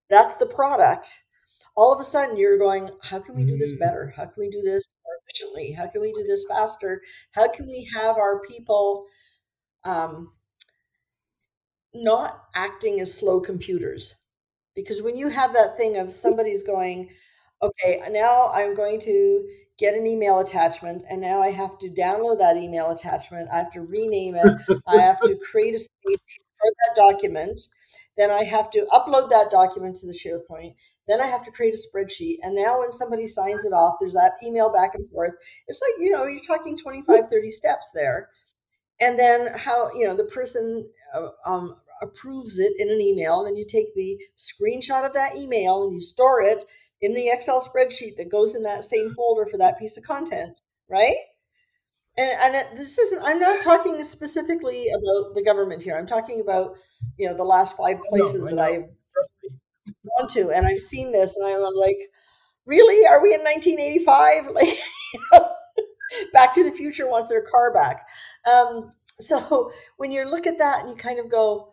that's 0.08 0.36
the 0.36 0.46
product 0.46 1.22
all 1.76 1.92
of 1.92 2.00
a 2.00 2.04
sudden 2.04 2.36
you're 2.36 2.58
going 2.58 2.90
how 3.02 3.18
can 3.18 3.34
we 3.34 3.44
do 3.44 3.56
this 3.56 3.72
mm. 3.74 3.78
better? 3.78 4.12
How 4.16 4.24
can 4.24 4.34
we 4.38 4.48
do 4.48 4.62
this 4.62 4.88
more 5.04 5.14
efficiently? 5.22 5.72
How 5.72 5.86
can 5.86 6.00
we 6.00 6.12
do 6.12 6.24
this 6.26 6.44
faster? 6.48 7.02
How 7.32 7.48
can 7.48 7.66
we 7.66 7.88
have 7.94 8.16
our 8.16 8.40
people 8.40 9.06
um, 9.84 10.32
not 11.94 12.44
acting 12.54 13.00
as 13.00 13.12
slow 13.14 13.40
computers? 13.40 14.16
Because 14.74 15.02
when 15.02 15.16
you 15.16 15.28
have 15.28 15.52
that 15.52 15.76
thing 15.76 15.96
of 15.96 16.10
somebody's 16.10 16.62
going 16.62 17.10
okay 17.62 18.02
now 18.10 18.48
i'm 18.48 18.74
going 18.74 19.00
to 19.00 19.48
get 19.78 19.94
an 19.94 20.06
email 20.06 20.38
attachment, 20.38 21.04
and 21.10 21.20
now 21.20 21.42
I 21.42 21.50
have 21.50 21.78
to 21.80 21.88
download 21.88 22.38
that 22.38 22.56
email 22.56 22.90
attachment. 22.90 23.48
I 23.52 23.58
have 23.58 23.72
to 23.72 23.82
rename 23.82 24.36
it. 24.36 24.80
I 24.86 24.96
have 24.96 25.20
to 25.20 25.38
create 25.50 25.74
a 25.74 25.78
space 25.78 26.20
for 26.58 26.70
that 26.70 26.96
document. 26.96 27.60
Then 28.16 28.30
I 28.30 28.44
have 28.44 28.70
to 28.70 28.86
upload 28.92 29.28
that 29.30 29.50
document 29.50 29.96
to 29.96 30.06
the 30.06 30.12
SharePoint. 30.12 30.74
Then 31.06 31.20
I 31.20 31.26
have 31.26 31.44
to 31.44 31.50
create 31.50 31.74
a 31.74 31.76
spreadsheet. 31.76 32.38
And 32.42 32.54
now 32.54 32.80
when 32.80 32.90
somebody 32.90 33.26
signs 33.26 33.64
it 33.64 33.72
off, 33.72 33.96
there's 34.00 34.14
that 34.14 34.32
email 34.42 34.72
back 34.72 34.94
and 34.94 35.08
forth. 35.08 35.32
It's 35.68 35.82
like, 35.82 36.00
you 36.00 36.10
know, 36.10 36.24
you're 36.24 36.40
talking 36.40 36.76
25, 36.78 37.28
30 37.28 37.50
steps 37.50 37.86
there. 37.94 38.30
And 39.00 39.18
then 39.18 39.48
how, 39.54 39.92
you 39.92 40.08
know, 40.08 40.16
the 40.16 40.24
person 40.24 40.88
uh, 41.14 41.28
um, 41.44 41.76
approves 42.00 42.58
it 42.58 42.72
in 42.78 42.88
an 42.88 43.02
email. 43.02 43.40
And 43.40 43.48
then 43.48 43.56
you 43.56 43.66
take 43.66 43.94
the 43.94 44.18
screenshot 44.36 45.04
of 45.04 45.12
that 45.12 45.36
email 45.36 45.84
and 45.84 45.92
you 45.92 46.00
store 46.00 46.40
it 46.40 46.64
in 47.00 47.14
the 47.14 47.28
Excel 47.28 47.60
spreadsheet 47.60 48.16
that 48.16 48.30
goes 48.30 48.54
in 48.54 48.62
that 48.62 48.84
same 48.84 49.12
folder 49.14 49.46
for 49.46 49.58
that 49.58 49.78
piece 49.78 49.96
of 49.96 50.04
content, 50.04 50.60
right? 50.88 51.16
And, 52.18 52.54
and 52.54 52.78
this 52.78 52.98
isn't, 52.98 53.22
I'm 53.22 53.38
not 53.38 53.60
talking 53.60 54.02
specifically 54.02 54.88
about 54.88 55.34
the 55.34 55.42
government 55.44 55.82
here. 55.82 55.96
I'm 55.96 56.06
talking 56.06 56.40
about, 56.40 56.78
you 57.18 57.28
know, 57.28 57.34
the 57.34 57.44
last 57.44 57.76
five 57.76 58.00
places 58.08 58.42
that 58.42 58.58
I've 58.58 58.88
gone 60.18 60.28
to. 60.28 60.50
And 60.50 60.66
I've 60.66 60.80
seen 60.80 61.12
this 61.12 61.36
and 61.36 61.46
I'm 61.46 61.74
like, 61.74 61.98
really? 62.64 63.06
Are 63.06 63.22
we 63.22 63.34
in 63.34 63.40
1985? 63.42 64.48
Like, 64.54 64.78
you 65.12 65.20
know, 65.32 65.48
Back 66.32 66.54
to 66.54 66.64
the 66.64 66.72
Future 66.72 67.08
wants 67.08 67.28
their 67.28 67.42
car 67.42 67.72
back. 67.72 68.08
Um, 68.50 68.92
so 69.20 69.72
when 69.96 70.10
you 70.10 70.24
look 70.24 70.46
at 70.46 70.58
that 70.58 70.80
and 70.80 70.90
you 70.90 70.96
kind 70.96 71.18
of 71.18 71.30
go, 71.30 71.72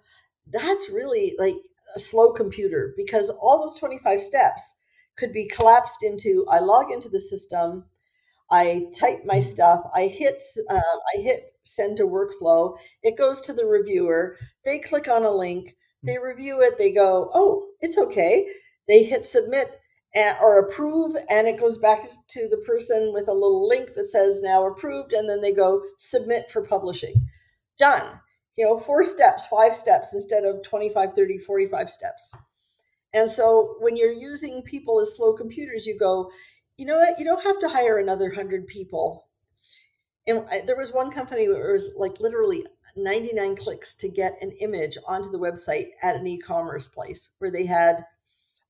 that's 0.51 0.89
really 0.89 1.35
like 1.37 1.55
a 1.95 1.99
slow 1.99 2.33
computer 2.33 2.93
because 2.97 3.29
all 3.29 3.59
those 3.59 3.79
25 3.79 4.19
steps 4.19 4.73
could 5.17 5.33
be 5.33 5.47
collapsed 5.47 6.03
into 6.03 6.45
I 6.49 6.59
log 6.59 6.91
into 6.91 7.09
the 7.09 7.19
system, 7.19 7.85
I 8.51 8.87
type 8.97 9.23
my 9.25 9.35
mm-hmm. 9.35 9.49
stuff, 9.49 9.89
I 9.93 10.07
hit 10.07 10.41
uh, 10.69 10.75
I 11.15 11.21
hit 11.21 11.51
send 11.63 11.97
to 11.97 12.03
workflow, 12.03 12.77
it 13.01 13.17
goes 13.17 13.41
to 13.41 13.53
the 13.53 13.65
reviewer, 13.65 14.37
they 14.65 14.79
click 14.79 15.07
on 15.07 15.23
a 15.23 15.31
link, 15.31 15.69
mm. 15.69 15.73
they 16.03 16.17
review 16.17 16.61
it, 16.61 16.77
they 16.77 16.91
go, 16.91 17.31
oh, 17.33 17.67
it's 17.81 17.97
okay. 17.97 18.47
They 18.87 19.03
hit 19.03 19.23
submit 19.23 19.79
or 20.15 20.59
approve, 20.59 21.15
and 21.29 21.47
it 21.47 21.59
goes 21.59 21.77
back 21.77 22.07
to 22.29 22.47
the 22.49 22.57
person 22.57 23.11
with 23.13 23.27
a 23.27 23.33
little 23.33 23.67
link 23.67 23.93
that 23.95 24.05
says 24.05 24.41
now 24.41 24.65
approved, 24.67 25.13
and 25.13 25.27
then 25.27 25.41
they 25.41 25.53
go 25.53 25.81
submit 25.97 26.49
for 26.51 26.61
publishing. 26.61 27.29
Done. 27.77 28.19
You 28.55 28.65
know, 28.65 28.77
four 28.77 29.03
steps, 29.03 29.45
five 29.49 29.75
steps 29.75 30.13
instead 30.13 30.45
of 30.45 30.61
25, 30.61 31.13
30, 31.13 31.37
45 31.39 31.89
steps. 31.89 32.31
And 33.13 33.29
so 33.29 33.75
when 33.79 33.95
you're 33.95 34.11
using 34.11 34.61
people 34.63 34.99
as 34.99 35.15
slow 35.15 35.33
computers, 35.33 35.85
you 35.85 35.97
go, 35.97 36.31
you 36.77 36.85
know 36.85 36.97
what? 36.97 37.19
You 37.19 37.25
don't 37.25 37.43
have 37.43 37.59
to 37.59 37.69
hire 37.69 37.99
another 37.99 38.31
hundred 38.31 38.67
people. 38.67 39.27
And 40.27 40.45
I, 40.49 40.61
there 40.61 40.77
was 40.77 40.91
one 40.91 41.11
company 41.11 41.47
where 41.47 41.69
it 41.69 41.73
was 41.73 41.91
like 41.95 42.19
literally 42.19 42.65
99 42.95 43.55
clicks 43.55 43.93
to 43.95 44.07
get 44.07 44.37
an 44.41 44.51
image 44.61 44.97
onto 45.07 45.29
the 45.29 45.39
website 45.39 45.87
at 46.01 46.15
an 46.15 46.25
e-commerce 46.25 46.87
place 46.87 47.29
where 47.39 47.51
they 47.51 47.65
had 47.65 48.05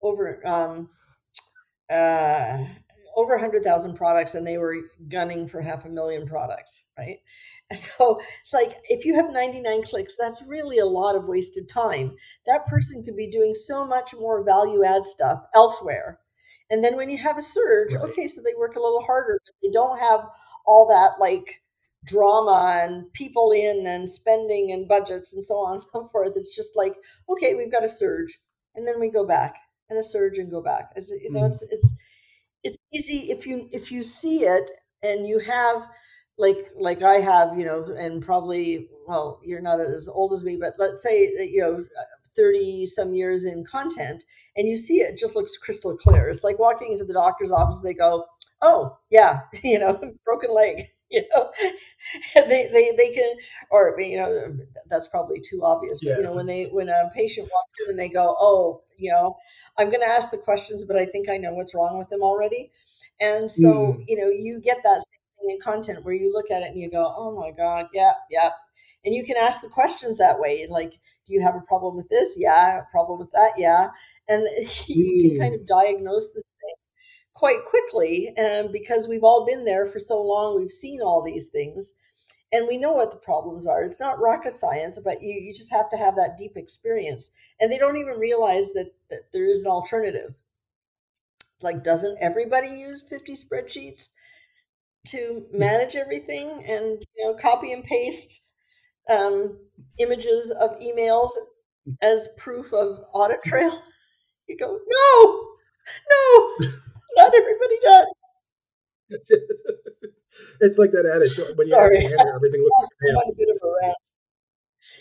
over 0.02 0.46
um, 0.46 0.90
uh, 1.90 2.66
over 3.16 3.34
100,000 3.34 3.96
products 3.96 4.36
and 4.36 4.46
they 4.46 4.58
were 4.58 4.78
gunning 5.08 5.48
for 5.48 5.62
half 5.62 5.86
a 5.86 5.90
million 5.90 6.26
products, 6.26 6.84
right? 6.98 7.18
So 7.74 8.20
it's 8.42 8.54
like 8.54 8.76
if 8.84 9.04
you 9.04 9.16
have 9.16 9.32
99 9.32 9.82
clicks, 9.84 10.16
that's 10.20 10.44
really 10.46 10.78
a 10.78 10.86
lot 10.86 11.16
of 11.16 11.28
wasted 11.28 11.68
time. 11.68 12.16
That 12.46 12.68
person 12.68 13.04
could 13.04 13.16
be 13.16 13.32
doing 13.32 13.56
so 13.56 13.84
much 13.84 14.14
more 14.14 14.44
value 14.44 14.84
add 14.84 15.06
stuff 15.06 15.42
elsewhere. 15.56 16.20
And 16.70 16.84
then 16.84 16.96
when 16.96 17.10
you 17.10 17.18
have 17.18 17.38
a 17.38 17.42
surge, 17.42 17.94
right. 17.94 18.04
okay, 18.04 18.28
so 18.28 18.42
they 18.42 18.54
work 18.58 18.76
a 18.76 18.80
little 18.80 19.02
harder, 19.02 19.40
but 19.44 19.54
they 19.64 19.72
don't 19.72 20.00
have 20.00 20.28
all 20.68 20.88
that 20.90 21.20
like 21.20 21.64
drama 22.06 22.82
and 22.84 23.12
people 23.14 23.52
in 23.52 23.88
and 23.88 24.08
spending 24.08 24.72
and 24.72 24.88
budgets 24.88 25.34
and 25.34 25.44
so 25.44 25.56
on 25.56 25.74
and 25.74 25.82
so 25.94 26.08
forth. 26.12 26.34
It's 26.36 26.56
just 26.56 26.76
like, 26.76 26.94
okay, 27.30 27.56
we've 27.56 27.72
got 27.72 27.84
a 27.84 27.90
surge. 27.90 28.40
And 28.76 28.88
then 28.88 29.00
we 29.00 29.10
go 29.10 29.26
back 29.26 29.56
and 29.90 30.00
a 30.00 30.04
surge 30.04 30.38
and 30.38 30.50
go 30.50 30.62
back. 30.62 30.92
It's, 30.96 31.10
you 31.10 31.32
know, 31.32 31.42
mm. 31.42 31.50
it's, 31.50 31.64
it's, 31.64 31.72
it's 31.72 31.94
easy 32.94 33.32
if 33.32 33.46
you 33.46 33.68
if 33.72 33.92
you 33.92 34.04
see 34.04 34.46
it 34.46 34.72
and 35.04 35.28
you 35.28 35.40
have 35.40 35.88
like 36.38 36.72
like 36.80 37.02
I 37.04 37.16
have, 37.20 37.58
you 37.58 37.66
know, 37.66 37.84
and 37.98 38.22
probably 38.24 38.88
well, 39.08 39.40
you're 39.44 39.62
not 39.62 39.80
as 39.80 40.08
old 40.08 40.34
as 40.34 40.44
me, 40.44 40.58
but 40.58 40.74
let's 40.80 41.02
say 41.04 41.36
that 41.38 41.50
you 41.50 41.62
know, 41.62 41.86
thirty 42.36 42.86
some 42.86 43.14
years 43.14 43.46
in 43.46 43.64
content, 43.66 44.24
and 44.58 44.68
you 44.68 44.78
see 44.78 45.02
it, 45.02 45.12
it 45.14 45.18
just 45.20 45.36
looks 45.36 45.58
crystal 45.58 45.96
clear. 45.96 46.30
It's 46.30 46.44
like 46.44 46.60
walking 46.60 46.92
into 46.92 47.06
the 47.06 47.14
doctor's 47.14 47.52
office. 47.52 47.82
They 47.82 47.94
go, 47.94 48.26
"Oh, 48.62 48.98
yeah, 49.10 49.42
you 49.64 49.80
know, 49.80 50.00
broken 50.26 50.54
leg." 50.54 50.88
You 51.20 51.22
know, 51.36 51.52
they, 52.34 52.70
they 52.74 52.92
they 52.98 53.12
can, 53.14 53.36
or 53.70 53.96
you 54.00 54.18
know, 54.18 54.58
that's 54.90 55.08
probably 55.08 55.40
too 55.40 55.64
obvious. 55.64 56.00
But 56.02 56.10
yeah. 56.10 56.18
you 56.18 56.24
know, 56.24 56.34
when 56.34 56.48
they 56.48 56.66
when 56.66 56.90
a 56.90 57.12
patient 57.14 57.48
walks 57.54 57.76
in 57.84 57.92
and 57.92 58.00
they 58.00 58.10
go, 58.10 58.36
"Oh, 58.40 58.82
you 58.98 59.12
know, 59.12 59.38
I'm 59.78 59.90
going 59.90 60.02
to 60.02 60.08
ask 60.08 60.32
the 60.32 60.38
questions, 60.38 60.84
but 60.84 60.98
I 60.98 61.06
think 61.06 61.30
I 61.30 61.38
know 61.38 61.54
what's 61.54 61.76
wrong 61.76 62.00
with 62.00 62.10
them 62.10 62.24
already," 62.24 62.72
and 63.22 63.50
so 63.50 63.70
mm. 63.70 64.04
you 64.08 64.18
know, 64.18 64.28
you 64.28 64.60
get 64.60 64.78
that 64.84 65.04
in 65.50 65.60
content 65.60 66.04
where 66.04 66.14
you 66.14 66.32
look 66.32 66.52
at 66.52 66.64
it 66.64 66.70
and 66.70 66.80
you 66.80 66.90
go, 66.90 67.14
oh 67.16 67.40
my 67.40 67.52
God, 67.52 67.88
yeah, 67.94 68.14
yeah. 68.30 68.50
And 69.06 69.14
you 69.14 69.26
can 69.26 69.36
ask 69.38 69.62
the 69.62 69.68
questions 69.68 70.18
that 70.18 70.40
way. 70.40 70.62
And 70.62 70.72
like, 70.72 70.94
do 71.26 71.34
you 71.34 71.42
have 71.42 71.56
a 71.56 71.62
problem 71.68 71.96
with 71.96 72.08
this? 72.10 72.36
Yeah. 72.38 72.80
A 72.80 72.92
problem 72.92 73.20
with 73.20 73.32
that? 73.32 73.52
Yeah. 73.58 73.90
And 74.30 74.48
you 74.88 75.30
can 75.30 75.40
kind 75.40 75.54
mm. 75.54 75.62
of 75.62 75.68
diagnose 75.68 76.30
thing 76.30 76.43
quite 77.44 77.66
quickly. 77.66 78.32
And 78.38 78.72
because 78.72 79.06
we've 79.06 79.26
all 79.26 79.46
been 79.46 79.66
there 79.66 79.86
for 79.86 80.00
so 80.00 80.22
long, 80.22 80.56
we've 80.56 80.72
seen 80.72 81.02
all 81.02 81.22
these 81.22 81.50
things 81.50 81.92
and 82.54 82.70
we 82.70 82.78
know 82.78 82.94
what 82.94 83.12
the 83.12 83.18
problems 83.18 83.68
are. 83.68 83.84
It's 83.84 84.00
not 84.00 84.22
rocket 84.22 84.54
science, 84.54 84.98
but 85.04 85.22
you, 85.22 85.34
you 85.34 85.54
just 85.54 85.70
have 85.74 85.90
to 85.90 85.98
have 85.98 86.16
that 86.16 86.38
deep 86.38 86.56
experience. 86.56 87.32
And 87.60 87.70
they 87.70 87.78
don't 87.78 87.98
even 87.98 88.18
realize 88.18 88.72
that, 88.76 88.94
that 89.10 89.34
there 89.34 89.46
is 89.46 89.66
an 89.66 89.72
alternative. 89.72 90.36
Like, 91.62 91.84
doesn't 91.84 92.18
everybody 92.22 92.70
use 92.70 93.02
50 93.02 93.34
spreadsheets? 93.34 94.08
to 95.08 95.46
manage 95.52 95.98
everything 95.98 96.64
and 96.66 97.04
you 97.14 97.26
know 97.26 97.34
copy 97.34 97.74
and 97.74 97.84
paste 97.84 98.40
um, 99.10 99.58
images 100.00 100.50
of 100.50 100.80
emails 100.80 101.32
as 102.02 102.30
proof 102.38 102.72
of 102.72 103.04
audit 103.14 103.44
trail. 103.44 103.82
You 104.48 104.58
go, 104.58 104.78
no, 104.88 105.48
no, 106.10 106.68
not 107.34 107.42
everybody 107.42 107.78
does. 107.82 108.08
it's 110.62 110.78
like 110.78 110.92
that 110.92 111.06
adage 111.06 111.38
when 111.38 111.68
you 111.68 111.74
Sorry. 111.74 112.02
have 112.02 112.12
a 112.12 112.18
hammer, 112.18 112.36
everything 112.36 112.62
looks 112.62 112.82
like 112.82 113.14
a 113.14 113.30
a 113.30 113.36
bit 113.36 113.50
of 113.50 113.58
a 113.62 113.74
rant. 113.82 113.98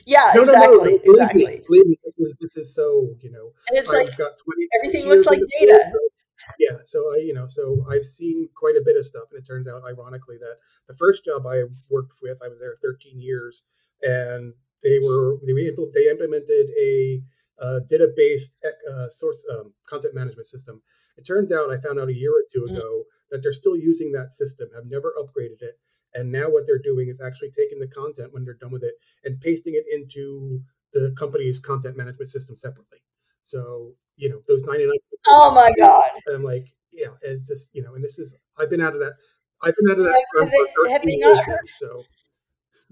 Yeah, 0.07 0.33
no, 0.35 0.43
exactly, 0.43 0.67
no, 0.67 0.73
no, 0.73 0.81
believe 0.83 1.01
exactly. 1.05 1.47
Me, 1.47 1.61
believe 1.67 1.87
me, 1.87 1.97
this 2.05 2.17
is 2.19 2.39
this 2.41 2.57
is 2.57 2.75
so 2.75 3.15
you 3.21 3.31
know. 3.31 3.53
And 3.69 3.79
it's 3.79 3.89
I've 3.89 4.07
like 4.07 4.19
got 4.19 4.33
twenty. 4.37 4.69
everything 4.79 5.09
looks 5.09 5.27
like 5.27 5.41
data. 5.59 5.79
Field, 5.91 6.13
yeah, 6.59 6.77
so 6.85 7.13
I 7.15 7.19
you 7.19 7.35
know 7.35 7.47
so 7.47 7.85
I've 7.91 8.05
seen 8.05 8.49
quite 8.55 8.77
a 8.77 8.83
bit 8.85 8.97
of 8.97 9.05
stuff, 9.05 9.25
and 9.31 9.41
it 9.41 9.47
turns 9.47 9.69
out, 9.69 9.83
ironically, 9.85 10.39
that 10.39 10.59
the 10.89 10.95
first 10.95 11.25
job 11.25 11.47
I 11.47 11.65
worked 11.89 12.15
with, 12.23 12.39
I 12.45 12.49
was 12.49 12.59
there 12.61 12.77
13 12.83 13.21
years, 13.21 13.63
and 14.03 14.53
they 14.83 14.99
were 15.03 15.39
they, 15.47 15.53
they 15.95 16.11
implemented 16.11 16.71
a 16.79 17.23
uh, 17.63 17.81
data-based 17.89 18.53
uh, 18.93 19.09
source 19.09 19.43
um, 19.53 19.73
content 19.87 20.15
management 20.15 20.47
system. 20.47 20.83
It 21.17 21.23
turns 21.23 21.53
out 21.53 21.71
I 21.71 21.79
found 21.79 22.01
out 22.01 22.09
a 22.09 22.15
year 22.15 22.31
or 22.31 22.45
2 22.53 22.61
mm-hmm. 22.61 22.77
ago 22.77 23.05
that 23.31 23.43
they're 23.43 23.53
still 23.53 23.77
using 23.77 24.13
that 24.13 24.33
system, 24.33 24.69
have 24.75 24.87
never 24.87 25.15
upgraded 25.19 25.63
it, 25.63 25.79
and 26.15 26.31
now 26.31 26.51
what 26.51 26.67
they're 26.67 26.83
doing 26.83 27.09
is 27.09 27.21
actually 27.21 27.51
taking 27.51 27.79
the 27.79 27.87
content 27.87 28.33
when 28.33 28.45
they're 28.45 28.55
done 28.55 28.73
with 28.73 28.83
it 28.83 28.95
and 29.25 29.41
pasting 29.41 29.75
it 29.75 29.85
into 29.93 30.61
the 30.93 31.15
company's 31.17 31.59
content 31.61 31.97
management 31.97 32.29
system 32.29 32.57
separately. 32.57 32.99
So 33.43 33.95
you 34.17 34.29
know 34.29 34.41
those 34.49 34.65
99. 34.65 34.91
Oh 35.29 35.53
my 35.53 35.73
god! 35.79 36.03
And 36.27 36.37
I'm 36.37 36.45
like, 36.45 36.67
yeah, 36.93 37.15
it's 37.23 37.47
just 37.49 37.71
you 37.73 37.83
know, 37.83 37.95
and 37.95 38.03
this 38.03 38.19
is 38.19 38.35
I've 38.59 38.71
been 38.71 38.81
out 38.81 38.95
of 38.95 39.01
that. 39.01 39.15
I've 39.63 39.75
been 39.77 39.93
out 39.93 39.99
of 39.99 40.05
that. 40.05 40.25
Have, 40.41 40.51
they, 40.51 40.93
have 40.93 41.03
they 41.05 41.17
not 41.19 41.45
heard? 41.45 41.69
So 41.79 42.03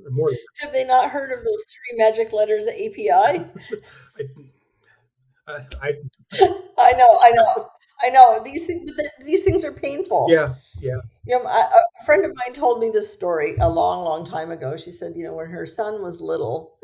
more. 0.08 0.30
Have 0.60 0.72
they 0.72 0.84
not 0.84 1.10
heard 1.10 1.32
of 1.32 1.44
those 1.44 1.64
three 1.64 1.98
magic 1.98 2.32
letters 2.32 2.68
API? 2.68 3.10
I, 3.10 3.44
I, 5.82 5.94
I 6.78 6.92
know, 6.92 7.18
I 7.22 7.30
know, 7.30 7.70
I 8.02 8.10
know. 8.10 8.42
These 8.44 8.66
things, 8.66 8.90
these 9.24 9.44
things 9.44 9.64
are 9.64 9.72
painful. 9.72 10.26
Yeah, 10.30 10.54
yeah. 10.80 11.00
You 11.26 11.38
know, 11.38 11.44
a, 11.44 11.70
a 11.70 12.04
friend 12.04 12.24
of 12.24 12.32
mine 12.34 12.54
told 12.54 12.80
me 12.80 12.90
this 12.90 13.12
story 13.12 13.56
a 13.60 13.68
long, 13.68 14.04
long 14.04 14.24
time 14.24 14.50
ago. 14.50 14.76
She 14.76 14.92
said, 14.92 15.12
you 15.16 15.24
know, 15.24 15.34
when 15.34 15.50
her 15.50 15.66
son 15.66 16.02
was 16.02 16.20
little, 16.20 16.78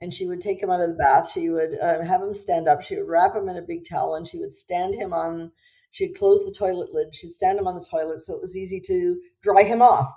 and 0.00 0.12
she 0.12 0.26
would 0.26 0.40
take 0.40 0.62
him 0.62 0.70
out 0.70 0.80
of 0.80 0.88
the 0.88 0.94
bath. 0.94 1.30
She 1.32 1.50
would 1.50 1.78
uh, 1.80 2.02
have 2.02 2.22
him 2.22 2.34
stand 2.34 2.68
up. 2.68 2.82
She 2.82 2.96
would 2.96 3.08
wrap 3.08 3.34
him 3.34 3.48
in 3.48 3.56
a 3.56 3.62
big 3.62 3.84
towel, 3.88 4.14
and 4.14 4.26
she 4.26 4.38
would 4.38 4.52
stand 4.52 4.94
him 4.94 5.12
on. 5.12 5.52
She'd 5.90 6.16
close 6.16 6.44
the 6.44 6.52
toilet 6.52 6.92
lid. 6.92 7.14
She'd 7.14 7.32
stand 7.32 7.58
him 7.58 7.66
on 7.66 7.74
the 7.74 7.84
toilet 7.84 8.20
so 8.20 8.34
it 8.34 8.40
was 8.40 8.56
easy 8.56 8.80
to 8.86 9.20
dry 9.42 9.64
him 9.64 9.82
off 9.82 10.14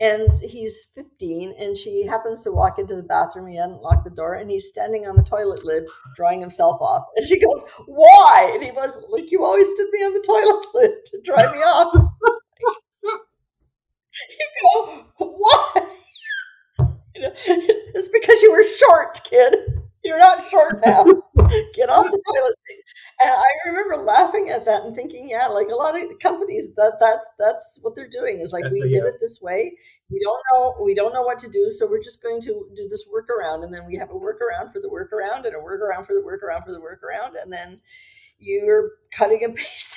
and 0.00 0.28
he's 0.42 0.86
15 0.94 1.54
and 1.58 1.76
she 1.76 2.04
happens 2.06 2.42
to 2.42 2.52
walk 2.52 2.78
into 2.78 2.94
the 2.96 3.02
bathroom 3.02 3.46
he 3.48 3.56
hadn't 3.56 3.80
locked 3.82 4.04
the 4.04 4.10
door 4.10 4.34
and 4.34 4.50
he's 4.50 4.68
standing 4.68 5.06
on 5.06 5.16
the 5.16 5.22
toilet 5.22 5.64
lid 5.64 5.84
drying 6.14 6.40
himself 6.40 6.80
off. 6.80 7.06
And 7.16 7.26
she 7.26 7.38
goes 7.40 7.62
why? 7.86 8.50
And 8.54 8.62
he 8.62 8.70
was 8.72 9.04
like 9.08 9.30
you 9.30 9.44
always 9.44 9.68
stood 9.68 9.88
me 9.92 10.00
on 10.00 10.12
the 10.12 10.20
toilet 10.20 10.66
lid 10.74 11.04
to 11.06 11.20
dry 11.24 11.52
me 11.52 11.58
off. 11.58 11.94
You 14.38 14.46
go 14.62 15.04
why 15.18 15.86
it's 17.14 18.08
because 18.08 18.42
you 18.42 18.52
were 18.52 18.64
short 18.76 19.24
kid. 19.24 19.56
You're 20.04 20.18
not 20.18 20.48
short 20.50 20.80
now. 20.84 21.04
Get 21.74 21.90
off 21.90 22.06
the 22.06 22.20
toilet 22.26 22.54
seat. 22.66 22.84
And 23.20 23.30
I 23.30 23.68
remember 23.68 23.96
laughing 23.96 24.50
at 24.50 24.64
that 24.64 24.84
and 24.84 24.94
thinking, 24.94 25.28
yeah, 25.28 25.46
like 25.46 25.68
a 25.68 25.74
lot 25.74 26.00
of 26.00 26.18
companies 26.18 26.68
that 26.76 26.98
that's 27.00 27.26
that's 27.38 27.78
what 27.82 27.94
they're 27.94 28.08
doing 28.08 28.40
is 28.40 28.52
like 28.52 28.64
that's 28.64 28.74
we 28.74 28.82
did 28.82 28.90
yeah. 28.90 29.08
it 29.08 29.14
this 29.20 29.40
way. 29.40 29.72
We 30.10 30.20
don't 30.22 30.40
know 30.52 30.74
we 30.82 30.94
don't 30.94 31.12
know 31.12 31.22
what 31.22 31.38
to 31.40 31.50
do, 31.50 31.70
so 31.70 31.86
we're 31.86 32.02
just 32.02 32.22
going 32.22 32.40
to 32.42 32.68
do 32.74 32.88
this 32.88 33.06
workaround, 33.08 33.64
and 33.64 33.72
then 33.72 33.86
we 33.86 33.96
have 33.96 34.10
a 34.10 34.14
workaround 34.14 34.72
for 34.72 34.80
the 34.80 34.88
workaround, 34.88 35.44
and 35.44 35.54
a 35.54 35.58
workaround 35.58 36.06
for 36.06 36.14
the 36.14 36.22
workaround 36.22 36.64
for 36.64 36.72
the 36.72 36.80
workaround, 36.80 37.40
and 37.40 37.52
then 37.52 37.80
you're 38.38 38.90
cutting 39.16 39.44
and 39.44 39.54
pasting 39.56 39.96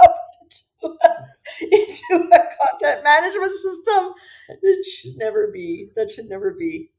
stuff 0.00 0.16
into 0.42 0.96
a, 1.04 1.08
into 1.62 2.28
a 2.32 2.38
content 2.60 3.04
management 3.04 3.52
system. 3.54 4.12
That 4.48 4.84
should 4.84 5.16
never 5.16 5.50
be. 5.52 5.88
That 5.96 6.10
should 6.10 6.28
never 6.28 6.52
be 6.52 6.90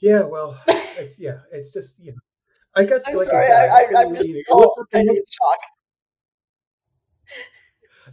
yeah, 0.00 0.22
well, 0.22 0.58
it's 0.98 1.20
yeah, 1.20 1.38
it's 1.52 1.70
just 1.70 1.98
you 1.98 2.12
know, 2.12 2.18
I 2.74 2.84
guess. 2.84 3.02
I'm 3.06 3.14
like 3.14 3.26
sorry, 3.26 3.52
I, 3.52 3.66
I, 3.66 4.02
am 4.02 4.14
just 4.14 4.30
oh, 4.50 4.74
kind 4.92 5.08
of 5.08 5.16
in 5.16 5.22
shock. 5.28 5.58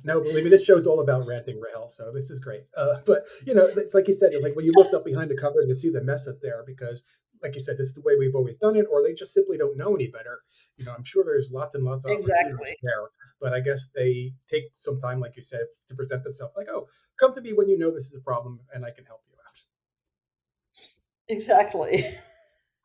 No, 0.03 0.21
believe 0.21 0.43
me, 0.43 0.49
this 0.49 0.65
show's 0.65 0.87
all 0.87 1.01
about 1.01 1.27
ranting 1.27 1.61
Rahel, 1.61 1.87
so 1.87 2.11
this 2.11 2.31
is 2.31 2.39
great. 2.39 2.63
Uh, 2.75 2.95
but 3.05 3.25
you 3.45 3.53
know, 3.53 3.65
it's 3.65 3.93
like 3.93 4.07
you 4.07 4.13
said, 4.13 4.31
like 4.41 4.55
when 4.55 4.65
you 4.65 4.73
lift 4.75 4.93
up 4.93 5.05
behind 5.05 5.29
the 5.29 5.37
covers 5.37 5.69
and 5.69 5.77
see 5.77 5.91
the 5.91 6.01
mess 6.01 6.27
up 6.27 6.41
there, 6.41 6.63
because 6.65 7.03
like 7.43 7.55
you 7.55 7.61
said, 7.61 7.77
this 7.77 7.87
is 7.87 7.93
the 7.93 8.01
way 8.01 8.13
we've 8.17 8.35
always 8.35 8.57
done 8.57 8.75
it, 8.75 8.87
or 8.89 9.03
they 9.03 9.13
just 9.13 9.33
simply 9.33 9.57
don't 9.57 9.77
know 9.77 9.93
any 9.93 10.07
better. 10.07 10.39
You 10.77 10.85
know, 10.85 10.93
I'm 10.93 11.03
sure 11.03 11.23
there's 11.23 11.51
lots 11.51 11.75
and 11.75 11.83
lots 11.83 12.05
of 12.05 12.11
exactly 12.11 12.75
there, 12.81 13.09
but 13.39 13.53
I 13.53 13.59
guess 13.59 13.89
they 13.93 14.33
take 14.47 14.63
some 14.73 14.99
time, 14.99 15.19
like 15.19 15.35
you 15.35 15.43
said, 15.43 15.65
to 15.89 15.95
present 15.95 16.23
themselves 16.23 16.55
like, 16.57 16.67
oh, 16.71 16.87
come 17.19 17.33
to 17.33 17.41
me 17.41 17.53
when 17.53 17.67
you 17.67 17.77
know 17.77 17.93
this 17.93 18.07
is 18.07 18.15
a 18.15 18.21
problem, 18.21 18.61
and 18.73 18.85
I 18.85 18.91
can 18.91 19.05
help 19.05 19.21
you. 19.29 19.32
Exactly. 21.33 22.17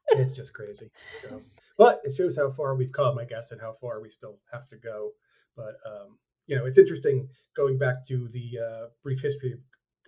it's 0.08 0.32
just 0.32 0.54
crazy. 0.54 0.90
So, 1.22 1.40
but 1.76 2.00
it 2.04 2.14
shows 2.16 2.36
how 2.36 2.50
far 2.50 2.74
we've 2.74 2.92
come, 2.92 3.18
I 3.18 3.24
guess, 3.24 3.52
and 3.52 3.60
how 3.60 3.76
far 3.80 4.00
we 4.00 4.08
still 4.08 4.38
have 4.52 4.66
to 4.70 4.76
go. 4.76 5.10
But 5.56 5.74
um, 5.86 6.18
you 6.46 6.56
know, 6.56 6.64
it's 6.64 6.78
interesting 6.78 7.28
going 7.54 7.78
back 7.78 8.06
to 8.08 8.28
the 8.28 8.58
uh, 8.58 8.86
brief 9.02 9.20
history 9.20 9.52
of, 9.52 9.58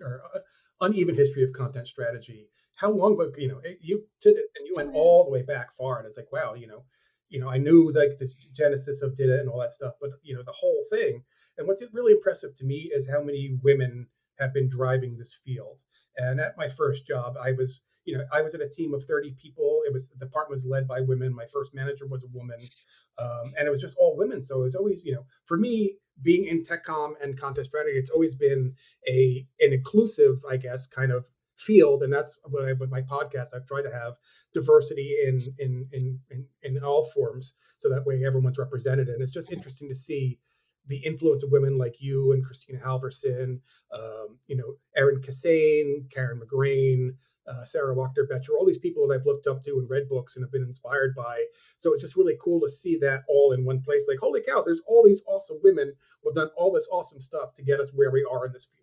or 0.01 0.23
uh, 0.35 0.39
uneven 0.81 1.15
history 1.15 1.45
of 1.45 1.53
content 1.53 1.87
strategy. 1.87 2.49
How 2.77 2.91
long, 2.91 3.17
but 3.17 3.39
you 3.39 3.49
know, 3.49 3.61
it, 3.63 3.79
you 3.83 4.05
DITA, 4.23 4.41
and 4.57 4.67
you 4.67 4.75
went 4.75 4.95
all 4.95 5.25
the 5.25 5.31
way 5.31 5.43
back 5.43 5.73
far, 5.73 5.99
and 5.99 6.07
it's 6.07 6.17
like, 6.17 6.33
wow, 6.33 6.55
you 6.55 6.67
know, 6.67 6.85
you 7.29 7.39
know, 7.39 7.49
I 7.49 7.59
knew 7.59 7.93
like 7.93 8.19
the 8.19 8.29
genesis 8.55 9.03
of 9.03 9.17
did 9.17 9.29
it 9.29 9.41
and 9.41 9.49
all 9.49 9.61
that 9.61 9.73
stuff, 9.73 9.95
but 10.01 10.11
you 10.23 10.35
know, 10.35 10.43
the 10.43 10.53
whole 10.53 10.85
thing. 10.91 11.23
And 11.59 11.69
what's 11.69 11.85
really 11.93 12.13
impressive 12.13 12.57
to 12.57 12.65
me 12.65 12.91
is 12.93 13.09
how 13.09 13.23
many 13.23 13.59
women 13.63 14.09
have 14.39 14.55
been 14.55 14.69
driving 14.69 15.17
this 15.17 15.39
field. 15.45 15.83
And 16.17 16.41
at 16.41 16.57
my 16.57 16.69
first 16.69 17.07
job, 17.07 17.37
I 17.41 17.53
was 17.53 17.83
you 18.05 18.17
know, 18.17 18.25
I 18.33 18.43
was 18.43 18.55
in 18.55 18.63
a 18.63 18.69
team 18.69 18.95
of 18.95 19.05
30 19.05 19.33
people. 19.33 19.83
It 19.87 19.93
was 19.93 20.11
the 20.11 20.25
department 20.25 20.57
was 20.57 20.67
led 20.67 20.89
by 20.89 21.01
women. 21.01 21.35
My 21.35 21.47
first 21.47 21.75
manager 21.75 22.07
was 22.07 22.25
a 22.25 22.29
woman, 22.33 22.59
um, 23.19 23.53
and 23.59 23.67
it 23.67 23.71
was 23.71 23.81
just 23.81 23.97
all 23.99 24.17
women. 24.17 24.43
So 24.43 24.61
it 24.61 24.65
was 24.65 24.75
always, 24.75 25.05
you 25.05 25.13
know, 25.13 25.25
for 25.47 25.57
me 25.57 25.97
being 26.23 26.47
in 26.47 26.65
TechCom 26.65 27.15
and 27.23 27.39
content 27.39 27.67
strategy, 27.67 27.99
it's 27.99 28.11
always 28.11 28.35
been 28.35 28.75
a 29.09 29.47
an 29.61 29.73
inclusive, 29.73 30.43
I 30.49 30.57
guess, 30.57 30.87
kind 30.87 31.13
of 31.13 31.29
field, 31.57 32.03
and 32.03 32.13
that's 32.13 32.39
what 32.45 32.65
I 32.65 32.73
with 32.73 32.91
my 32.91 33.03
podcast. 33.03 33.55
I've 33.55 33.67
tried 33.67 33.83
to 33.83 33.93
have 33.93 34.15
diversity 34.55 35.17
in 35.27 35.41
in 35.59 35.87
in 35.93 36.19
in, 36.31 36.47
in 36.63 36.83
all 36.83 37.05
forms, 37.05 37.55
so 37.77 37.89
that 37.91 38.07
way 38.07 38.25
everyone's 38.25 38.59
represented. 38.59 39.09
And 39.09 39.23
it's 39.23 39.33
just 39.33 39.53
interesting 39.53 39.89
to 39.89 39.97
see 39.97 40.39
the 40.87 40.97
influence 40.97 41.43
of 41.43 41.53
women 41.53 41.79
like 41.79 42.01
you 42.01 42.33
and 42.33 42.45
Kristina 42.45 42.83
Halvorson, 42.83 43.61
um, 43.93 44.39
you 44.47 44.57
know, 44.57 44.75
Erin 44.97 45.21
Kissane, 45.21 46.11
Karen 46.11 46.41
McGrane, 46.41 47.11
uh, 47.51 47.65
Sara 47.65 47.95
Wachter-Boettcher, 47.95 48.51
all 48.57 48.67
these 48.67 48.79
people 48.79 49.09
that 49.09 49.15
I've 49.15 49.27
looked 49.27 49.47
up 49.47 49.63
to 49.65 49.79
and 49.79 49.91
read 49.91 50.09
books 50.09 50.37
and 50.37 50.45
have 50.45 50.53
been 50.53 50.63
inspired 50.63 51.15
by. 51.15 51.45
So 51.77 51.93
it's 51.93 52.03
just 52.03 52.17
really 52.17 52.37
cool 52.41 52.61
to 52.61 52.69
see 52.69 52.97
that 52.99 53.25
all 53.29 53.53
in 53.53 53.65
one 53.65 53.83
place. 53.83 54.07
Like, 54.09 54.19
holy 54.19 54.43
cow, 54.43 54.63
there's 54.65 54.83
all 54.87 55.05
these 55.05 55.23
awesome 55.27 55.59
women 55.63 55.93
who 56.23 56.31
have 56.31 56.35
done 56.35 56.51
all 56.57 56.73
this 56.73 56.89
awesome 56.91 57.21
stuff 57.21 57.55
to 57.55 57.63
get 57.63 57.81
us 57.81 57.91
where 57.95 58.11
we 58.11 58.27
are 58.31 58.47
in 58.47 58.53
this 58.53 58.67
field. 58.67 58.81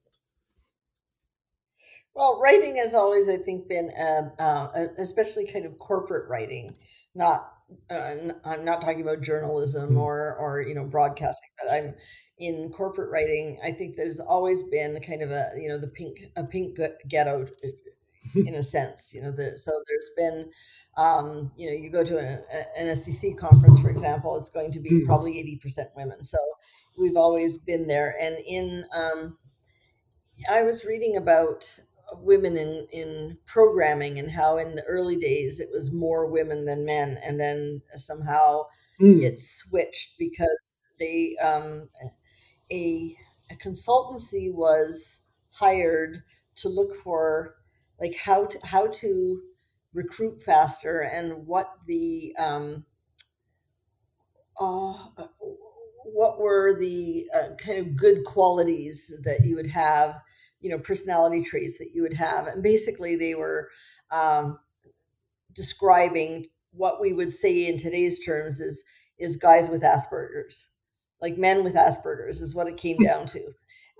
Well, 2.13 2.39
writing 2.41 2.77
has 2.77 2.95
always, 2.95 3.29
I 3.29 3.37
think, 3.37 3.67
been, 3.67 3.91
uh, 3.91 4.31
uh, 4.39 4.87
especially 4.97 5.45
kind 5.45 5.67
of 5.67 5.77
corporate 5.77 6.27
writing. 6.27 6.75
Not, 7.13 7.53
uh, 7.91 8.15
I'm 8.43 8.65
not 8.65 8.81
talking 8.81 9.01
about 9.01 9.21
journalism 9.21 9.89
mm-hmm. 9.89 9.97
or, 9.99 10.35
or 10.35 10.61
you 10.61 10.73
know, 10.73 10.85
broadcasting, 10.85 11.49
but 11.61 11.71
I'm 11.71 11.93
in 12.39 12.71
corporate 12.71 13.11
writing. 13.11 13.59
I 13.63 13.71
think 13.71 13.95
there's 13.95 14.19
always 14.19 14.63
been 14.63 14.99
kind 15.01 15.21
of 15.21 15.29
a, 15.29 15.51
you 15.57 15.69
know, 15.69 15.77
the 15.77 15.87
pink, 15.87 16.17
a 16.35 16.43
pink 16.43 16.79
ghetto 17.07 17.45
in 18.35 18.55
a 18.55 18.63
sense. 18.63 19.13
You 19.13 19.21
know, 19.21 19.31
the, 19.31 19.57
so 19.57 19.71
there's 19.87 20.09
been, 20.15 20.51
um, 20.97 21.51
you 21.55 21.67
know, 21.67 21.73
you 21.73 21.89
go 21.89 22.03
to 22.03 22.17
an, 22.17 22.43
an 22.77 22.87
STC 22.87 23.37
conference, 23.37 23.79
for 23.79 23.89
example, 23.89 24.37
it's 24.37 24.49
going 24.49 24.71
to 24.71 24.79
be 24.79 24.91
mm. 24.91 25.05
probably 25.05 25.33
80% 25.65 25.87
women. 25.95 26.23
So 26.23 26.37
we've 26.97 27.15
always 27.15 27.57
been 27.57 27.87
there. 27.87 28.15
And 28.19 28.37
in, 28.45 28.85
um, 28.95 29.37
I 30.49 30.63
was 30.63 30.85
reading 30.85 31.17
about 31.17 31.79
women 32.21 32.57
in, 32.57 32.87
in 32.91 33.37
programming 33.45 34.17
and 34.17 34.31
how 34.31 34.57
in 34.57 34.75
the 34.75 34.83
early 34.83 35.17
days 35.17 35.59
it 35.59 35.69
was 35.71 35.91
more 35.91 36.25
women 36.25 36.65
than 36.65 36.85
men. 36.85 37.19
And 37.23 37.39
then 37.39 37.81
somehow 37.93 38.63
mm. 38.99 39.21
it 39.21 39.39
switched 39.39 40.13
because 40.17 40.59
they, 40.99 41.35
um, 41.41 41.89
a, 42.71 43.15
a 43.51 43.55
consultancy 43.55 44.53
was 44.53 45.19
hired 45.51 46.23
to 46.57 46.69
look 46.69 46.95
for 46.95 47.55
like 47.99 48.15
how 48.15 48.45
to 48.45 48.59
how 48.63 48.87
to 48.87 49.41
recruit 49.93 50.41
faster 50.41 50.99
and 50.99 51.47
what 51.47 51.71
the 51.87 52.33
um, 52.37 52.85
uh, 54.59 54.93
what 56.03 56.39
were 56.39 56.77
the 56.77 57.25
uh, 57.35 57.55
kind 57.57 57.79
of 57.79 57.95
good 57.95 58.23
qualities 58.23 59.13
that 59.23 59.43
you 59.45 59.55
would 59.55 59.67
have 59.67 60.15
you 60.59 60.69
know 60.69 60.79
personality 60.79 61.43
traits 61.43 61.77
that 61.77 61.91
you 61.93 62.01
would 62.01 62.13
have. 62.13 62.47
And 62.47 62.63
basically 62.63 63.15
they 63.15 63.35
were 63.35 63.69
um, 64.11 64.59
describing 65.53 66.47
what 66.71 67.01
we 67.01 67.13
would 67.13 67.31
say 67.31 67.65
in 67.65 67.77
today's 67.77 68.23
terms 68.23 68.61
is 68.61 68.83
is 69.17 69.35
guys 69.35 69.69
with 69.69 69.81
asperger's. 69.81 70.67
Like 71.19 71.37
men 71.37 71.63
with 71.63 71.73
Asperger's 71.73 72.43
is 72.43 72.53
what 72.53 72.67
it 72.67 72.77
came 72.77 72.97
down 72.97 73.25
to. 73.27 73.53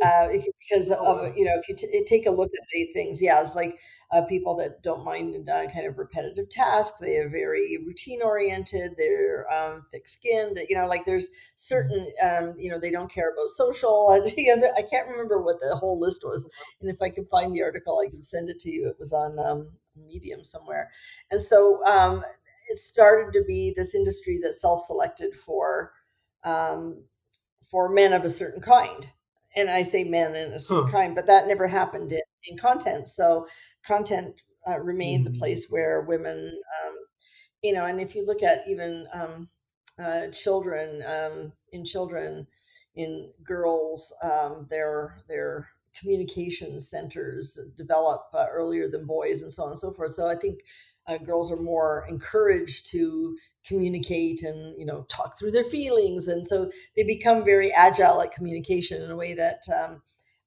Uh, 0.03 0.27
because 0.59 0.91
of 0.91 1.35
you 1.35 1.43
know 1.43 1.55
if 1.57 1.67
you 1.67 1.75
t- 1.75 2.03
take 2.05 2.27
a 2.27 2.31
look 2.31 2.51
at 2.53 2.67
the 2.71 2.85
things 2.93 3.19
yeah 3.19 3.41
it's 3.41 3.55
like 3.55 3.79
uh, 4.11 4.21
people 4.21 4.55
that 4.55 4.83
don't 4.83 5.03
mind 5.03 5.35
uh, 5.49 5.65
kind 5.73 5.87
of 5.87 5.97
repetitive 5.97 6.47
tasks 6.49 6.99
they 6.99 7.17
are 7.17 7.29
very 7.29 7.79
routine 7.83 8.21
oriented 8.21 8.93
they're 8.95 9.51
um, 9.51 9.83
thick 9.91 10.07
skinned 10.07 10.59
you 10.69 10.77
know 10.77 10.85
like 10.85 11.03
there's 11.05 11.29
certain 11.55 12.05
um, 12.21 12.53
you 12.59 12.69
know 12.69 12.77
they 12.77 12.91
don't 12.91 13.11
care 13.11 13.31
about 13.31 13.47
social 13.47 14.09
I, 14.27 14.83
can't 14.83 15.09
remember 15.09 15.41
what 15.41 15.59
the 15.59 15.75
whole 15.75 15.99
list 15.99 16.23
was 16.23 16.47
and 16.79 16.91
if 16.91 17.01
i 17.01 17.09
can 17.09 17.25
find 17.25 17.55
the 17.55 17.63
article 17.63 17.99
i 18.05 18.09
can 18.09 18.21
send 18.21 18.49
it 18.49 18.59
to 18.59 18.69
you 18.69 18.87
it 18.87 18.97
was 18.99 19.13
on 19.13 19.39
um, 19.39 19.71
medium 20.05 20.43
somewhere. 20.43 20.89
And 21.31 21.41
so 21.41 21.83
um, 21.85 22.23
it 22.69 22.77
started 22.77 23.33
to 23.33 23.43
be 23.45 23.73
this 23.75 23.95
industry 23.95 24.39
that 24.43 24.53
self-selected 24.53 25.35
for 25.35 25.93
um, 26.43 27.03
for 27.69 27.89
men 27.89 28.13
of 28.13 28.23
a 28.23 28.29
certain 28.29 28.61
kind 28.61 29.09
and 29.57 29.69
I 29.69 29.81
say 29.83 30.03
men 30.03 30.35
in 30.35 30.53
a 30.53 30.59
certain 30.59 30.85
huh. 30.85 30.91
kind, 30.91 31.15
but 31.15 31.27
that 31.27 31.47
never 31.47 31.67
happened 31.67 32.11
in, 32.11 32.21
in 32.45 32.57
content. 32.57 33.07
So 33.07 33.47
content 33.85 34.35
uh, 34.67 34.79
remained 34.79 35.25
mm-hmm. 35.25 35.33
the 35.33 35.39
place 35.39 35.65
where 35.69 36.01
women, 36.01 36.61
um, 36.85 36.95
you 37.63 37.73
know, 37.73 37.85
and 37.85 37.99
if 37.99 38.15
you 38.15 38.25
look 38.25 38.43
at 38.43 38.67
even 38.67 39.07
um, 39.13 39.49
uh, 39.99 40.27
children, 40.27 41.03
um, 41.05 41.51
in 41.71 41.83
children, 41.83 42.47
in 42.95 43.31
girls, 43.43 44.13
um, 44.23 44.67
their 44.69 45.19
their 45.27 45.69
communication 45.99 46.79
centers 46.79 47.57
develop 47.75 48.21
uh, 48.33 48.45
earlier 48.51 48.87
than 48.87 49.05
boys, 49.05 49.41
and 49.41 49.51
so 49.51 49.63
on 49.63 49.69
and 49.69 49.79
so 49.79 49.91
forth. 49.91 50.11
So 50.11 50.27
I 50.27 50.35
think 50.35 50.59
uh, 51.07 51.17
girls 51.17 51.51
are 51.51 51.61
more 51.61 52.05
encouraged 52.09 52.87
to 52.87 53.37
communicate 53.65 54.43
and 54.43 54.77
you 54.77 54.85
know 54.85 55.05
talk 55.09 55.37
through 55.37 55.51
their 55.51 55.63
feelings. 55.63 56.27
And 56.27 56.45
so 56.45 56.71
they 56.95 57.03
become 57.03 57.45
very 57.45 57.71
agile 57.73 58.21
at 58.21 58.33
communication 58.33 59.01
in 59.01 59.11
a 59.11 59.15
way 59.15 59.33
that 59.33 59.61
um, 59.73 60.01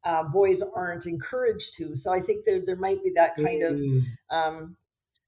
uh, 0.04 0.24
boys 0.24 0.62
aren't 0.74 1.06
encouraged 1.06 1.74
to. 1.74 1.96
So 1.96 2.12
i 2.12 2.20
think 2.20 2.44
there, 2.44 2.60
there 2.64 2.76
might 2.76 3.02
be 3.02 3.12
that 3.14 3.36
kind 3.36 3.62
of 3.62 3.76
mm. 3.76 4.00
um, 4.30 4.76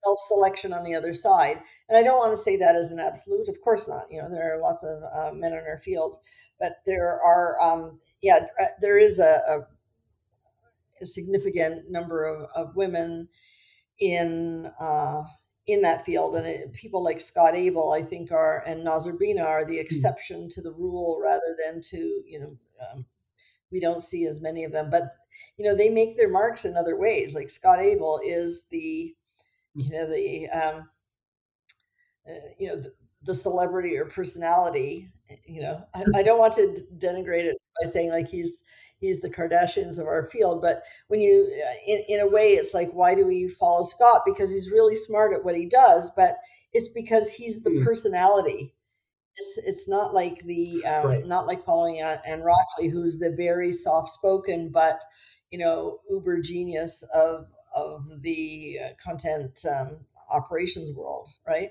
self-selection 0.04 0.72
on 0.72 0.84
the 0.84 0.94
other 0.94 1.12
side. 1.12 1.60
And 1.88 1.96
i 1.96 2.02
don't 2.02 2.18
want 2.18 2.36
to 2.36 2.42
say 2.42 2.56
that 2.58 2.76
as 2.76 2.92
an 2.92 3.00
absolute 3.00 3.48
of 3.48 3.60
course 3.60 3.88
not. 3.88 4.06
You 4.10 4.22
know 4.22 4.30
there 4.30 4.54
are 4.54 4.60
lots 4.60 4.84
of 4.84 5.02
uh, 5.12 5.34
men 5.34 5.52
in 5.52 5.64
our 5.68 5.78
field. 5.78 6.16
But 6.60 6.76
there 6.86 7.20
are 7.20 7.60
um, 7.60 7.98
yeah 8.22 8.46
uh, 8.60 8.66
there 8.80 8.98
is 8.98 9.18
a, 9.18 9.42
a, 9.48 9.58
a 11.00 11.04
significant 11.04 11.90
number 11.90 12.24
of, 12.24 12.48
of 12.54 12.76
women 12.76 13.28
in 13.98 14.70
uh, 14.80 15.22
in 15.66 15.82
that 15.82 16.04
field, 16.04 16.36
and 16.36 16.46
it, 16.46 16.72
people 16.72 17.02
like 17.02 17.20
Scott 17.20 17.54
Abel, 17.54 17.92
I 17.92 18.02
think, 18.02 18.32
are 18.32 18.62
and 18.66 18.84
Noz 18.84 19.06
Urbina 19.06 19.44
are 19.44 19.64
the 19.64 19.76
hmm. 19.76 19.80
exception 19.80 20.48
to 20.50 20.62
the 20.62 20.72
rule 20.72 21.20
rather 21.22 21.56
than 21.64 21.80
to 21.90 22.22
you 22.26 22.40
know. 22.40 22.56
Um, 22.90 23.06
we 23.70 23.80
don't 23.80 24.02
see 24.02 24.26
as 24.26 24.40
many 24.40 24.64
of 24.64 24.72
them, 24.72 24.90
but 24.90 25.16
you 25.56 25.66
know 25.66 25.74
they 25.74 25.88
make 25.88 26.16
their 26.16 26.28
marks 26.28 26.64
in 26.64 26.76
other 26.76 26.96
ways. 26.96 27.34
Like 27.34 27.48
Scott 27.48 27.80
Abel 27.80 28.20
is 28.24 28.66
the, 28.70 29.14
you 29.74 29.90
know 29.90 30.06
the, 30.06 30.48
um, 30.50 30.90
uh, 32.28 32.34
you 32.58 32.68
know 32.68 32.76
the, 32.76 32.92
the, 33.22 33.34
celebrity 33.34 33.96
or 33.96 34.04
personality. 34.04 35.08
You 35.46 35.62
know, 35.62 35.84
I, 35.94 36.04
I 36.16 36.22
don't 36.22 36.38
want 36.38 36.52
to 36.54 36.84
denigrate 36.98 37.44
it 37.44 37.56
by 37.80 37.86
saying 37.86 38.10
like 38.10 38.28
he's 38.28 38.62
he's 39.02 39.20
the 39.20 39.28
Kardashians 39.28 39.98
of 39.98 40.06
our 40.06 40.24
field. 40.24 40.62
But 40.62 40.82
when 41.08 41.20
you, 41.20 41.52
in, 41.86 42.04
in 42.08 42.20
a 42.20 42.28
way, 42.28 42.54
it's 42.54 42.72
like, 42.72 42.90
why 42.92 43.14
do 43.14 43.26
we 43.26 43.48
follow 43.48 43.82
Scott? 43.82 44.22
Because 44.24 44.50
he's 44.50 44.70
really 44.70 44.94
smart 44.94 45.34
at 45.34 45.44
what 45.44 45.56
he 45.56 45.66
does, 45.66 46.10
but 46.16 46.36
it's 46.72 46.88
because 46.88 47.28
he's 47.28 47.62
the 47.62 47.70
mm. 47.70 47.84
personality. 47.84 48.74
It's, 49.36 49.58
it's 49.64 49.88
not 49.88 50.14
like 50.14 50.44
the 50.44 50.84
um, 50.86 51.06
right. 51.06 51.26
not 51.26 51.46
like 51.46 51.64
following 51.64 52.00
Ann 52.00 52.42
Rockley, 52.42 52.88
who's 52.88 53.18
the 53.18 53.30
very 53.30 53.72
soft 53.72 54.10
spoken 54.10 54.68
but 54.68 55.00
you 55.50 55.58
know 55.58 56.00
uber 56.10 56.38
genius 56.40 57.02
of 57.14 57.46
of 57.74 58.04
the 58.20 58.78
uh, 58.84 58.88
content 59.02 59.64
um, 59.70 60.00
operations 60.30 60.94
world, 60.94 61.28
right? 61.48 61.70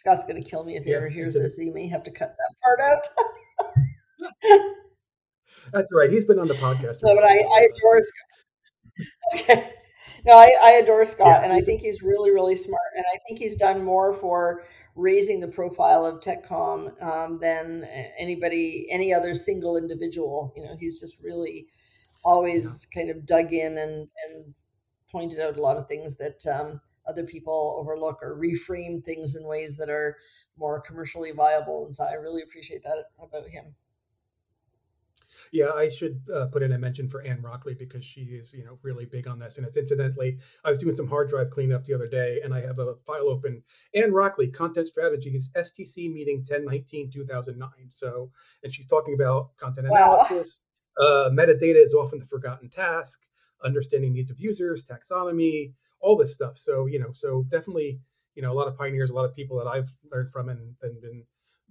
Scott's 0.00 0.24
going 0.24 0.42
to 0.42 0.50
kill 0.50 0.64
me 0.64 0.76
if 0.78 0.84
he 0.84 0.92
yeah, 0.92 0.96
ever 0.96 1.10
hears 1.10 1.34
this. 1.34 1.56
He 1.56 1.68
may 1.68 1.86
have 1.88 2.02
to 2.04 2.10
cut 2.10 2.34
that 2.38 2.54
part 2.62 2.80
out. 2.80 3.06
That's 5.74 5.90
right. 5.92 6.10
He's 6.10 6.24
been 6.24 6.38
on 6.38 6.48
the 6.48 6.54
podcast. 6.54 7.02
No, 7.02 7.14
but 7.14 7.22
I, 7.22 7.34
I 7.34 7.68
adore 7.76 8.00
Scott. 8.00 8.44
Okay. 9.34 9.72
No, 10.26 10.34
I, 10.38 10.50
I 10.62 10.70
adore 10.82 11.06
Scott, 11.06 11.26
yeah, 11.26 11.42
and 11.42 11.52
I 11.52 11.60
think 11.60 11.80
he's 11.80 12.02
really, 12.02 12.30
really 12.30 12.56
smart. 12.56 12.92
And 12.94 13.04
I 13.14 13.16
think 13.26 13.38
he's 13.38 13.56
done 13.56 13.82
more 13.82 14.12
for 14.12 14.62
raising 14.94 15.40
the 15.40 15.48
profile 15.48 16.04
of 16.04 16.20
TechCom 16.20 17.02
um, 17.02 17.38
than 17.40 17.84
anybody, 18.18 18.86
any 18.90 19.14
other 19.14 19.32
single 19.32 19.78
individual. 19.78 20.52
You 20.54 20.64
know, 20.64 20.76
he's 20.78 21.00
just 21.00 21.16
really 21.22 21.66
always 22.24 22.64
yeah. 22.64 23.02
kind 23.02 23.10
of 23.10 23.24
dug 23.24 23.54
in 23.54 23.78
and 23.78 24.08
and 24.28 24.54
pointed 25.10 25.40
out 25.40 25.56
a 25.56 25.62
lot 25.62 25.78
of 25.78 25.88
things 25.88 26.16
that 26.16 26.46
um, 26.46 26.82
other 27.10 27.24
people 27.24 27.76
overlook 27.78 28.20
or 28.22 28.38
reframe 28.38 29.04
things 29.04 29.34
in 29.34 29.44
ways 29.44 29.76
that 29.76 29.90
are 29.90 30.16
more 30.56 30.80
commercially 30.80 31.32
viable. 31.32 31.84
And 31.84 31.94
so 31.94 32.04
I 32.04 32.14
really 32.14 32.42
appreciate 32.42 32.82
that 32.84 33.06
about 33.20 33.48
him. 33.48 33.74
Yeah, 35.52 35.70
I 35.70 35.88
should 35.88 36.20
uh, 36.32 36.46
put 36.46 36.62
in 36.62 36.72
a 36.72 36.78
mention 36.78 37.08
for 37.08 37.22
Ann 37.22 37.42
Rockley 37.42 37.74
because 37.74 38.04
she 38.04 38.22
is, 38.22 38.54
you 38.54 38.64
know, 38.64 38.78
really 38.82 39.06
big 39.06 39.26
on 39.26 39.38
this. 39.38 39.58
And 39.58 39.66
it's 39.66 39.76
incidentally, 39.76 40.38
I 40.64 40.70
was 40.70 40.78
doing 40.78 40.94
some 40.94 41.08
hard 41.08 41.28
drive 41.28 41.50
cleanup 41.50 41.84
the 41.84 41.94
other 41.94 42.08
day, 42.08 42.40
and 42.42 42.54
I 42.54 42.60
have 42.60 42.78
a 42.78 42.94
file 43.06 43.28
open. 43.28 43.62
Ann 43.94 44.12
Rockley, 44.12 44.48
Content 44.48 44.86
Strategies, 44.86 45.50
STC 45.56 46.12
meeting 46.12 46.38
1019 46.38 47.10
2009. 47.10 47.70
So, 47.90 48.30
and 48.62 48.72
she's 48.72 48.86
talking 48.86 49.14
about 49.14 49.56
content 49.56 49.88
wow. 49.88 50.26
analysis. 50.28 50.60
Uh, 50.98 51.30
metadata 51.32 51.82
is 51.82 51.94
often 51.94 52.18
the 52.18 52.26
forgotten 52.26 52.68
task. 52.68 53.20
Understanding 53.64 54.12
needs 54.12 54.30
of 54.30 54.38
users, 54.38 54.84
taxonomy, 54.84 55.72
all 56.00 56.16
this 56.16 56.34
stuff. 56.34 56.58
So, 56.58 56.86
you 56.86 56.98
know, 56.98 57.12
so 57.12 57.44
definitely, 57.48 58.00
you 58.34 58.42
know, 58.42 58.52
a 58.52 58.54
lot 58.54 58.68
of 58.68 58.76
pioneers, 58.76 59.10
a 59.10 59.14
lot 59.14 59.24
of 59.24 59.34
people 59.34 59.58
that 59.58 59.68
I've 59.68 59.90
learned 60.10 60.32
from 60.32 60.48
and, 60.48 60.74
and 60.82 61.00
been 61.00 61.24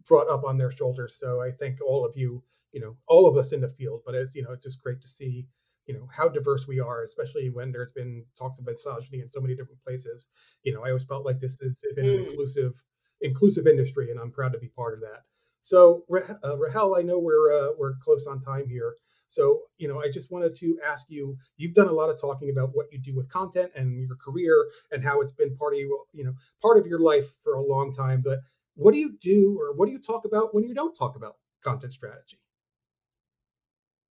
brought 0.08 0.30
up 0.30 0.44
on 0.44 0.58
their 0.58 0.72
shoulders. 0.72 1.18
So 1.20 1.42
I 1.42 1.52
thank 1.52 1.80
all 1.82 2.06
of 2.06 2.16
you 2.16 2.44
you 2.72 2.82
know 2.82 2.96
all 3.08 3.28
of 3.28 3.38
us 3.38 3.52
in 3.52 3.62
the 3.62 3.70
field 3.70 4.02
but 4.06 4.16
as 4.16 4.36
you 4.36 4.44
know 4.44 4.52
it's 4.52 4.64
just 4.64 4.82
great 4.82 5.02
to 5.02 5.08
see 5.08 5.46
you 5.86 5.94
know 5.94 6.08
how 6.12 6.28
diverse 6.28 6.68
we 6.68 6.80
are 6.80 7.04
especially 7.04 7.50
when 7.50 7.72
there's 7.72 7.92
been 7.92 8.24
talks 8.38 8.60
of 8.60 8.66
misogyny 8.66 9.22
in 9.22 9.30
so 9.30 9.42
many 9.42 9.56
different 9.56 9.82
places 9.84 10.28
you 10.64 10.74
know 10.74 10.84
i 10.84 10.88
always 10.88 11.04
felt 11.04 11.26
like 11.26 11.40
this 11.40 11.60
has 11.60 11.82
been 11.96 12.06
an 12.06 12.12
mm. 12.12 12.30
inclusive 12.30 12.74
inclusive 13.22 13.68
industry 13.68 14.12
and 14.12 14.20
i'm 14.20 14.32
proud 14.32 14.54
to 14.54 14.60
be 14.60 14.70
part 14.70 14.94
of 14.94 15.02
that 15.02 15.24
so 15.62 16.04
uh, 16.44 16.58
rahel 16.58 16.96
i 16.96 17.02
know 17.02 17.20
we're 17.20 17.52
uh, 17.52 17.72
we're 17.78 17.96
close 18.04 18.28
on 18.28 18.40
time 18.42 18.68
here 18.68 18.96
so 19.30 19.62
you 19.78 19.88
know 19.88 20.02
i 20.02 20.10
just 20.10 20.32
wanted 20.32 20.56
to 20.56 20.78
ask 20.86 21.06
you 21.10 21.38
you've 21.56 21.74
done 21.74 21.88
a 21.88 21.94
lot 21.94 22.10
of 22.10 22.20
talking 22.20 22.50
about 22.50 22.72
what 22.74 22.92
you 22.92 23.00
do 23.00 23.16
with 23.16 23.30
content 23.30 23.72
and 23.76 24.06
your 24.06 24.18
career 24.18 24.70
and 24.92 25.04
how 25.04 25.22
it's 25.22 25.32
been 25.32 25.56
part 25.56 25.74
of 25.74 25.80
you 25.80 26.04
you 26.12 26.26
know 26.26 26.34
part 26.62 26.78
of 26.78 26.86
your 26.86 27.00
life 27.00 27.28
for 27.42 27.54
a 27.54 27.62
long 27.62 27.94
time 27.94 28.22
but 28.22 28.40
what 28.76 28.94
do 28.94 29.00
you 29.00 29.18
do 29.22 29.58
or 29.60 29.74
what 29.74 29.88
do 29.88 29.94
you 29.94 30.00
talk 30.00 30.26
about 30.26 30.54
when 30.54 30.66
you 30.66 30.74
don't 30.74 30.94
talk 30.94 31.16
about 31.16 31.36
content 31.64 31.94
strategy 31.94 32.40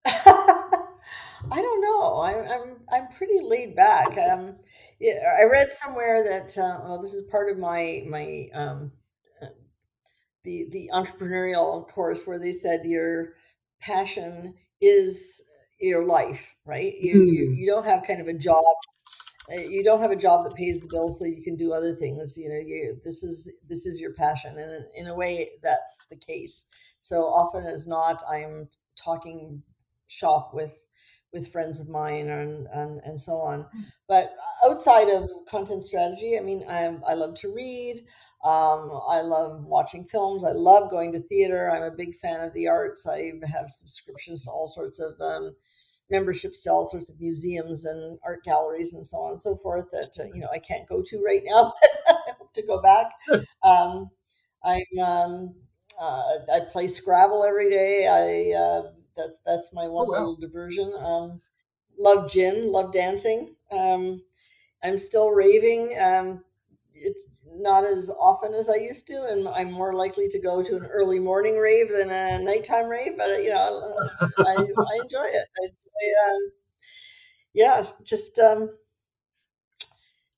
I 1.50 1.62
don't 1.62 1.80
know. 1.80 2.20
I'm 2.20 2.48
I'm 2.50 2.76
I'm 2.90 3.08
pretty 3.08 3.40
laid 3.42 3.76
back. 3.76 4.16
Um, 4.18 4.56
yeah, 4.98 5.34
I 5.38 5.44
read 5.44 5.72
somewhere 5.72 6.24
that 6.24 6.56
uh, 6.58 6.80
well, 6.82 7.00
this 7.00 7.14
is 7.14 7.24
part 7.30 7.50
of 7.50 7.58
my 7.58 8.02
my 8.06 8.48
um, 8.54 8.92
uh, 9.40 9.46
the 10.44 10.66
the 10.70 10.90
entrepreneurial 10.92 11.86
course 11.88 12.26
where 12.26 12.38
they 12.38 12.52
said 12.52 12.84
your 12.84 13.34
passion 13.80 14.54
is 14.80 15.40
your 15.80 16.04
life, 16.04 16.54
right? 16.64 16.94
You 16.98 17.14
mm. 17.16 17.32
you, 17.32 17.46
hmm. 17.46 17.54
you 17.54 17.66
don't 17.66 17.86
have 17.86 18.02
kind 18.04 18.20
of 18.20 18.28
a 18.28 18.34
job. 18.34 18.64
Uh, 19.50 19.60
you 19.60 19.82
don't 19.82 20.00
have 20.00 20.10
a 20.10 20.16
job 20.16 20.44
that 20.44 20.54
pays 20.54 20.78
the 20.78 20.86
bills 20.86 21.18
so 21.18 21.24
you 21.24 21.42
can 21.42 21.56
do 21.56 21.72
other 21.72 21.94
things. 21.94 22.36
You 22.36 22.48
know, 22.50 22.56
you 22.58 22.98
this 23.04 23.22
is 23.22 23.50
this 23.68 23.86
is 23.86 24.00
your 24.00 24.12
passion, 24.12 24.58
and 24.58 24.84
in 24.96 25.06
a 25.06 25.14
way, 25.14 25.50
that's 25.62 26.04
the 26.10 26.16
case. 26.16 26.64
So 27.00 27.22
often 27.22 27.64
as 27.64 27.86
not, 27.86 28.22
I'm 28.28 28.68
talking 29.02 29.62
shop 30.08 30.50
with 30.52 30.88
with 31.32 31.52
friends 31.52 31.78
of 31.80 31.88
mine 31.88 32.28
and 32.28 32.66
and, 32.72 33.00
and 33.04 33.18
so 33.18 33.34
on. 33.34 33.60
Mm. 33.64 33.84
But 34.08 34.34
outside 34.64 35.08
of 35.08 35.28
content 35.48 35.82
strategy, 35.84 36.38
I 36.38 36.40
mean, 36.40 36.64
I 36.68 36.96
I 37.06 37.14
love 37.14 37.34
to 37.40 37.52
read. 37.52 37.98
Um, 38.44 38.90
I 39.08 39.20
love 39.20 39.64
watching 39.64 40.04
films. 40.06 40.44
I 40.44 40.52
love 40.52 40.90
going 40.90 41.12
to 41.12 41.20
theater. 41.20 41.70
I'm 41.70 41.82
a 41.82 41.90
big 41.90 42.14
fan 42.16 42.40
of 42.40 42.52
the 42.54 42.68
arts. 42.68 43.06
I 43.06 43.32
have 43.52 43.70
subscriptions 43.70 44.44
to 44.44 44.50
all 44.50 44.68
sorts 44.68 44.98
of 45.00 45.20
um, 45.20 45.54
memberships 46.10 46.62
to 46.62 46.70
all 46.70 46.86
sorts 46.88 47.08
of 47.10 47.20
museums 47.20 47.84
and 47.84 48.18
art 48.24 48.42
galleries 48.44 48.94
and 48.94 49.06
so 49.06 49.18
on 49.18 49.30
and 49.30 49.40
so 49.40 49.54
forth 49.56 49.90
that 49.92 50.18
uh, 50.20 50.24
you 50.34 50.40
know 50.40 50.48
I 50.52 50.58
can't 50.58 50.88
go 50.88 51.02
to 51.04 51.22
right 51.24 51.42
now, 51.44 51.74
but 52.06 52.16
I 52.28 52.32
hope 52.38 52.52
to 52.54 52.66
go 52.66 52.80
back. 52.80 53.10
Um, 53.62 54.10
I'm 54.64 54.82
um, 55.02 55.54
uh, 56.00 56.22
I 56.52 56.60
play 56.70 56.88
Scrabble 56.88 57.44
every 57.44 57.70
day. 57.70 58.06
I 58.06 58.58
uh, 58.58 58.82
that's 59.18 59.40
that's 59.44 59.70
my 59.72 59.86
one 59.86 60.06
oh, 60.08 60.12
wow. 60.12 60.18
little 60.18 60.36
diversion. 60.36 60.94
Um, 60.98 61.42
love 61.98 62.30
gin, 62.30 62.72
love 62.72 62.92
dancing. 62.92 63.56
Um, 63.70 64.22
I'm 64.82 64.96
still 64.96 65.30
raving. 65.30 65.98
Um, 66.00 66.44
it's 66.94 67.42
not 67.46 67.84
as 67.84 68.10
often 68.10 68.54
as 68.54 68.70
I 68.70 68.76
used 68.76 69.06
to, 69.08 69.24
and 69.24 69.48
I'm 69.48 69.70
more 69.70 69.92
likely 69.92 70.28
to 70.28 70.38
go 70.38 70.62
to 70.62 70.76
an 70.76 70.86
early 70.86 71.18
morning 71.18 71.56
rave 71.56 71.90
than 71.90 72.10
a 72.10 72.38
nighttime 72.38 72.86
rave. 72.86 73.16
But 73.16 73.42
you 73.42 73.50
know, 73.50 73.98
I, 74.38 74.54
I 74.54 75.00
enjoy 75.02 75.26
it. 75.26 75.48
I, 75.60 75.66
I 75.66 76.32
um, 76.32 76.50
yeah, 77.54 77.86
just 78.04 78.38
um, 78.38 78.70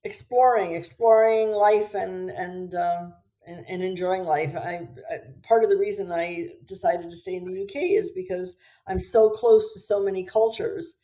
exploring, 0.05 0.75
exploring 0.75 1.51
life, 1.51 1.95
and 1.95 2.31
and, 2.31 2.75
um, 2.75 3.13
and 3.51 3.65
and, 3.69 3.83
enjoying 3.83 4.25
life. 4.25 4.55
I, 4.57 4.89
I, 5.11 5.19
part 5.43 5.65
of 5.65 5.71
the 5.71 5.77
reason 5.77 6.13
I 6.13 6.49
decided 6.65 7.11
to 7.11 7.17
stay 7.17 7.35
in 7.35 7.45
the 7.45 7.63
UK 7.63 7.99
is 7.99 8.11
because 8.11 8.57
I'm 8.87 8.99
so 8.99 9.31
close 9.31 9.73
to 9.75 9.81
so 9.81 10.03
many 10.03 10.25
cultures. 10.25 10.97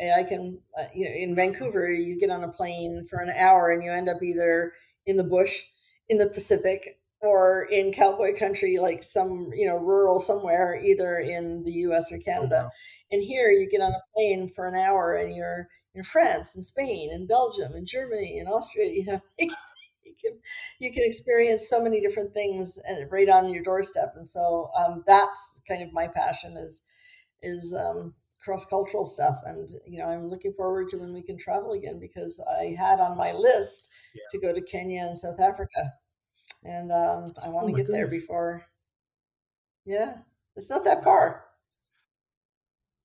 I 0.00 0.22
can, 0.22 0.58
uh, 0.78 0.86
you 0.94 1.04
know, 1.04 1.14
in 1.14 1.34
Vancouver, 1.34 1.90
you 1.90 2.18
get 2.18 2.30
on 2.30 2.42
a 2.42 2.48
plane 2.48 3.06
for 3.10 3.20
an 3.20 3.30
hour 3.30 3.70
and 3.70 3.82
you 3.82 3.92
end 3.92 4.08
up 4.08 4.22
either 4.22 4.72
in 5.04 5.16
the 5.16 5.24
bush 5.24 5.60
in 6.08 6.18
the 6.18 6.26
Pacific 6.26 6.98
or 7.22 7.68
in 7.70 7.92
cowboy 7.92 8.36
country, 8.36 8.78
like 8.78 9.02
some, 9.02 9.50
you 9.54 9.66
know, 9.66 9.76
rural 9.76 10.20
somewhere, 10.20 10.80
either 10.82 11.18
in 11.18 11.62
the 11.64 11.72
US 11.72 12.10
or 12.10 12.18
Canada. 12.18 12.60
Oh, 12.60 12.64
wow. 12.64 12.70
And 13.12 13.22
here 13.22 13.50
you 13.50 13.68
get 13.68 13.82
on 13.82 13.92
a 13.92 14.02
plane 14.14 14.48
for 14.48 14.66
an 14.66 14.74
hour 14.74 15.14
and 15.14 15.34
you're 15.34 15.68
in 15.94 16.02
France 16.02 16.54
and 16.54 16.64
Spain 16.64 17.10
and 17.12 17.28
Belgium 17.28 17.74
and 17.74 17.86
Germany 17.86 18.38
and 18.38 18.48
Austria, 18.48 18.86
you 18.90 19.04
know. 19.04 19.20
You 20.10 20.30
can, 20.30 20.40
you 20.78 20.92
can 20.92 21.04
experience 21.04 21.68
so 21.68 21.80
many 21.80 22.00
different 22.00 22.34
things 22.34 22.78
and 22.84 23.10
right 23.10 23.28
on 23.28 23.48
your 23.48 23.62
doorstep. 23.62 24.12
And 24.16 24.26
so 24.26 24.68
um, 24.78 25.04
that's 25.06 25.38
kind 25.68 25.82
of 25.82 25.92
my 25.92 26.08
passion 26.08 26.56
is, 26.56 26.82
is 27.42 27.74
um, 27.74 28.14
cross 28.42 28.64
cultural 28.64 29.04
stuff. 29.04 29.36
And, 29.44 29.68
you 29.86 29.98
know, 29.98 30.06
I'm 30.06 30.28
looking 30.28 30.52
forward 30.52 30.88
to 30.88 30.98
when 30.98 31.12
we 31.12 31.22
can 31.22 31.38
travel 31.38 31.72
again 31.72 32.00
because 32.00 32.40
I 32.60 32.74
had 32.78 33.00
on 33.00 33.16
my 33.16 33.32
list 33.32 33.88
yeah. 34.14 34.22
to 34.30 34.40
go 34.40 34.52
to 34.52 34.60
Kenya 34.62 35.02
and 35.02 35.16
South 35.16 35.40
Africa. 35.40 35.92
And 36.62 36.92
um, 36.92 37.32
I 37.42 37.48
want 37.48 37.68
to 37.68 37.72
oh 37.72 37.76
get 37.76 37.86
goodness. 37.86 37.96
there 37.96 38.06
before. 38.06 38.66
Yeah, 39.86 40.18
it's 40.56 40.68
not 40.68 40.84
that 40.84 41.02
far. 41.02 41.44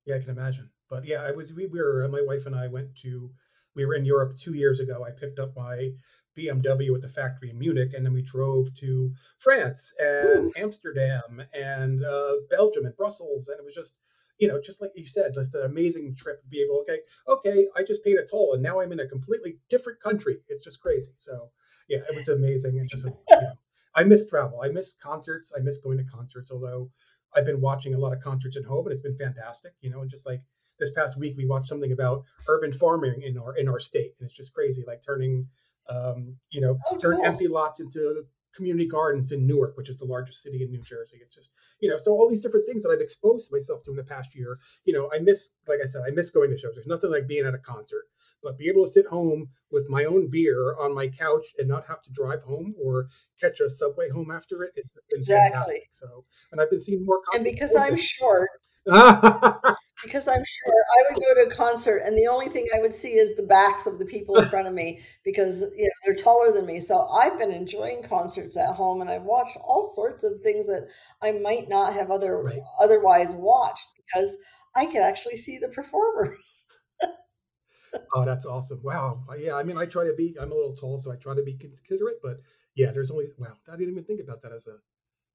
Yeah, 0.05 0.15
I 0.15 0.19
can 0.19 0.29
imagine. 0.29 0.69
But 0.89 1.05
yeah, 1.05 1.23
I 1.23 1.31
was, 1.31 1.53
we, 1.53 1.65
we 1.67 1.81
were, 1.81 2.07
my 2.09 2.21
wife 2.21 2.45
and 2.45 2.55
I 2.55 2.67
went 2.67 2.95
to, 2.97 3.31
we 3.75 3.85
were 3.85 3.95
in 3.95 4.05
Europe 4.05 4.35
two 4.35 4.53
years 4.53 4.79
ago. 4.79 5.03
I 5.03 5.11
picked 5.11 5.39
up 5.39 5.55
my 5.55 5.91
BMW 6.37 6.95
at 6.95 7.01
the 7.01 7.09
factory 7.09 7.49
in 7.49 7.59
Munich, 7.59 7.93
and 7.93 8.05
then 8.05 8.13
we 8.13 8.21
drove 8.21 8.73
to 8.75 9.11
France 9.39 9.93
and 9.99 10.45
Ooh. 10.45 10.51
Amsterdam 10.57 11.43
and 11.53 12.03
uh, 12.03 12.33
Belgium 12.49 12.85
and 12.85 12.95
Brussels, 12.95 13.47
and 13.47 13.59
it 13.59 13.65
was 13.65 13.75
just 13.75 13.95
you 14.39 14.47
know, 14.47 14.59
just 14.59 14.81
like 14.81 14.91
you 14.95 15.05
said, 15.05 15.33
just 15.33 15.55
an 15.55 15.65
amazing 15.65 16.15
trip 16.15 16.41
to 16.41 16.47
be 16.49 16.61
able, 16.61 16.81
okay, 16.81 16.99
okay, 17.27 17.67
I 17.75 17.83
just 17.83 18.03
paid 18.03 18.17
a 18.17 18.25
toll 18.25 18.53
and 18.53 18.61
now 18.61 18.81
I'm 18.81 18.91
in 18.91 18.99
a 18.99 19.07
completely 19.07 19.59
different 19.69 20.01
country. 20.01 20.39
It's 20.49 20.65
just 20.65 20.81
crazy. 20.81 21.13
So 21.17 21.51
yeah, 21.87 21.99
it 21.99 22.15
was 22.15 22.27
amazing. 22.27 22.79
And 22.79 22.89
just, 22.89 23.05
you 23.05 23.13
know, 23.29 23.53
I 23.95 24.03
miss 24.03 24.27
travel. 24.27 24.61
I 24.61 24.67
miss 24.67 24.95
concerts. 25.01 25.53
I 25.55 25.61
miss 25.61 25.77
going 25.77 25.97
to 25.99 26.03
concerts, 26.03 26.51
although 26.51 26.91
I've 27.33 27.45
been 27.45 27.61
watching 27.61 27.93
a 27.93 27.97
lot 27.97 28.13
of 28.13 28.19
concerts 28.21 28.57
at 28.57 28.65
home 28.65 28.85
and 28.85 28.91
it's 28.91 29.01
been 29.01 29.17
fantastic, 29.17 29.73
you 29.81 29.89
know, 29.89 30.01
and 30.01 30.09
just 30.09 30.25
like 30.25 30.41
this 30.79 30.91
past 30.91 31.17
week, 31.17 31.35
we 31.37 31.45
watched 31.45 31.67
something 31.67 31.91
about 31.91 32.23
urban 32.47 32.71
farming 32.71 33.21
in 33.21 33.37
our, 33.37 33.55
in 33.57 33.67
our 33.67 33.79
state. 33.79 34.13
And 34.19 34.25
it's 34.25 34.35
just 34.35 34.53
crazy, 34.53 34.83
like 34.85 35.01
turning, 35.05 35.47
um, 35.89 36.35
you 36.49 36.61
know, 36.61 36.77
oh, 36.89 36.97
turn 36.97 37.17
cool. 37.17 37.25
empty 37.25 37.47
lots 37.47 37.79
into 37.79 38.25
community 38.55 38.87
gardens 38.87 39.31
in 39.31 39.45
Newark, 39.45 39.75
which 39.77 39.89
is 39.89 39.99
the 39.99 40.05
largest 40.05 40.41
city 40.41 40.63
in 40.63 40.71
New 40.71 40.81
Jersey. 40.81 41.17
It's 41.21 41.35
just, 41.35 41.51
you 41.81 41.89
know, 41.89 41.97
so 41.97 42.13
all 42.13 42.29
these 42.29 42.41
different 42.41 42.65
things 42.65 42.83
that 42.83 42.89
I've 42.89 43.01
exposed 43.01 43.51
myself 43.51 43.83
to 43.83 43.91
in 43.91 43.97
the 43.97 44.03
past 44.03 44.35
year, 44.35 44.57
you 44.85 44.93
know, 44.93 45.09
I 45.13 45.19
miss, 45.19 45.49
like 45.67 45.79
I 45.83 45.85
said, 45.85 46.03
I 46.07 46.11
miss 46.11 46.29
going 46.29 46.49
to 46.51 46.57
shows. 46.57 46.71
There's 46.73 46.87
nothing 46.87 47.11
like 47.11 47.27
being 47.27 47.45
at 47.45 47.53
a 47.53 47.59
concert, 47.59 48.05
but 48.41 48.57
be 48.57 48.69
able 48.69 48.85
to 48.85 48.91
sit 48.91 49.05
home 49.05 49.49
with 49.71 49.89
my 49.89 50.05
own 50.05 50.29
beer 50.29 50.75
on 50.79 50.95
my 50.95 51.07
couch 51.07 51.47
and 51.57 51.67
not 51.67 51.85
have 51.87 52.01
to 52.03 52.11
drive 52.13 52.41
home 52.43 52.73
or 52.81 53.07
catch 53.39 53.59
a 53.59 53.69
subway 53.69 54.09
home 54.09 54.31
after 54.31 54.63
it, 54.63 54.71
it's 54.75 54.89
been 54.89 55.19
exactly. 55.19 55.51
fantastic. 55.51 55.87
So, 55.91 56.25
and 56.51 56.61
I've 56.61 56.69
been 56.69 56.79
seeing 56.79 57.05
more. 57.05 57.19
And 57.33 57.43
because 57.43 57.75
I'm 57.75 57.97
short, 57.97 58.49
because 60.03 60.27
I'm 60.27 60.43
sure 60.45 60.85
I 60.97 61.03
would 61.07 61.15
go 61.15 61.33
to 61.33 61.47
a 61.47 61.55
concert 61.55 62.03
and 62.05 62.15
the 62.15 62.27
only 62.27 62.49
thing 62.49 62.67
I 62.75 62.79
would 62.79 62.93
see 62.93 63.13
is 63.13 63.35
the 63.35 63.43
backs 63.43 63.87
of 63.87 63.97
the 63.97 64.05
people 64.05 64.37
in 64.37 64.47
front 64.47 64.67
of 64.67 64.73
me 64.73 64.99
because 65.23 65.61
you 65.75 65.85
know 65.85 65.89
they're 66.05 66.15
taller 66.15 66.51
than 66.51 66.67
me. 66.67 66.79
So 66.79 67.07
I've 67.07 67.39
been 67.39 67.51
enjoying 67.51 68.03
concerts 68.03 68.57
at 68.57 68.75
home 68.75 69.01
and 69.01 69.09
I've 69.09 69.23
watched 69.23 69.57
all 69.63 69.83
sorts 69.83 70.23
of 70.23 70.41
things 70.41 70.67
that 70.67 70.89
I 71.21 71.31
might 71.31 71.67
not 71.67 71.93
have 71.93 72.11
other 72.11 72.43
right. 72.43 72.59
otherwise 72.79 73.33
watched 73.33 73.87
because 73.97 74.37
I 74.75 74.85
can 74.85 75.01
actually 75.01 75.37
see 75.37 75.57
the 75.57 75.69
performers. 75.69 76.65
oh, 78.13 78.25
that's 78.25 78.45
awesome! 78.45 78.81
Wow, 78.83 79.21
yeah. 79.39 79.55
I 79.55 79.63
mean, 79.63 79.77
I 79.77 79.85
try 79.85 80.03
to 80.03 80.13
be. 80.13 80.35
I'm 80.39 80.51
a 80.51 80.55
little 80.55 80.75
tall, 80.75 80.99
so 80.99 81.11
I 81.11 81.15
try 81.15 81.33
to 81.33 81.43
be 81.43 81.55
considerate. 81.55 82.17
But 82.21 82.37
yeah, 82.75 82.91
there's 82.91 83.09
only 83.09 83.27
wow. 83.39 83.55
I 83.67 83.77
didn't 83.77 83.91
even 83.91 84.03
think 84.03 84.21
about 84.21 84.41
that 84.43 84.51
as 84.51 84.67
a 84.67 84.77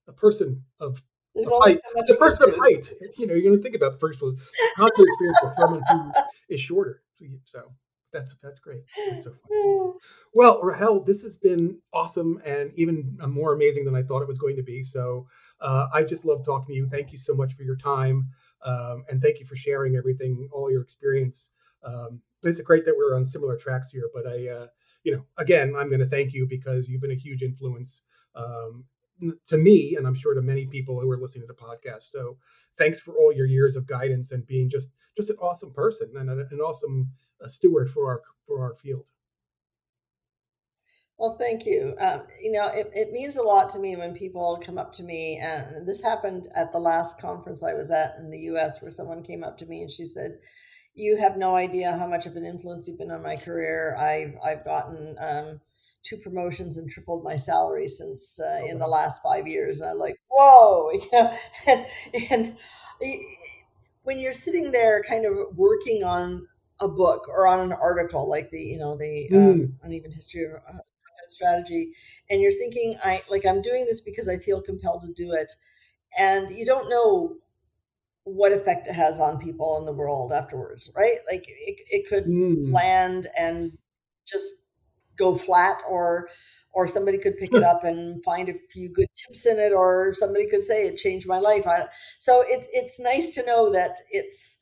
a 0.06 0.12
person 0.12 0.64
of 0.78 1.02
there's 1.34 1.48
always 1.48 1.76
height. 1.76 1.82
so 1.86 1.98
much. 1.98 2.06
The 2.08 2.16
person 2.16 2.48
of 2.48 2.56
height, 2.58 2.92
you 3.18 3.26
know, 3.26 3.34
you're 3.34 3.42
going 3.42 3.56
to 3.56 3.62
think 3.62 3.74
about 3.74 4.00
the 4.00 4.36
how 4.76 4.88
to 4.88 5.02
experience 5.02 5.38
for 5.40 5.54
someone 5.58 5.82
who 5.90 6.12
is 6.48 6.60
shorter. 6.60 7.02
So 7.44 7.72
that's 8.12 8.34
that's 8.42 8.58
great. 8.58 8.82
That's 9.08 9.24
so 9.24 9.34
funny. 9.48 9.92
Well, 10.32 10.62
Rahel, 10.62 11.00
this 11.00 11.22
has 11.22 11.36
been 11.36 11.78
awesome 11.92 12.40
and 12.46 12.70
even 12.76 13.18
more 13.28 13.52
amazing 13.52 13.84
than 13.84 13.96
I 13.96 14.02
thought 14.04 14.22
it 14.22 14.28
was 14.28 14.38
going 14.38 14.54
to 14.56 14.62
be. 14.62 14.80
So 14.82 15.26
uh, 15.60 15.88
I 15.92 16.04
just 16.04 16.24
love 16.24 16.44
talking 16.44 16.68
to 16.68 16.74
you. 16.74 16.88
Thank 16.88 17.10
you 17.10 17.18
so 17.18 17.34
much 17.34 17.54
for 17.54 17.64
your 17.64 17.76
time, 17.76 18.28
um, 18.64 19.04
and 19.10 19.20
thank 19.20 19.40
you 19.40 19.46
for 19.46 19.56
sharing 19.56 19.96
everything, 19.96 20.48
all 20.52 20.70
your 20.70 20.82
experience. 20.82 21.50
Um, 21.82 22.20
it's 22.44 22.60
great 22.60 22.84
that 22.84 22.96
we're 22.96 23.16
on 23.16 23.26
similar 23.26 23.56
tracks 23.56 23.90
here. 23.90 24.08
But 24.14 24.26
I, 24.26 24.48
uh, 24.48 24.66
you 25.02 25.16
know, 25.16 25.24
again, 25.36 25.74
I'm 25.76 25.88
going 25.88 26.00
to 26.00 26.08
thank 26.08 26.32
you 26.32 26.46
because 26.46 26.88
you've 26.88 27.02
been 27.02 27.10
a 27.10 27.14
huge 27.14 27.42
influence 27.42 28.02
um, 28.36 28.84
to 29.46 29.58
me, 29.58 29.96
and 29.96 30.06
I'm 30.06 30.14
sure 30.14 30.34
to 30.34 30.42
many 30.42 30.66
people 30.66 31.00
who 31.00 31.10
are 31.10 31.18
listening 31.18 31.46
to 31.46 31.52
the 31.52 31.60
podcast. 31.60 32.10
So 32.10 32.38
thanks 32.78 33.00
for 33.00 33.16
all 33.16 33.32
your 33.32 33.46
years 33.46 33.76
of 33.76 33.86
guidance 33.86 34.32
and 34.32 34.46
being 34.46 34.68
just 34.68 34.90
just 35.16 35.30
an 35.30 35.36
awesome 35.36 35.72
person 35.72 36.12
and 36.16 36.30
an 36.30 36.60
awesome 36.60 37.10
uh, 37.42 37.48
steward 37.48 37.90
for 37.90 38.08
our 38.08 38.22
for 38.46 38.62
our 38.62 38.74
field. 38.74 39.10
Well, 41.20 41.32
thank 41.32 41.66
you. 41.66 41.94
Um, 42.00 42.22
you 42.40 42.50
know, 42.50 42.68
it, 42.68 42.90
it 42.94 43.12
means 43.12 43.36
a 43.36 43.42
lot 43.42 43.68
to 43.70 43.78
me 43.78 43.94
when 43.94 44.14
people 44.14 44.58
come 44.64 44.78
up 44.78 44.90
to 44.94 45.02
me, 45.02 45.36
and 45.36 45.86
this 45.86 46.00
happened 46.00 46.48
at 46.54 46.72
the 46.72 46.78
last 46.78 47.18
conference 47.18 47.62
I 47.62 47.74
was 47.74 47.90
at 47.90 48.16
in 48.18 48.30
the 48.30 48.38
U.S., 48.38 48.80
where 48.80 48.90
someone 48.90 49.22
came 49.22 49.44
up 49.44 49.58
to 49.58 49.66
me 49.66 49.82
and 49.82 49.90
she 49.90 50.06
said, 50.06 50.38
"You 51.00 51.16
have 51.16 51.36
no 51.36 51.56
idea 51.56 51.96
how 51.96 52.06
much 52.06 52.26
of 52.26 52.36
an 52.36 52.44
influence 52.44 52.86
you've 52.86 52.98
been 52.98 53.10
on 53.10 53.22
my 53.22 53.36
career. 53.36 53.96
I've 53.98 54.34
I've 54.42 54.64
gotten." 54.64 55.16
Um, 55.18 55.60
two 56.02 56.16
promotions 56.16 56.78
and 56.78 56.90
tripled 56.90 57.22
my 57.22 57.36
salary 57.36 57.86
since 57.86 58.38
uh, 58.40 58.60
oh, 58.62 58.66
in 58.66 58.78
the 58.78 58.86
last 58.86 59.20
five 59.22 59.46
years. 59.46 59.80
And 59.80 59.90
I'm 59.90 59.98
like, 59.98 60.18
whoa, 60.30 60.90
yeah. 61.12 61.36
and, 61.66 61.86
and 62.30 62.56
when 64.02 64.18
you're 64.18 64.32
sitting 64.32 64.72
there 64.72 65.02
kind 65.02 65.26
of 65.26 65.56
working 65.56 66.02
on 66.04 66.46
a 66.80 66.88
book 66.88 67.28
or 67.28 67.46
on 67.46 67.60
an 67.60 67.72
article 67.72 68.28
like 68.28 68.50
the, 68.50 68.60
you 68.60 68.78
know, 68.78 68.96
the 68.96 69.28
mm. 69.30 69.50
um, 69.50 69.78
uneven 69.82 70.10
history 70.10 70.44
of 70.44 70.52
uh, 70.74 70.78
strategy, 71.28 71.92
and 72.30 72.40
you're 72.40 72.52
thinking, 72.52 72.98
I 73.04 73.22
like, 73.28 73.44
I'm 73.44 73.62
doing 73.62 73.84
this 73.84 74.00
because 74.00 74.28
I 74.28 74.38
feel 74.38 74.62
compelled 74.62 75.02
to 75.02 75.12
do 75.12 75.32
it. 75.32 75.52
And 76.18 76.50
you 76.56 76.64
don't 76.64 76.88
know 76.88 77.36
what 78.24 78.52
effect 78.52 78.86
it 78.86 78.94
has 78.94 79.18
on 79.18 79.38
people 79.38 79.78
in 79.78 79.84
the 79.84 79.92
world 79.92 80.32
afterwards, 80.32 80.90
right? 80.94 81.18
Like 81.30 81.46
it, 81.48 81.80
it 81.90 82.08
could 82.08 82.26
mm. 82.26 82.72
land 82.72 83.26
and 83.38 83.72
just 84.26 84.54
go 85.20 85.36
flat 85.36 85.82
or 85.88 86.28
or 86.72 86.86
somebody 86.86 87.18
could 87.18 87.36
pick 87.36 87.52
it 87.52 87.62
up 87.62 87.84
and 87.84 88.24
find 88.24 88.48
a 88.48 88.54
few 88.54 88.88
good 88.88 89.08
tips 89.14 89.44
in 89.44 89.58
it 89.58 89.72
or 89.72 90.14
somebody 90.14 90.48
could 90.48 90.62
say 90.62 90.86
it 90.86 90.96
changed 90.96 91.26
my 91.26 91.38
life 91.38 91.66
I, 91.66 91.86
so 92.18 92.42
it, 92.42 92.66
it's 92.72 92.98
nice 92.98 93.30
to 93.30 93.44
know 93.44 93.70
that 93.72 93.98
it's 94.10 94.56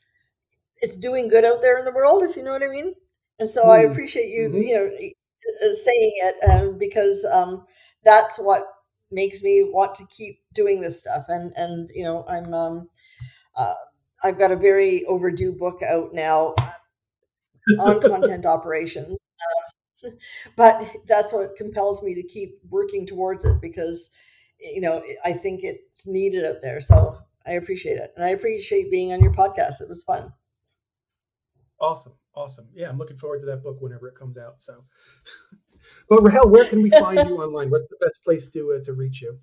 it's 0.81 0.97
doing 0.97 1.29
good 1.29 1.45
out 1.45 1.63
there 1.63 1.79
in 1.79 1.85
the 1.85 1.93
world 1.93 2.23
if 2.23 2.37
you 2.37 2.43
know 2.43 2.53
what 2.53 2.63
i 2.63 2.69
mean 2.69 2.95
and 3.39 3.49
so 3.49 3.65
mm. 3.65 3.71
i 3.71 3.81
appreciate 3.83 4.31
you 4.31 4.49
mm-hmm. 4.49 4.63
you 4.63 4.75
know 4.75 4.87
uh, 4.87 5.75
saying 5.75 6.13
it 6.25 6.51
um, 6.51 6.79
because 6.79 7.25
um, 7.31 7.65
that's 8.03 8.37
what 8.37 8.67
makes 9.11 9.43
me 9.43 9.63
want 9.63 9.95
to 9.95 10.05
keep 10.07 10.41
doing 10.55 10.81
this 10.81 10.99
stuff 10.99 11.25
and 11.29 11.53
and 11.57 11.89
you 11.95 12.05
know 12.05 12.25
i'm 12.29 12.53
um, 12.53 12.89
uh, 13.59 13.75
i've 14.25 14.39
got 14.39 14.51
a 14.51 14.57
very 14.57 15.05
overdue 15.05 15.53
book 15.53 15.83
out 15.83 16.15
now 16.15 16.55
on 17.81 18.01
content 18.09 18.47
operations 18.47 19.19
but 20.57 20.87
that's 21.07 21.33
what 21.33 21.57
compels 21.57 22.03
me 22.03 22.15
to 22.15 22.23
keep 22.23 22.59
working 22.71 23.05
towards 23.05 23.45
it 23.45 23.61
because 23.61 24.11
you 24.61 24.81
know 24.81 25.03
i 25.25 25.33
think 25.33 25.61
it's 25.63 26.07
needed 26.07 26.45
out 26.45 26.61
there 26.63 26.81
so 26.81 27.19
i 27.47 27.53
appreciate 27.53 27.99
it 27.99 28.13
and 28.17 28.25
i 28.25 28.31
appreciate 28.31 28.91
being 28.91 29.13
on 29.13 29.23
your 29.23 29.33
podcast. 29.33 29.81
It 29.81 29.89
was 29.89 30.03
fun. 30.03 30.33
Awesome 31.81 32.15
awesome. 32.35 32.69
Yeah 32.75 32.89
i'm 32.89 32.99
looking 32.99 33.19
forward 33.19 33.41
to 33.41 33.47
that 33.47 33.63
book 33.63 33.81
whenever 33.81 34.09
it 34.09 34.15
comes 34.15 34.39
out 34.39 34.61
so. 34.61 34.85
But 36.09 36.23
rahel 36.25 36.49
where 36.49 36.65
can 36.65 36.83
we 36.83 36.91
find 36.91 37.29
you 37.29 37.37
online? 37.37 37.71
What's 37.71 37.87
the 37.87 37.97
best 38.01 38.23
place 38.25 38.49
to 38.49 38.73
uh, 38.73 38.85
to 38.85 38.93
reach 38.95 39.23
you 39.23 39.39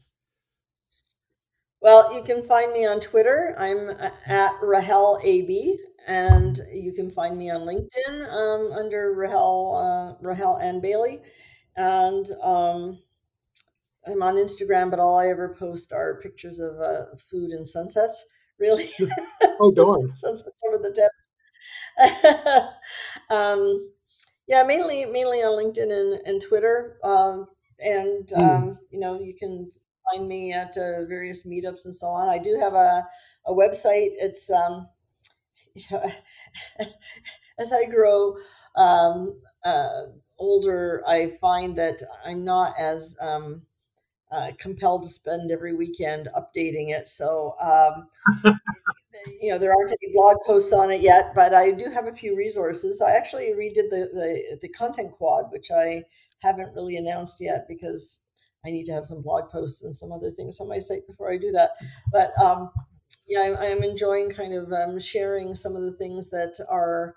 well, 1.85 2.11
you 2.15 2.23
can 2.23 2.41
find 2.41 2.73
me 2.73 2.83
on 2.87 2.99
Twitter. 2.99 3.53
I'm 3.59 3.89
uh, 3.89 4.09
at 4.25 4.55
Rahel 4.59 5.19
AB, 5.23 5.77
and 6.07 6.59
you 6.73 6.91
can 6.91 7.11
find 7.11 7.37
me 7.37 7.51
on 7.51 7.61
LinkedIn 7.61 8.27
um, 8.27 8.71
under 8.71 9.13
Rahel 9.13 9.75
uh, 9.75 10.27
Rahel 10.27 10.57
Ann 10.57 10.81
Bailie. 10.81 11.21
and 11.77 12.25
um, 12.41 12.97
I'm 14.07 14.23
on 14.23 14.33
Instagram, 14.33 14.89
but 14.89 14.99
all 14.99 15.19
I 15.19 15.27
ever 15.27 15.55
post 15.59 15.93
are 15.93 16.19
pictures 16.21 16.57
of 16.57 16.79
uh, 16.79 17.15
food 17.19 17.51
and 17.51 17.67
sunsets. 17.67 18.25
Really? 18.59 18.91
oh 19.59 19.71
darn! 19.71 20.11
sunsets 20.11 20.59
over 20.67 20.79
the 20.79 20.91
tips. 20.91 21.29
um, 23.29 23.91
yeah, 24.47 24.63
mainly 24.63 25.05
mainly 25.05 25.43
on 25.43 25.51
LinkedIn 25.51 25.91
and, 25.91 26.19
and 26.25 26.41
Twitter, 26.41 26.97
um, 27.03 27.45
and 27.79 28.27
mm. 28.29 28.41
um, 28.41 28.79
you 28.89 28.99
know 28.99 29.19
you 29.19 29.35
can 29.35 29.69
find 30.11 30.27
me 30.27 30.53
at 30.53 30.77
uh, 30.77 31.05
various 31.05 31.45
meetups 31.45 31.85
and 31.85 31.95
so 31.95 32.07
on. 32.07 32.29
I 32.29 32.37
do 32.37 32.57
have 32.59 32.73
a 32.73 33.07
a 33.45 33.53
website. 33.53 34.11
It's 34.17 34.49
um, 34.49 34.87
you 35.75 35.83
know, 35.91 36.11
as, 37.59 37.73
I 37.73 37.85
grow 37.85 38.35
um, 38.75 39.39
uh, 39.63 40.07
older, 40.39 41.03
I 41.07 41.29
find 41.41 41.77
that 41.77 42.01
I'm 42.25 42.43
not 42.43 42.73
as 42.79 43.15
um, 43.21 43.63
uh, 44.31 44.51
compelled 44.57 45.03
to 45.03 45.09
spend 45.09 45.51
every 45.51 45.75
weekend 45.75 46.29
updating 46.35 46.89
it. 46.89 47.07
So, 47.07 47.55
um, 47.59 48.07
you 49.41 49.51
know, 49.51 49.57
there 49.57 49.71
aren't 49.71 49.91
any 49.91 50.13
blog 50.13 50.37
posts 50.45 50.73
on 50.73 50.91
it 50.91 51.01
yet, 51.01 51.33
but 51.35 51.53
I 51.53 51.71
do 51.71 51.89
have 51.89 52.07
a 52.07 52.15
few 52.15 52.35
resources. 52.35 53.01
I 53.01 53.11
actually 53.11 53.53
redid 53.57 53.89
the, 53.89 54.09
the, 54.13 54.57
the 54.61 54.69
content 54.69 55.11
quad, 55.13 55.51
which 55.51 55.71
I 55.71 56.03
haven't 56.41 56.73
really 56.73 56.97
announced 56.97 57.37
yet 57.39 57.67
because 57.67 58.17
I 58.65 58.71
need 58.71 58.85
to 58.85 58.93
have 58.93 59.05
some 59.05 59.21
blog 59.21 59.49
posts 59.49 59.83
and 59.83 59.95
some 59.95 60.11
other 60.11 60.31
things 60.31 60.59
on 60.59 60.67
my 60.67 60.79
site 60.79 61.05
before 61.07 61.31
I 61.31 61.37
do 61.37 61.51
that. 61.51 61.71
But 62.11 62.37
um, 62.41 62.71
yeah, 63.27 63.55
I, 63.59 63.67
am 63.67 63.83
enjoying 63.83 64.31
kind 64.31 64.53
of 64.53 64.71
um, 64.71 64.99
sharing 64.99 65.55
some 65.55 65.75
of 65.75 65.83
the 65.83 65.93
things 65.93 66.29
that 66.29 66.55
are 66.69 67.15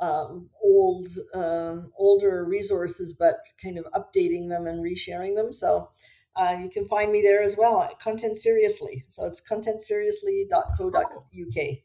um, 0.00 0.48
old, 0.62 1.08
um, 1.34 1.90
older 1.98 2.44
resources, 2.44 3.12
but 3.12 3.40
kind 3.62 3.78
of 3.78 3.86
updating 3.94 4.48
them 4.48 4.66
and 4.66 4.82
resharing 4.82 5.36
them. 5.36 5.52
So 5.52 5.90
uh, 6.36 6.56
you 6.60 6.70
can 6.70 6.88
find 6.88 7.12
me 7.12 7.22
there 7.22 7.42
as 7.42 7.56
well. 7.56 7.88
Content 8.00 8.38
Seriously. 8.38 9.04
So 9.08 9.26
it's 9.26 9.40
contentseriously.co.uk. 9.40 11.76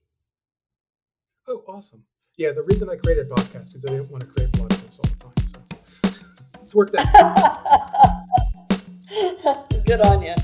Oh, 1.48 1.64
awesome. 1.68 2.04
Yeah, 2.38 2.52
the 2.52 2.64
reason 2.64 2.90
I 2.90 2.96
created 2.96 3.30
podcast 3.30 3.68
because 3.70 3.86
I 3.88 3.92
didn't 3.92 4.10
want 4.12 4.24
to 4.24 4.30
create 4.30 4.52
blog 4.54 4.72
posts 4.72 5.00
all 5.00 5.06
the 5.10 5.16
time. 5.24 5.34
So 5.46 5.60
it's 6.62 6.76
worked 6.76 6.96
out. 6.96 8.22
Good 9.86 10.02
on 10.02 10.22
you. 10.24 10.36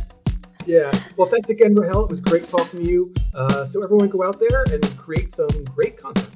Yeah. 0.66 0.92
Well, 1.18 1.28
thanks 1.28 1.50
again, 1.50 1.76
Rahel. 1.76 2.06
It 2.06 2.10
was 2.10 2.20
great 2.20 2.48
talking 2.48 2.82
to 2.82 2.86
you. 2.86 3.14
Uh, 3.34 3.66
so 3.66 3.84
everyone 3.84 4.10
go 4.10 4.24
out 4.24 4.40
there 4.40 4.64
and 4.72 4.84
create 4.98 5.30
some 5.30 5.50
great 5.66 5.98
content. 5.98 6.30